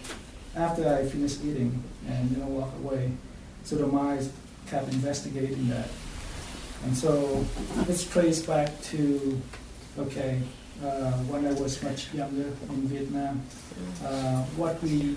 [0.55, 3.11] after I finish eating and you know walk away,
[3.63, 4.31] so the mind
[4.67, 5.89] kept investigating that,
[6.85, 7.45] and so
[7.87, 9.39] it's traced back to,
[9.97, 10.41] okay,
[10.83, 13.41] uh, when I was much younger in Vietnam,
[14.05, 15.15] uh, what we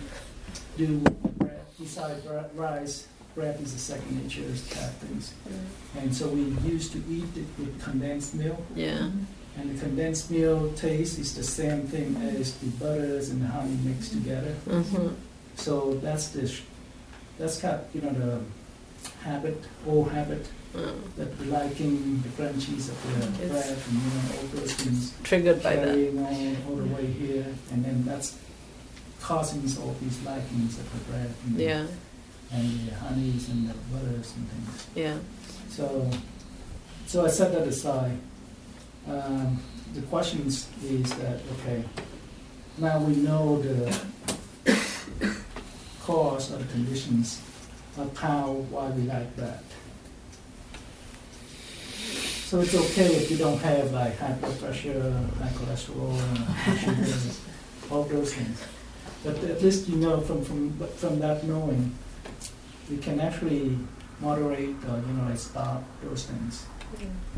[0.76, 2.16] do with bread, beside
[2.54, 5.34] rice, bread is a second nature type things,
[5.96, 8.60] and so we used to eat it with condensed milk.
[8.74, 9.10] Yeah.
[9.58, 13.76] And the condensed milk taste is the same thing as the butters and the honey
[13.84, 14.54] mixed together.
[14.66, 15.14] Mhm.
[15.56, 16.62] So that's the, sh-
[17.38, 18.40] that's kind of, you know, the
[19.24, 20.94] habit, old habit, Mm.
[21.18, 25.62] that the liking, the crunchies of the bread and, you know, all those things Triggered
[25.62, 25.88] by that.
[25.90, 27.44] on all the way here.
[27.70, 28.36] And then that's
[29.20, 31.86] causing all these likings of the bread and, the- Yeah.
[32.52, 34.86] and the honeys and the butters and things.
[34.94, 35.16] Yeah.
[35.68, 36.10] So,
[37.06, 38.16] so I set that aside.
[39.08, 39.58] Um,
[39.94, 40.68] the question is,
[41.18, 41.84] that okay?
[42.78, 44.00] Now we know the
[46.02, 47.42] cause or the conditions
[47.98, 49.62] of how why we like that.
[52.46, 55.00] So it's okay if you don't have like high blood pressure,
[55.38, 56.12] high cholesterol,
[57.90, 58.62] all those things.
[59.24, 61.94] But at least you know from from from that knowing,
[62.90, 63.78] you can actually
[64.20, 66.66] moderate or you know like stop those things.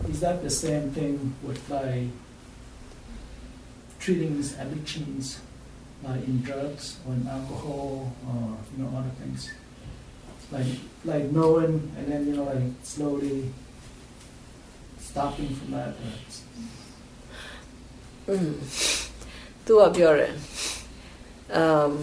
[0.10, 2.10] Is that the same thing with like
[4.00, 5.40] treating these addictions
[6.04, 9.42] like in drugs or in alcohol or you know other things?
[10.52, 10.72] Like
[11.12, 13.52] like knowing and then you know like slowly
[15.00, 15.94] stopping from that.
[16.06, 16.14] Or
[18.32, 18.54] Mm.
[19.66, 20.34] သူကပြောတယ်
[21.56, 21.94] အမ်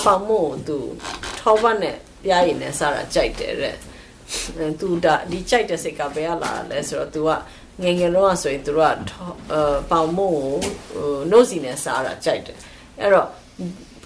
[0.00, 0.76] ပေါင်မို့သူ
[1.40, 3.89] ထောပတ်နဲ့ပြားရည်နဲ့စားတာကြိုက်တယ်တဲ့အဲ
[4.80, 7.30] သူဒါဒီကြိုက်တဲ့စိတ်ကဘယ်ကလာတာလဲဆိုတော့ तू က
[7.82, 8.80] ငယ်ငယ်တော့ဆိုရင် तू က
[9.10, 9.60] ထောအဲ
[9.90, 10.48] ပေါင်မို့ကို
[10.92, 12.56] ဟိုနှုတ်စီနဲ့စားတာကြိုက်တယ်
[13.00, 13.28] အဲ့တော့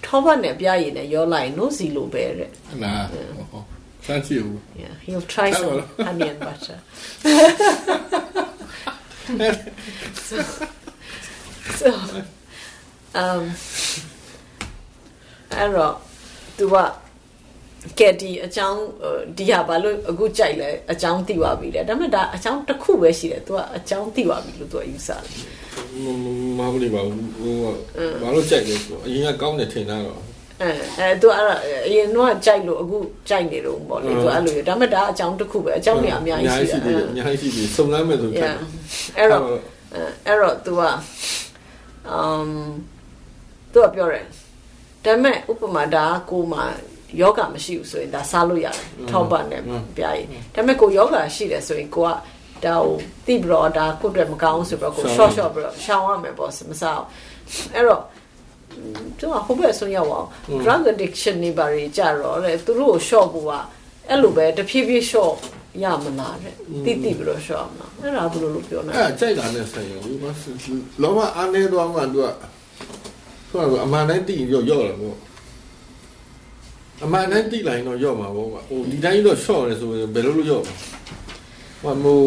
[0.06, 2.50] ထောပတ်နဲ့ပြားရည်နဲ့ရောလိုက်နှုတ်စီလိုပဲတဲ့
[2.82, 2.92] နာ
[4.06, 6.04] စမ်းကြည့်ဦး Yeah, he'll try some Hello.
[6.06, 6.78] honey and butter.
[10.28, 10.36] so,
[11.80, 11.88] so,
[13.22, 13.42] um,
[15.54, 15.94] အဲ့တော့
[16.58, 16.74] तू က
[17.98, 25.22] ကဲဒီအကြောင်းဟိုဒီဟာဘာလို့အခုကြိုက်လဲအကြောင်းသိပါပြီလေဒါပေမဲ့ဒါအကြောင်းတစ်ခုပဲရှိတယ် तू ကအကြောင်းသိပါပြီလို့ तू ကယူဆတယ်
[26.58, 27.54] မဟုတ်ဘူးပါဘူးဟို
[28.22, 30.20] ဘာလို့ကြိုက်လဲဆိုအရင်ကကောင်းတယ်ထင်တာတော့
[30.62, 31.54] အဲအဲ तू အဲ့ဒါ
[31.86, 32.96] အရင်တော့ကြိုက်လို့အခု
[33.28, 38.58] ကြိုက်နေတော့ပေါ့လေ तू အဲ့လိုရဒါပေမဲ့ဒါအကြောင်းတစ်ခုပဲအကြောင်းတွေအများကြီးရှိတယ် အများကြီးရှိတယ်စုံစမ်းမယ်ဆိုကြိုက် Yeah.
[39.18, 39.42] အဲ့တော့
[39.94, 40.92] အဲအဲ့တော့ तू อ่ะ
[42.18, 42.50] um
[43.72, 44.24] तू ကပြောတယ်
[45.04, 46.60] ဒါပေမဲ့ဥပမာဒါကကိုမှ
[47.21, 48.75] ယောဂမရှိဘူးဆိုရင်ဒါစားလို့ရတယ်
[49.11, 49.61] ထောက်ပံ့တယ်
[49.97, 52.09] ပြားရင်ဒါပေမဲ့ကိုယောဂရှိတယ်ဆိုရင်ကိုက
[52.65, 57.07] ဒါကိုတိပြီးတော့ဒါကိုယ့်အတွက်မကောင်းဘူးဆိုတော့ကို short short ပြီးတော့ရှောင်ရမယ်ပေါ့မစားအောင်
[57.75, 58.01] အဲ့တော့
[59.19, 60.27] သူကဟိုဘက်ဆုံးရောက်အောင်
[60.63, 63.51] drug addiction နေပါလေကြတော့လေသူတို့ကို short ဖို့က
[64.09, 65.35] အဲ့လိုပဲတဖြည်းဖြည်း short
[65.83, 66.53] ရမလားတဲ့
[66.85, 70.31] တိတိပြီးတော့ short မလားအဲ့ဒါဘယ်လိုလုပ်ပြောနေအဲ့ကြိုက်တာနဲ့ဆိုင်ရောဘာ
[71.01, 72.27] လောမအားနေတော့မှသူက
[73.49, 75.15] ဆိုတော့အမှန်တိုင်းတည်ရော့ရော့တယ်ပေါ့
[77.03, 80.73] အမှန်တိုင်းတည်လိုက်တော့ရော့မှာပေါ့ဟိုဒီတိုင်းတော့ short တယ်ဆိုရင်ဘယ်လိုလုပ်ရော့မှာ
[81.83, 82.25] ဟိုမို့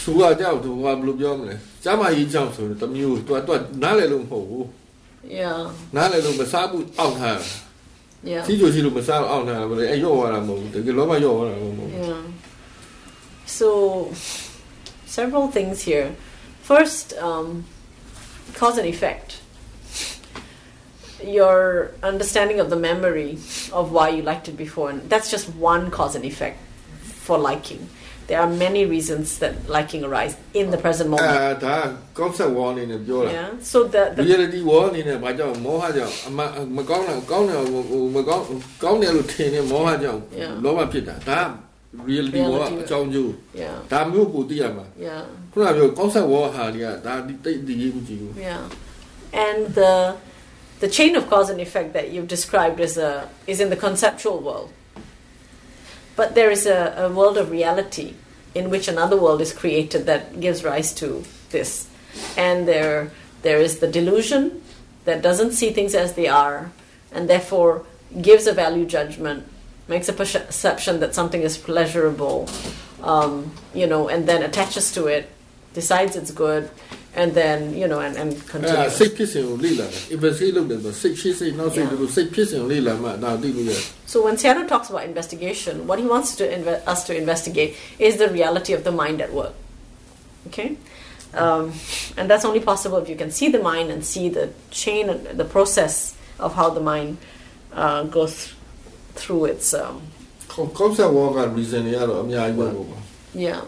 [0.00, 1.54] စူရကြောက်သူကဘယ်လိုပြောမလဲ
[1.84, 4.66] ကျမကြီးကြောက်ဆိုတော့တမျိုးသူကသူကနားလေလို့မဟုတ်ဘူး
[5.40, 5.60] Yeah,
[5.96, 7.38] နားလေလို့မစားဘူးအောက်ထား
[8.30, 12.22] yeah, စီချိုစီလို့မစားအောက်ထားဘယ်လဲအဲ့ရော့သွားတာမဟုတ်ဘူးတကယ်လောမရော့သွားတာမဟုတ်ဘူး yeah.
[13.58, 13.68] So,
[15.18, 16.08] several things here.
[16.62, 17.46] First, um,
[18.54, 19.28] cause and effect.
[21.39, 23.31] Your understanding of the memory
[23.79, 26.57] of why you liked it before, and that's just one cause and effect
[27.25, 27.83] for liking.
[28.29, 31.33] there are many reasons that liking arise in the present အဲ moment.
[31.65, 31.87] ဒါက
[32.19, 33.49] concept war အနေနဲ့ပြောတာ Yeah.
[33.71, 36.39] So the, the reality war အနေနဲ့ဘာကြောင့်မောဟကြောင့်အမ
[36.77, 38.43] မကောင်းတာကောင်းတယ်ဟိုဟိုမကောင်း
[38.83, 40.53] ကောင်းတယ်လို့ထင်နေမောဟကြောင့် Yeah.
[40.63, 41.49] လောဘဖြစ်တာဒါက
[42.09, 43.31] reality war Reality အကြောင်းကျိုး
[43.61, 45.21] yeah ဒါမျိုးကိုသိရမှာ yeah
[45.51, 48.63] ခုနကပြော concept war ဟာတွေကဒါတိတ်တည်ရေးမကြည့်ဘူး yeah,
[49.45, 49.93] and the
[50.84, 54.38] the chain of cause and effect that you've described is a is in the conceptual
[54.38, 54.70] world.
[56.14, 58.12] But there is a, a world of reality
[58.54, 61.88] in which another world is created that gives rise to this,
[62.36, 64.60] and there there is the delusion
[65.06, 66.70] that doesn't see things as they are,
[67.10, 67.86] and therefore
[68.20, 69.48] gives a value judgment,
[69.88, 72.46] makes a perception that something is pleasurable,
[73.02, 75.30] um, you know, and then attaches to it,
[75.72, 76.68] decides it's good,
[77.16, 78.76] and then you know and and continue.
[84.06, 88.16] So when Sayadaw talks about investigation what he wants to inve- us to investigate is
[88.16, 89.54] the reality of the mind at work.
[90.48, 90.76] Okay?
[91.32, 91.72] Um,
[92.16, 95.26] and that's only possible if you can see the mind and see the chain and
[95.26, 97.18] the process of how the mind
[97.72, 98.54] uh, goes
[99.14, 100.02] through its um,
[101.56, 101.86] reason
[103.34, 103.62] Yeah.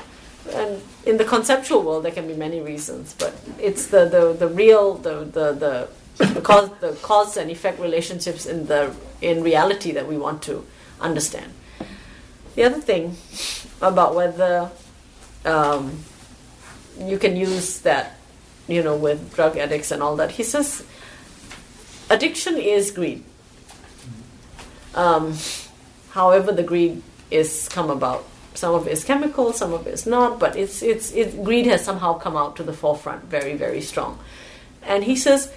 [0.52, 4.48] And in the conceptual world there can be many reasons, but it's the the, the
[4.48, 8.92] real the the the the cause the cause and effect relationships in the
[9.22, 10.66] in reality that we want to
[11.00, 11.52] understand.
[12.56, 13.16] The other thing
[13.80, 14.70] about whether
[15.44, 16.00] um,
[16.98, 18.16] you can use that,
[18.66, 20.82] you know, with drug addicts and all that, he says
[22.10, 23.22] addiction is greed.
[24.94, 25.34] Um,
[26.10, 28.26] however, the greed is come about.
[28.56, 31.66] Some of it is chemical, some of it is not, but it's it's it, greed
[31.66, 34.18] has somehow come out to the forefront, very very strong.
[34.82, 35.52] And he says,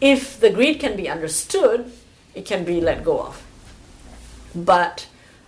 [0.00, 1.90] if the greed can be understood,
[2.34, 3.42] it can be let go of.
[4.54, 5.06] But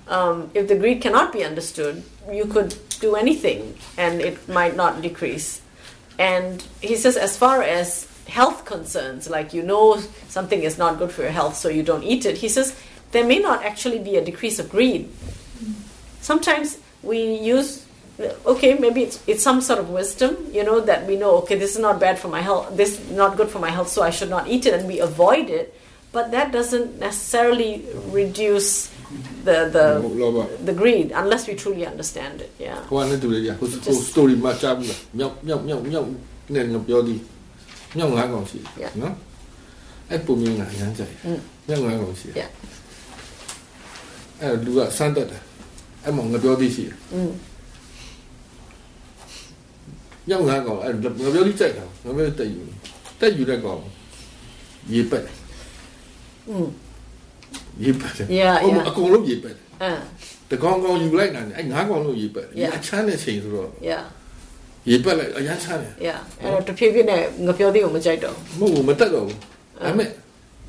[0.09, 5.03] um, if the greed cannot be understood, you could do anything and it might not
[5.03, 5.61] decrease.
[6.19, 11.11] And he says, as far as health concerns, like you know something is not good
[11.11, 12.79] for your health, so you don't eat it, he says,
[13.12, 15.09] there may not actually be a decrease of greed
[16.30, 16.68] Sometimes
[17.10, 17.20] we
[17.56, 17.70] use
[18.45, 21.72] okay maybe it's, it's some sort of wisdom you know that we know okay this
[21.76, 24.12] is not bad for my health this is not good for my health so i
[24.18, 25.66] should not eat it and we avoid it
[26.16, 27.72] but that doesn't necessarily
[28.20, 28.70] reduce
[29.48, 29.86] the the
[30.22, 30.38] လောဘ
[30.70, 36.08] the greed unless we truly understand it yeah ဟိုကလည်းတူလေရဟိုဟို story မှာကြားဘူးလားမြောက်မြောက်မြောက်မြောက်
[36.56, 37.20] နဲ့ငါပြောသည်
[37.98, 39.14] မြောက်ငါးကောင်ရှိတယ်နော်
[40.10, 41.40] အဲ့ပုံမြင်ငါရမ်းကြိုက် Mm.
[41.68, 42.50] မြောက်ငါးကောင်ရှိတယ် Yeah.
[44.41, 45.41] အဲ့လူကစမ်းတက်တယ်
[46.09, 47.33] အဲ့မှာငါပြောသည်ရှိတယ် mm.
[50.29, 52.63] မြောက်ငါးကောင်အဲ့ငါပြောသည်ကြိုက်တာငါပြောတက်ယူ
[53.21, 53.81] တက်ယူတဲ့ကောင်
[54.93, 55.37] ရေပက်တယ်
[56.53, 56.69] Mm.
[57.85, 58.89] ရေပက်တယ် Yeah, အကုန် yeah.
[58.89, 59.99] အကုန်လုံးရေပက်တယ် Uh,
[60.51, 62.71] တကောင်ကောင်ယူလိုက်တာနဲ့အဲ့ငါးကောင်လုံးရေပက်တယ် Yeah.
[62.77, 64.05] အချမ်းတဲ့ချိန်ဆိုတော့ yeah
[64.91, 69.39] ရေပက်လိုက်အရမ်းချမ်းတယ် yeah အဲ့တော့တဖြည်းဖြည်းနဲ့ငါပြောသေးကိုမကြိုက်တော့ဘူးမဟုတ်ဘူးမတက်တော့ဘူး
[69.85, 70.09] ဒါပေမဲ့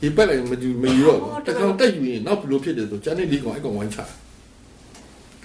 [0.03, 4.09] ရေပက်လိုက်မယူမယူတော့အော်ဘူးတတကောင်ကောင်တက်ယူရင်နောက်ဘယ်လိုဖြစ်တယ်ဆိုကျန်တဲ့လေးကောင်အဲ့ကောင်ဝိုင်းချတယ်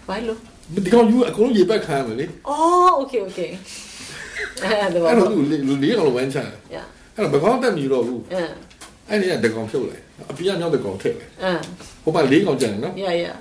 [0.08, 0.38] ဘာလို့
[0.84, 3.50] ဒီကောင်ယူအကုန်လုံးရေပက်ခံရမယ်လေ oh okay okay
[4.62, 8.52] အဲ့ဒါအဲ့ဘာတော့သူလူလေးကောင်လုံးဝိုင်းချတယ် yeah အဲ့တော့ဘကောင်တက်မယူတော့ဘူး uh
[9.08, 11.60] အဲ့ဒီကတကောင်ဖြုတ်လိုက်အပြင်းရောက်တကောင်ထည့်လိုက် uh
[12.02, 13.36] ဟိုမှာလေးကောင်ကျန်တယ်နော် yeah yeah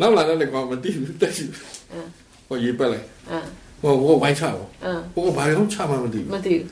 [0.00, 1.44] နောက်လာတဲ့ကောင်မတိဘူးတက်ယူ
[1.92, 2.10] အင်း
[2.48, 3.44] ဟိုရေပက်လိုက် uh
[3.82, 6.66] ဟိုဟိုဝိုင်းချတော့ uh ဟိုကဘာလို့ချမှမသိဘူးမသိဘူး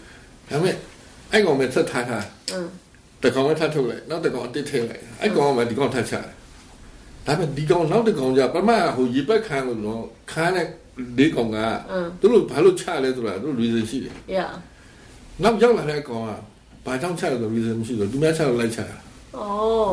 [0.51, 0.75] ဒါပေမဲ့
[1.33, 2.67] အဲ့ကောင်ပဲဆက်ထားထား uh
[3.23, 6.27] တကောင်ပဲထပ်ထုတ်လိုက်နောက်တကောင်အတစ်ထည့်လိုက်အဲ့ကောင်ကမှဒီကောင်ထပ်ချတယ်
[7.26, 10.68] ဒါပေမဲ့ဒီကောင်နောက်တကောင်ကြပမဟိုရေပက်ခံလို့တော့ခန်းတဲ့
[11.18, 11.58] လေးကောင်က
[11.94, 14.52] uh သူတို့ဘာလို့ချလဲဆိုတာသူတို့ reason ရှိတယ် yeah
[15.44, 16.30] နောက်ရောက်လာတဲ့ကောင်က
[16.86, 18.98] ဘာကြောင့်ချလဲဆို reason မရှိတော့သူများချလို့လိုက်ချတာ
[19.42, 19.92] oh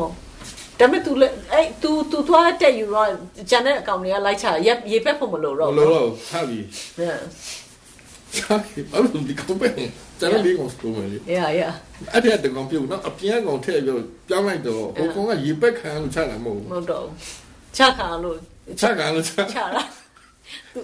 [0.79, 3.07] ဒါပေမဲ့ तू လေအဲ့ तू तू သွားတက်ယူတော့
[3.49, 6.59] ဂျန်တဲ့အကောင်တွေကလိုက်ချရေရေပက်ဖို့မလို့ ဘ တော့ လို့တော့ချပြီ
[7.03, 7.19] yeah
[8.35, 9.69] ချပြီဘာလို့ဒီကောင်ပဲ
[10.19, 11.73] ကျန်တဲ့လေးကောင်စတိုးမယ်လေ yeah yeah
[12.13, 19.83] အဲ့ဒီတကောင်ပြုတ်နော်အပြင်းကောင်ထည့်ပြီးပြောင်းလိုက်တော့ဟိုကောင်ကရေပက်ခံလို့ချတာမဟုတ် မဟုတ်တော့ဘူးချခါလို့ ဘူးချကန်လို့ချ ချတာ
[20.73, 20.79] तू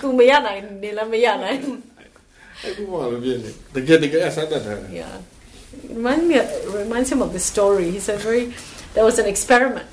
[0.00, 1.58] तू မရနိုင်နေလည်းမရနိုင်
[2.62, 5.14] အဲ့ဒီမှာလည်းပြင်းနေတကယ်တကယ်အဆန်းတတ်တယ် Yeah.
[5.98, 6.36] Remind me,
[6.82, 7.86] reminds him of this story.
[7.96, 8.44] He said, very,
[8.94, 9.88] there was an experiment.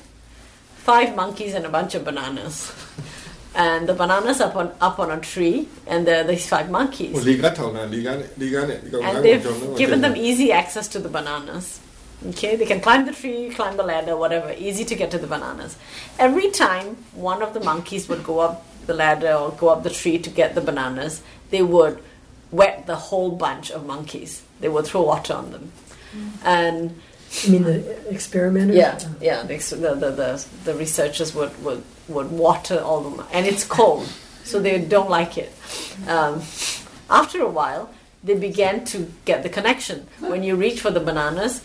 [0.90, 2.56] Five monkeys and a bunch of bananas.
[3.53, 7.13] and the bananas up on up on a tree, and there are these five monkeys.
[9.01, 11.79] And they've given them easy access to the bananas.
[12.29, 15.25] Okay, they can climb the tree, climb the ladder, whatever, easy to get to the
[15.27, 15.75] bananas.
[16.19, 19.89] Every time one of the monkeys would go up the ladder or go up the
[19.89, 22.01] tree to get the bananas, they would
[22.51, 24.43] wet the whole bunch of monkeys.
[24.59, 25.71] They would throw water on them.
[26.15, 26.29] Mm.
[26.45, 27.01] And
[27.47, 28.75] I mean, the experimenters?
[28.75, 33.45] yeah, yeah, the, the, the, the, the researchers would, would, would water all the And
[33.45, 34.07] it's cold.
[34.43, 35.51] so they don't like it.
[36.07, 36.41] Um,
[37.09, 37.89] after a while,
[38.23, 40.07] they began to get the connection.
[40.19, 41.61] When you reach for the bananas,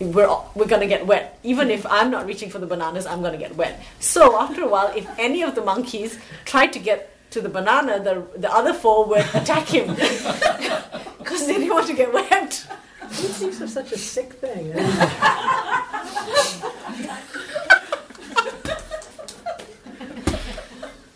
[0.00, 1.38] we're all- we're gonna get wet.
[1.44, 3.80] Even if I'm not reaching for the bananas, I'm gonna get wet.
[4.00, 8.02] So after a while, if any of the monkeys tried to get to the banana,
[8.02, 9.94] the the other four would attack him
[11.18, 12.66] because they didn't want to get wet.
[13.10, 14.72] Food sinks are such a sick thing.
[14.74, 14.80] Eh?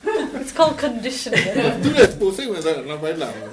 [0.05, 1.41] It's called conditioning.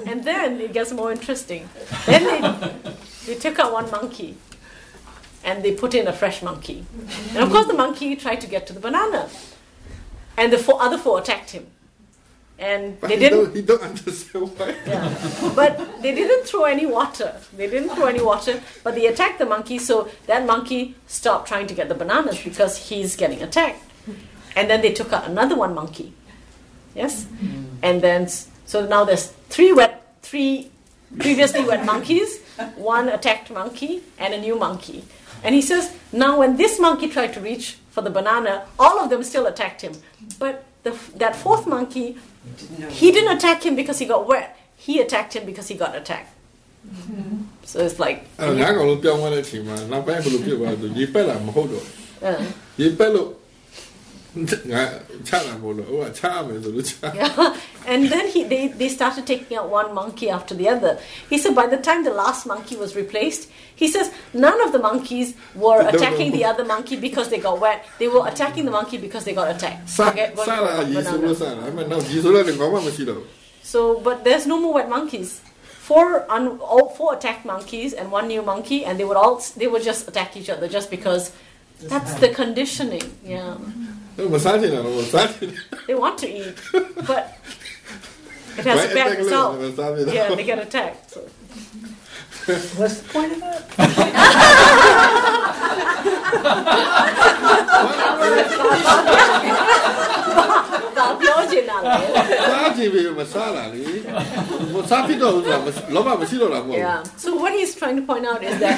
[0.08, 1.68] and then it gets more interesting.
[2.06, 2.94] Then they,
[3.28, 4.38] they took out one monkey
[5.44, 6.86] and they put in a fresh monkey.
[7.30, 9.30] And of course, the monkey tried to get to the banana.
[10.38, 11.68] And the four, other four attacked him.
[12.58, 15.52] And But they he don't, didn't, he don't understand why yeah.
[15.56, 17.36] but they didn't throw any water.
[17.56, 19.78] They didn't throw any water, but they attacked the monkey.
[19.78, 23.84] So that monkey stopped trying to get the bananas because he's getting attacked.
[24.56, 26.14] And then they took out another one monkey.
[26.96, 27.26] Yes?
[27.26, 27.64] Mm-hmm.
[27.84, 30.72] And then, so now there's three wet, three
[31.20, 32.42] previously wet monkeys,
[32.78, 35.04] one attacked monkey, and a new monkey.
[35.44, 39.10] And he says, now when this monkey tried to reach for the banana, all of
[39.10, 39.94] them still attacked him.
[40.40, 42.18] But the, that fourth monkey,
[43.01, 44.47] he didn't attack him because he got wet.
[44.87, 46.31] He attacked him because he got attacked.
[47.71, 51.85] So it's like, အဲ့တော့ငါကောင်လုံးပြောင်းသွားတဲ့အချိန်မှာနောက်ပိုင်းဘယ်လိုဖြစ်သွားလဲဆိုရေပက်လာမဟုတ်တော့
[52.29, 52.41] uh,
[52.81, 53.29] ရေပက်လို့
[57.88, 61.00] And then he, they, they started taking out one monkey after the other.
[61.30, 64.80] He said by the time the last monkey was replaced, he says none of the
[64.80, 67.86] monkeys were attacking the other monkey because they got wet.
[68.00, 69.90] They were attacking the monkey because they got attacked.
[73.62, 75.42] so, but there's no more wet monkeys.
[75.64, 79.68] Four, un, all, four attacked monkeys and one new monkey, and they would all they
[79.68, 81.32] would just attack each other just because
[81.93, 83.07] that's the conditioning.
[83.35, 83.51] Yeah,
[84.17, 85.49] အဲ့မစားချင်တာတော့မစားချင်
[85.89, 86.57] they want to eat,
[87.11, 87.23] but
[88.59, 89.51] it has a bad result.
[89.63, 91.01] မစားချင်တာ Yeah, they get attacked.
[91.15, 91.21] So.
[92.79, 93.61] What's the point of that?
[100.97, 101.95] ဘာပြောချင်တာလဲ
[102.53, 103.85] စားချင်ပြီမစားတာလေ
[104.75, 106.99] မစားဖြစ်တော့ဘူးဆိုတာမလောဘမရှိတော့တာမဟုတ်ဘူး Yeah.
[107.25, 108.77] So what he's trying to point out is that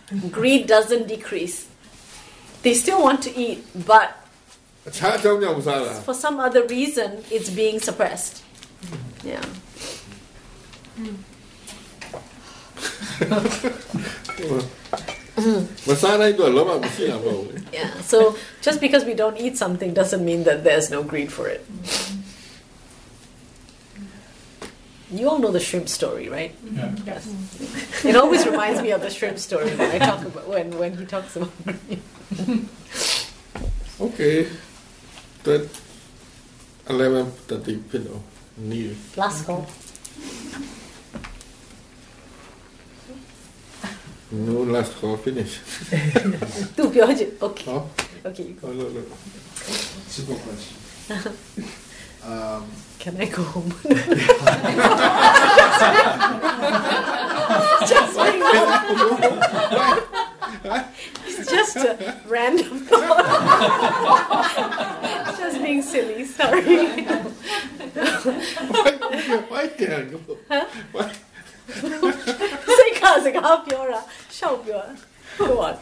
[0.37, 1.57] greed doesn't decrease.
[2.62, 4.16] they still want to eat, but
[6.00, 8.42] for some other reason, it's being suppressed.
[9.24, 9.44] Yeah.
[17.72, 21.48] yeah, so just because we don't eat something doesn't mean that there's no greed for
[21.48, 21.64] it.
[25.10, 26.54] You all know the shrimp story, right?
[26.64, 26.94] Yeah.
[27.04, 28.04] Yes.
[28.04, 31.04] It always reminds me of the shrimp story when I talk about when, when he
[31.04, 32.00] talks about greed.
[34.00, 34.46] okay.
[35.42, 35.68] That
[36.88, 38.22] 11 tadi pillow
[38.56, 38.94] new.
[39.14, 39.66] Glasgow.
[44.30, 45.58] No last call finish.
[46.76, 47.34] tu pioggi?
[47.42, 47.66] Ok.
[47.66, 47.90] Oh?
[48.22, 48.38] Ok.
[48.62, 49.02] Oh, no, no.
[50.14, 50.76] Question.
[52.22, 53.72] Um, Can I go home?
[57.88, 59.30] Just bring home
[61.39, 61.91] It's just a
[62.35, 63.25] random thought.
[65.39, 66.63] just being silly, sorry.
[69.51, 70.19] why can I go
[70.95, 71.07] why
[72.77, 73.99] စိတ်ကစကားပြောတာ
[74.37, 74.93] ရှောက်ပြောတာ
[75.37, 75.75] Go on.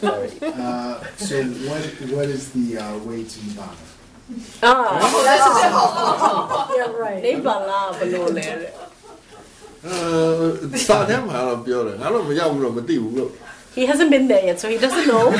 [0.00, 0.30] Sorry.
[0.40, 1.36] uh, so,
[1.68, 1.82] what
[2.14, 3.84] what is the uh, way to Nibbana?
[4.62, 4.94] Ah,
[6.78, 7.20] Yeah, right.
[7.26, 8.72] နိဗ္ဗာန်လားဘယ်လိုလဲတဲ့
[9.86, 13.30] အဲစာထဲမှာတော့ပြောတယ်ငါတို့မရောက်ဘူးတော့မသိဘူးလို့
[13.75, 15.31] he hasn't been there yet, so he doesn't know.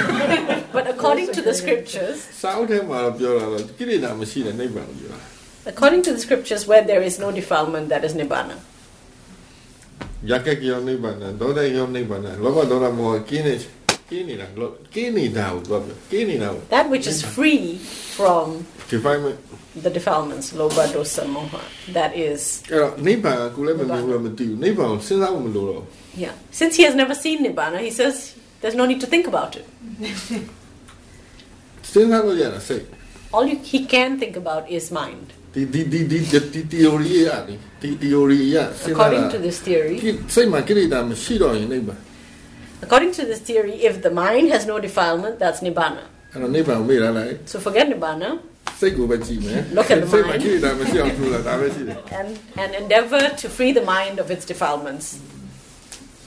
[0.74, 2.28] but according to the scriptures,
[5.66, 8.60] according to the scriptures, where there is no defilement, that is nibbana.
[10.24, 13.68] Yakek yo nibbana, doda yo nibbana, lobha dora moha kines.
[16.70, 19.40] That which is free from defilement.
[19.76, 21.60] the defilements, lobha, dosa, moha.
[21.94, 22.62] That is.
[26.16, 26.34] Yeah.
[26.52, 29.66] Since he has never seen Nibbana, he says there's no need to think about it.
[33.34, 35.34] All you, he can think about is mind.
[38.92, 40.00] According to this theory,
[42.85, 46.05] according to this theory, if the mind has no defilement, that's nibbana.
[46.33, 48.29] အဲ့တော့နိဗ္ဗာန်ကိုမေ့ရလိုက် So forget nibbana
[48.81, 50.43] စိတ်ကိုပဲကြည့်မယ် Look at the စိတ်မှာ mind.
[50.45, 52.31] ကိရိတာမရှိအောင်ထူလာဒါပဲရှိတယ် and,
[52.63, 55.07] and endeavor to free the mind of its defilements.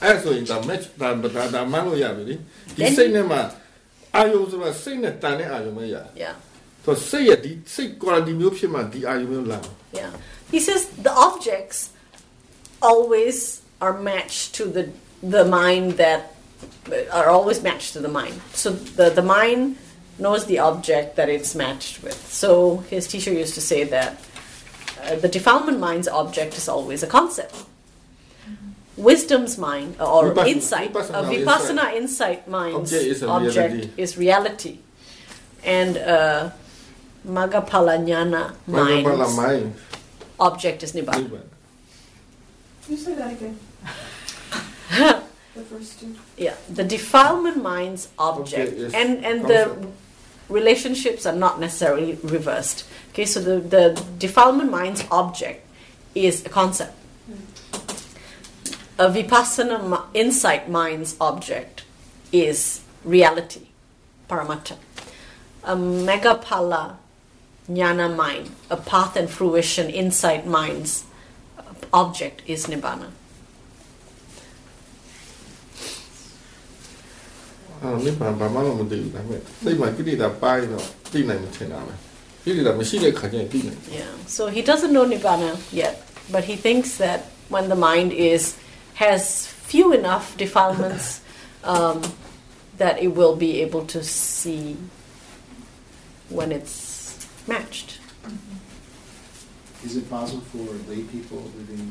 [0.02, 2.34] အဲ့ဆိုရင်ဒါ match ဒါဒါဒါမှန်းလို့ရပြီလေ
[2.76, 3.38] ဒီ Then- စိတ်နဲ့မှ
[4.16, 6.34] အာယုံဆိုတာစိတ်နဲ့တန်တဲ့အာယုံပဲရ Yeah,
[6.84, 9.58] ဆိုတော့စိတ်ရဲ့ဒီစိတ် quality မျိုးဖြစ်မှဒီအာယုံမျိုးလာ
[10.00, 10.10] yeah.
[10.54, 11.78] he says the objects
[12.90, 13.38] always
[13.84, 14.84] are matched to the
[15.34, 16.20] the mind that
[17.11, 18.41] are always matched to the mind.
[18.53, 19.77] So the the mind
[20.17, 22.17] knows the object that it's matched with.
[22.31, 24.17] So his teacher used to say that
[25.03, 27.55] uh, the defilement mind's object is always a concept.
[28.97, 33.91] Wisdom's mind or Vipassana- insight, a vipassana vipassana insight mind's Object is object reality.
[33.95, 34.77] is reality,
[35.63, 36.49] and uh,
[37.25, 39.73] Magapalanyana Magapala mind's mind.
[40.37, 41.23] object is nibbana.
[41.29, 41.47] Nibbana.
[42.89, 43.57] You say that again.
[45.59, 46.15] The first two.
[46.37, 48.93] Yeah, the defilement mind's object, Okay, yes.
[48.93, 49.87] and and the
[50.47, 52.85] relationships are not necessarily reversed.
[53.11, 53.83] Okay, so the the
[54.17, 55.65] defilement mind's object
[56.15, 56.93] is a concept.
[58.97, 61.83] A vipassana mi- insight mind's object
[62.31, 63.67] is reality,
[64.29, 64.77] paramattha.
[65.63, 66.95] A megapala
[67.69, 71.03] jnana mind, a path and fruition insight mind's
[71.91, 73.09] object is nibbana.
[78.04, 81.94] နိဗ္ဗာန်ဘာမှမသိဘူးဒါပေမဲ့စိတ်မှာကိလေသာပိုင်းတော့သိနိုင်မှထင်တာပဲ
[82.44, 84.12] ကိလေသာမရှိတဲ့ခါကျရင်သိနိုင် Yeah.
[84.36, 85.50] So he doesn't know nibbana
[85.82, 85.94] yet,
[86.34, 87.18] but he thinks that
[87.54, 88.42] when the mind is
[89.04, 89.22] has
[89.72, 91.06] few enough defilements,
[91.74, 91.96] um,
[92.82, 94.00] that it will be able to
[94.38, 94.64] see
[96.38, 96.76] when it's
[97.52, 97.90] matched.
[99.86, 101.84] Is it possible for lay people living?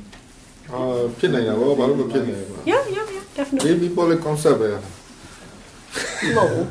[0.74, 0.82] အာ
[1.20, 3.74] ဖြစ်နိုင်တာဘောဘာလို့မဖြစ်နိုင်ဘူး Yeah, yeah, yeah, ဒီ definitely.
[3.84, 4.70] people ရဲ့ concept ပဲ
[6.35, 6.69] Lol.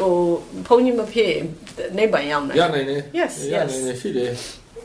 [0.00, 2.06] og Pony Mapie, they
[3.14, 3.72] Yes, yes.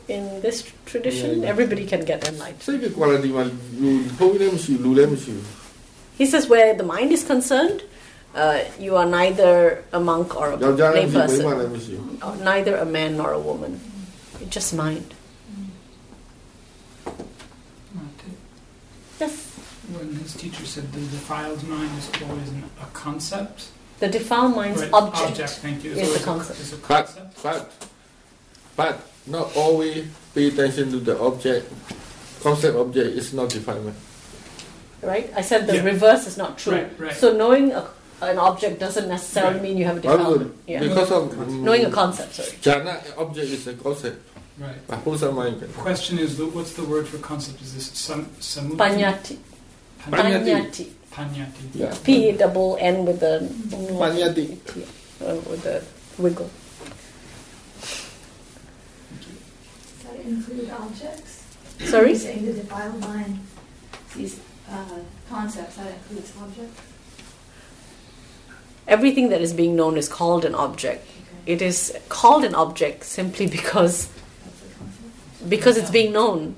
[0.08, 2.62] In this tradition, yeah, everybody can get enlightened.
[6.18, 7.82] He says, where the mind is concerned,
[8.34, 13.80] uh, you are neither a monk or a layperson, neither a man nor a woman.
[14.40, 15.15] It's just mind.
[19.94, 23.68] when his teacher said the defiled mind is always an, a concept.
[23.98, 26.58] The defiled mind's right, object, object thank you, is, is a concept.
[26.58, 27.42] A, is a concept.
[27.42, 27.72] But,
[28.76, 31.72] but, but not always pay attention to the object.
[32.42, 33.96] Concept object is not defilement.
[35.02, 35.32] Right?
[35.34, 35.84] I said the yeah.
[35.84, 36.74] reverse is not true.
[36.74, 37.14] Right, right.
[37.14, 37.88] So knowing a,
[38.20, 40.56] an object doesn't necessarily mean you have a defilement.
[40.66, 40.80] Yeah.
[40.80, 42.48] Because of um, knowing a concept, sorry.
[42.58, 44.22] Jhana object is a concept.
[44.58, 44.88] Right.
[44.88, 47.60] The question is, what's the word for concept?
[47.60, 48.76] Is this sam- samuti?
[48.76, 49.36] Panyati.
[50.10, 50.44] Panyati.
[50.44, 50.86] Panyati.
[51.10, 51.62] Panyati.
[51.72, 51.74] Panyati.
[51.74, 54.58] yeah P double N with the Panyati.
[55.20, 55.82] uh, with the
[56.22, 56.50] wiggle.
[59.20, 61.44] Does that include objects?
[61.84, 62.10] Sorry?
[62.10, 63.38] You're saying the defiled mind
[64.08, 64.84] sees uh,
[65.28, 66.80] concepts, that includes objects?
[68.88, 71.04] Everything that is being known is called an object.
[71.06, 75.50] Okay, It is called an object simply because that's the concept.
[75.50, 76.54] because it's being known.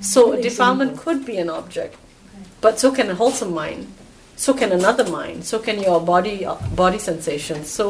[0.00, 1.04] So a Good defilement example.
[1.04, 2.44] could be an object, Okay.
[2.60, 3.82] but so can a wholesome mind.
[4.36, 5.44] So can another mind.
[5.44, 7.64] So can your body uh, body sensations.
[7.78, 7.84] So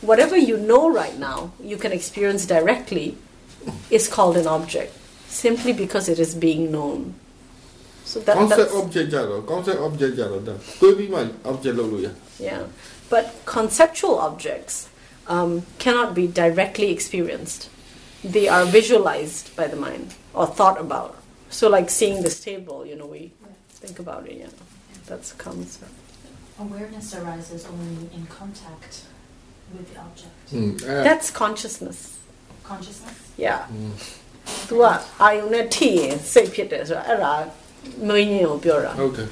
[0.00, 1.38] whatever you know right now,
[1.70, 3.08] you can experience directly,
[3.90, 4.92] is called an object
[5.28, 7.14] simply because it is being known.
[8.04, 11.18] So that, concept that's object ကြတော့ concept object ကြတော့ဒါတွေးပြီးမှ
[11.50, 12.08] object လုပ်လို့ရ
[12.48, 12.62] yeah.
[13.14, 13.24] But
[13.56, 14.74] conceptual objects
[15.34, 15.50] um,
[15.84, 17.60] cannot be directly experienced.
[18.36, 21.12] They are visualized by the mind or thought about.
[21.53, 23.31] So like seeing this table, you know, we
[23.81, 24.35] think about it.
[24.41, 24.65] You know,
[25.05, 26.61] that's a.
[26.65, 29.03] Awareness arises only in contact
[29.73, 30.37] with the object.
[30.51, 31.99] Mm, uh, that's consciousness.
[32.63, 33.17] Consciousness.
[33.37, 33.65] Yeah.
[33.71, 33.93] Mm.
[34.67, 34.83] သူက
[35.21, 37.33] အာယုံနဲ့ထိရင်စိတ်ဖြစ်တယ်ဆိုတော့အဲ့ဒါ
[38.07, 39.27] မင်းညင်ကိုပြောတာ Okay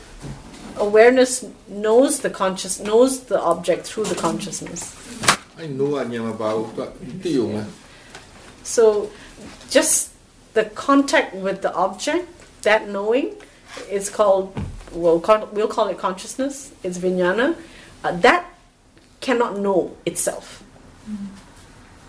[0.88, 1.32] awareness
[1.86, 4.82] knows the conscious knows the object through the consciousness
[5.64, 6.86] I know အညာမပါဘူးသူ
[7.24, 7.62] တိရုံပဲ
[8.76, 8.84] So
[9.76, 9.96] just
[10.54, 12.28] the contact with the object
[12.64, 13.36] that knowing
[13.90, 14.54] is called
[14.92, 17.56] we'll call, we'll call it consciousness it's vijnana
[18.04, 18.46] uh, that
[19.22, 20.64] cannot know itself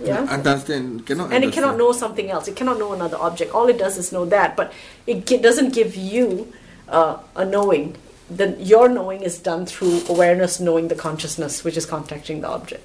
[0.00, 2.48] yeah understand cannot and it cannot know something else.
[2.48, 3.54] It cannot know another object.
[3.54, 4.72] All it does is know that, but
[5.06, 6.52] it gi- doesn't give you
[6.88, 7.96] uh, a knowing.
[8.30, 12.82] The, your knowing is done through awareness, knowing the consciousness, which is contacting the object.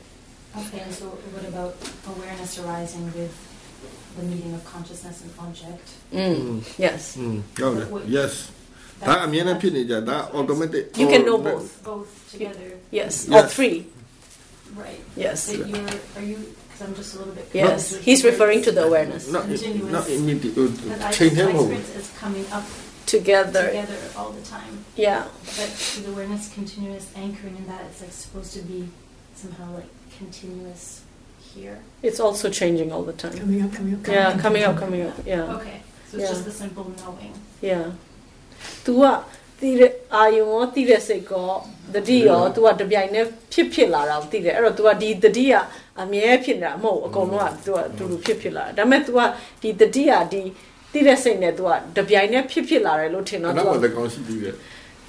[0.57, 1.75] Okay, so what about
[2.07, 3.33] awareness arising with
[4.17, 5.87] the meeting of consciousness and object.
[6.11, 6.77] Mm.
[6.77, 7.17] Yes.
[7.17, 7.43] Mm.
[7.59, 7.91] Okay.
[7.91, 8.51] What, yes.
[8.99, 10.97] That, I'm in opinion, yeah, that automatic.
[10.97, 11.83] You can know both.
[11.83, 12.79] Both together.
[12.89, 13.31] Yes, yes.
[13.31, 13.85] all three.
[14.75, 14.99] Right.
[15.15, 15.53] Yes.
[15.53, 16.55] Are you?
[16.77, 17.47] Because I'm just a little bit.
[17.53, 19.31] Yes, he's referring to the awareness.
[19.31, 20.91] Not, continuous, not immediately.
[20.91, 21.73] Uh, change him my over.
[21.73, 22.65] is coming up
[23.05, 23.67] together.
[23.67, 24.83] Together all the time.
[24.95, 25.27] Yeah.
[25.45, 28.89] But the awareness, continuous anchoring in that, it's like supposed to be
[29.35, 31.03] somehow like continuous
[31.54, 31.78] here?
[32.06, 33.36] It's also changing all the time.
[33.42, 34.40] Coming up, coming up, coming Yeah, up.
[34.44, 35.14] coming up, coming up.
[35.32, 35.54] Yeah.
[35.56, 36.30] Okay, so it's Yeah.
[36.32, 37.32] just the simple knowing.
[37.70, 37.84] Yeah.
[38.86, 39.04] तू က
[39.60, 41.50] တီးတဲ့အာယုံရောတီးတဲ့စိတ်ကော
[41.94, 45.54] တတိရော तू ကတပြိုင်တည်းဖြစ်ဖြစ်လာတာကိုတီးတယ်အဲ့တော့ तू ကဒီတတိက
[46.02, 49.20] အမြဲဖြစ်နေတာမဟုတ်ဘူးအကုန်လုံးက तू ကတူတူဖြစ်ဖြစ်လာတာဒါပေမဲ့ तू က
[49.62, 50.42] ဒီတတိကဒီ
[50.92, 54.54] တီးတဲ့စိတ်နဲ့ तू ကတပြိုင်တည်းဖြစ်ဖြစ်လာတယ်လို့ထင် အ တော့ နောက် तू မှာ က တကောင်ရှိသေးတယ်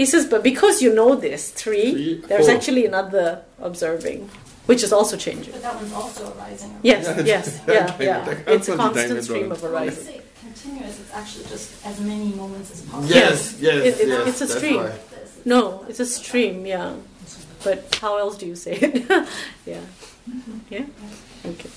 [0.02, 2.56] He says, but because you know this, three, Three, there's four.
[2.56, 3.28] actually another
[3.70, 4.20] observing,
[4.69, 5.53] which is also changing.
[5.55, 6.73] But that one's also arising.
[6.83, 7.03] Yes,
[7.35, 8.45] yes, yeah, yeah.
[8.55, 10.05] It's a constant stream as of When you arising.
[10.05, 13.09] say continuous, it's actually just as many moments as possible.
[13.17, 14.77] yes yes It- it- yes it's a stream.
[14.77, 14.93] why.
[15.45, 16.93] No, it's a stream, yeah.
[17.65, 18.95] But how else do you say it?
[19.73, 19.81] yeah.
[20.29, 20.59] Mm-hmm.
[20.75, 20.87] Yeah?
[21.51, 21.71] Okay.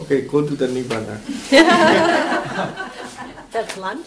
[0.00, 1.16] okay go to the nibbana
[3.52, 4.06] That's lunch.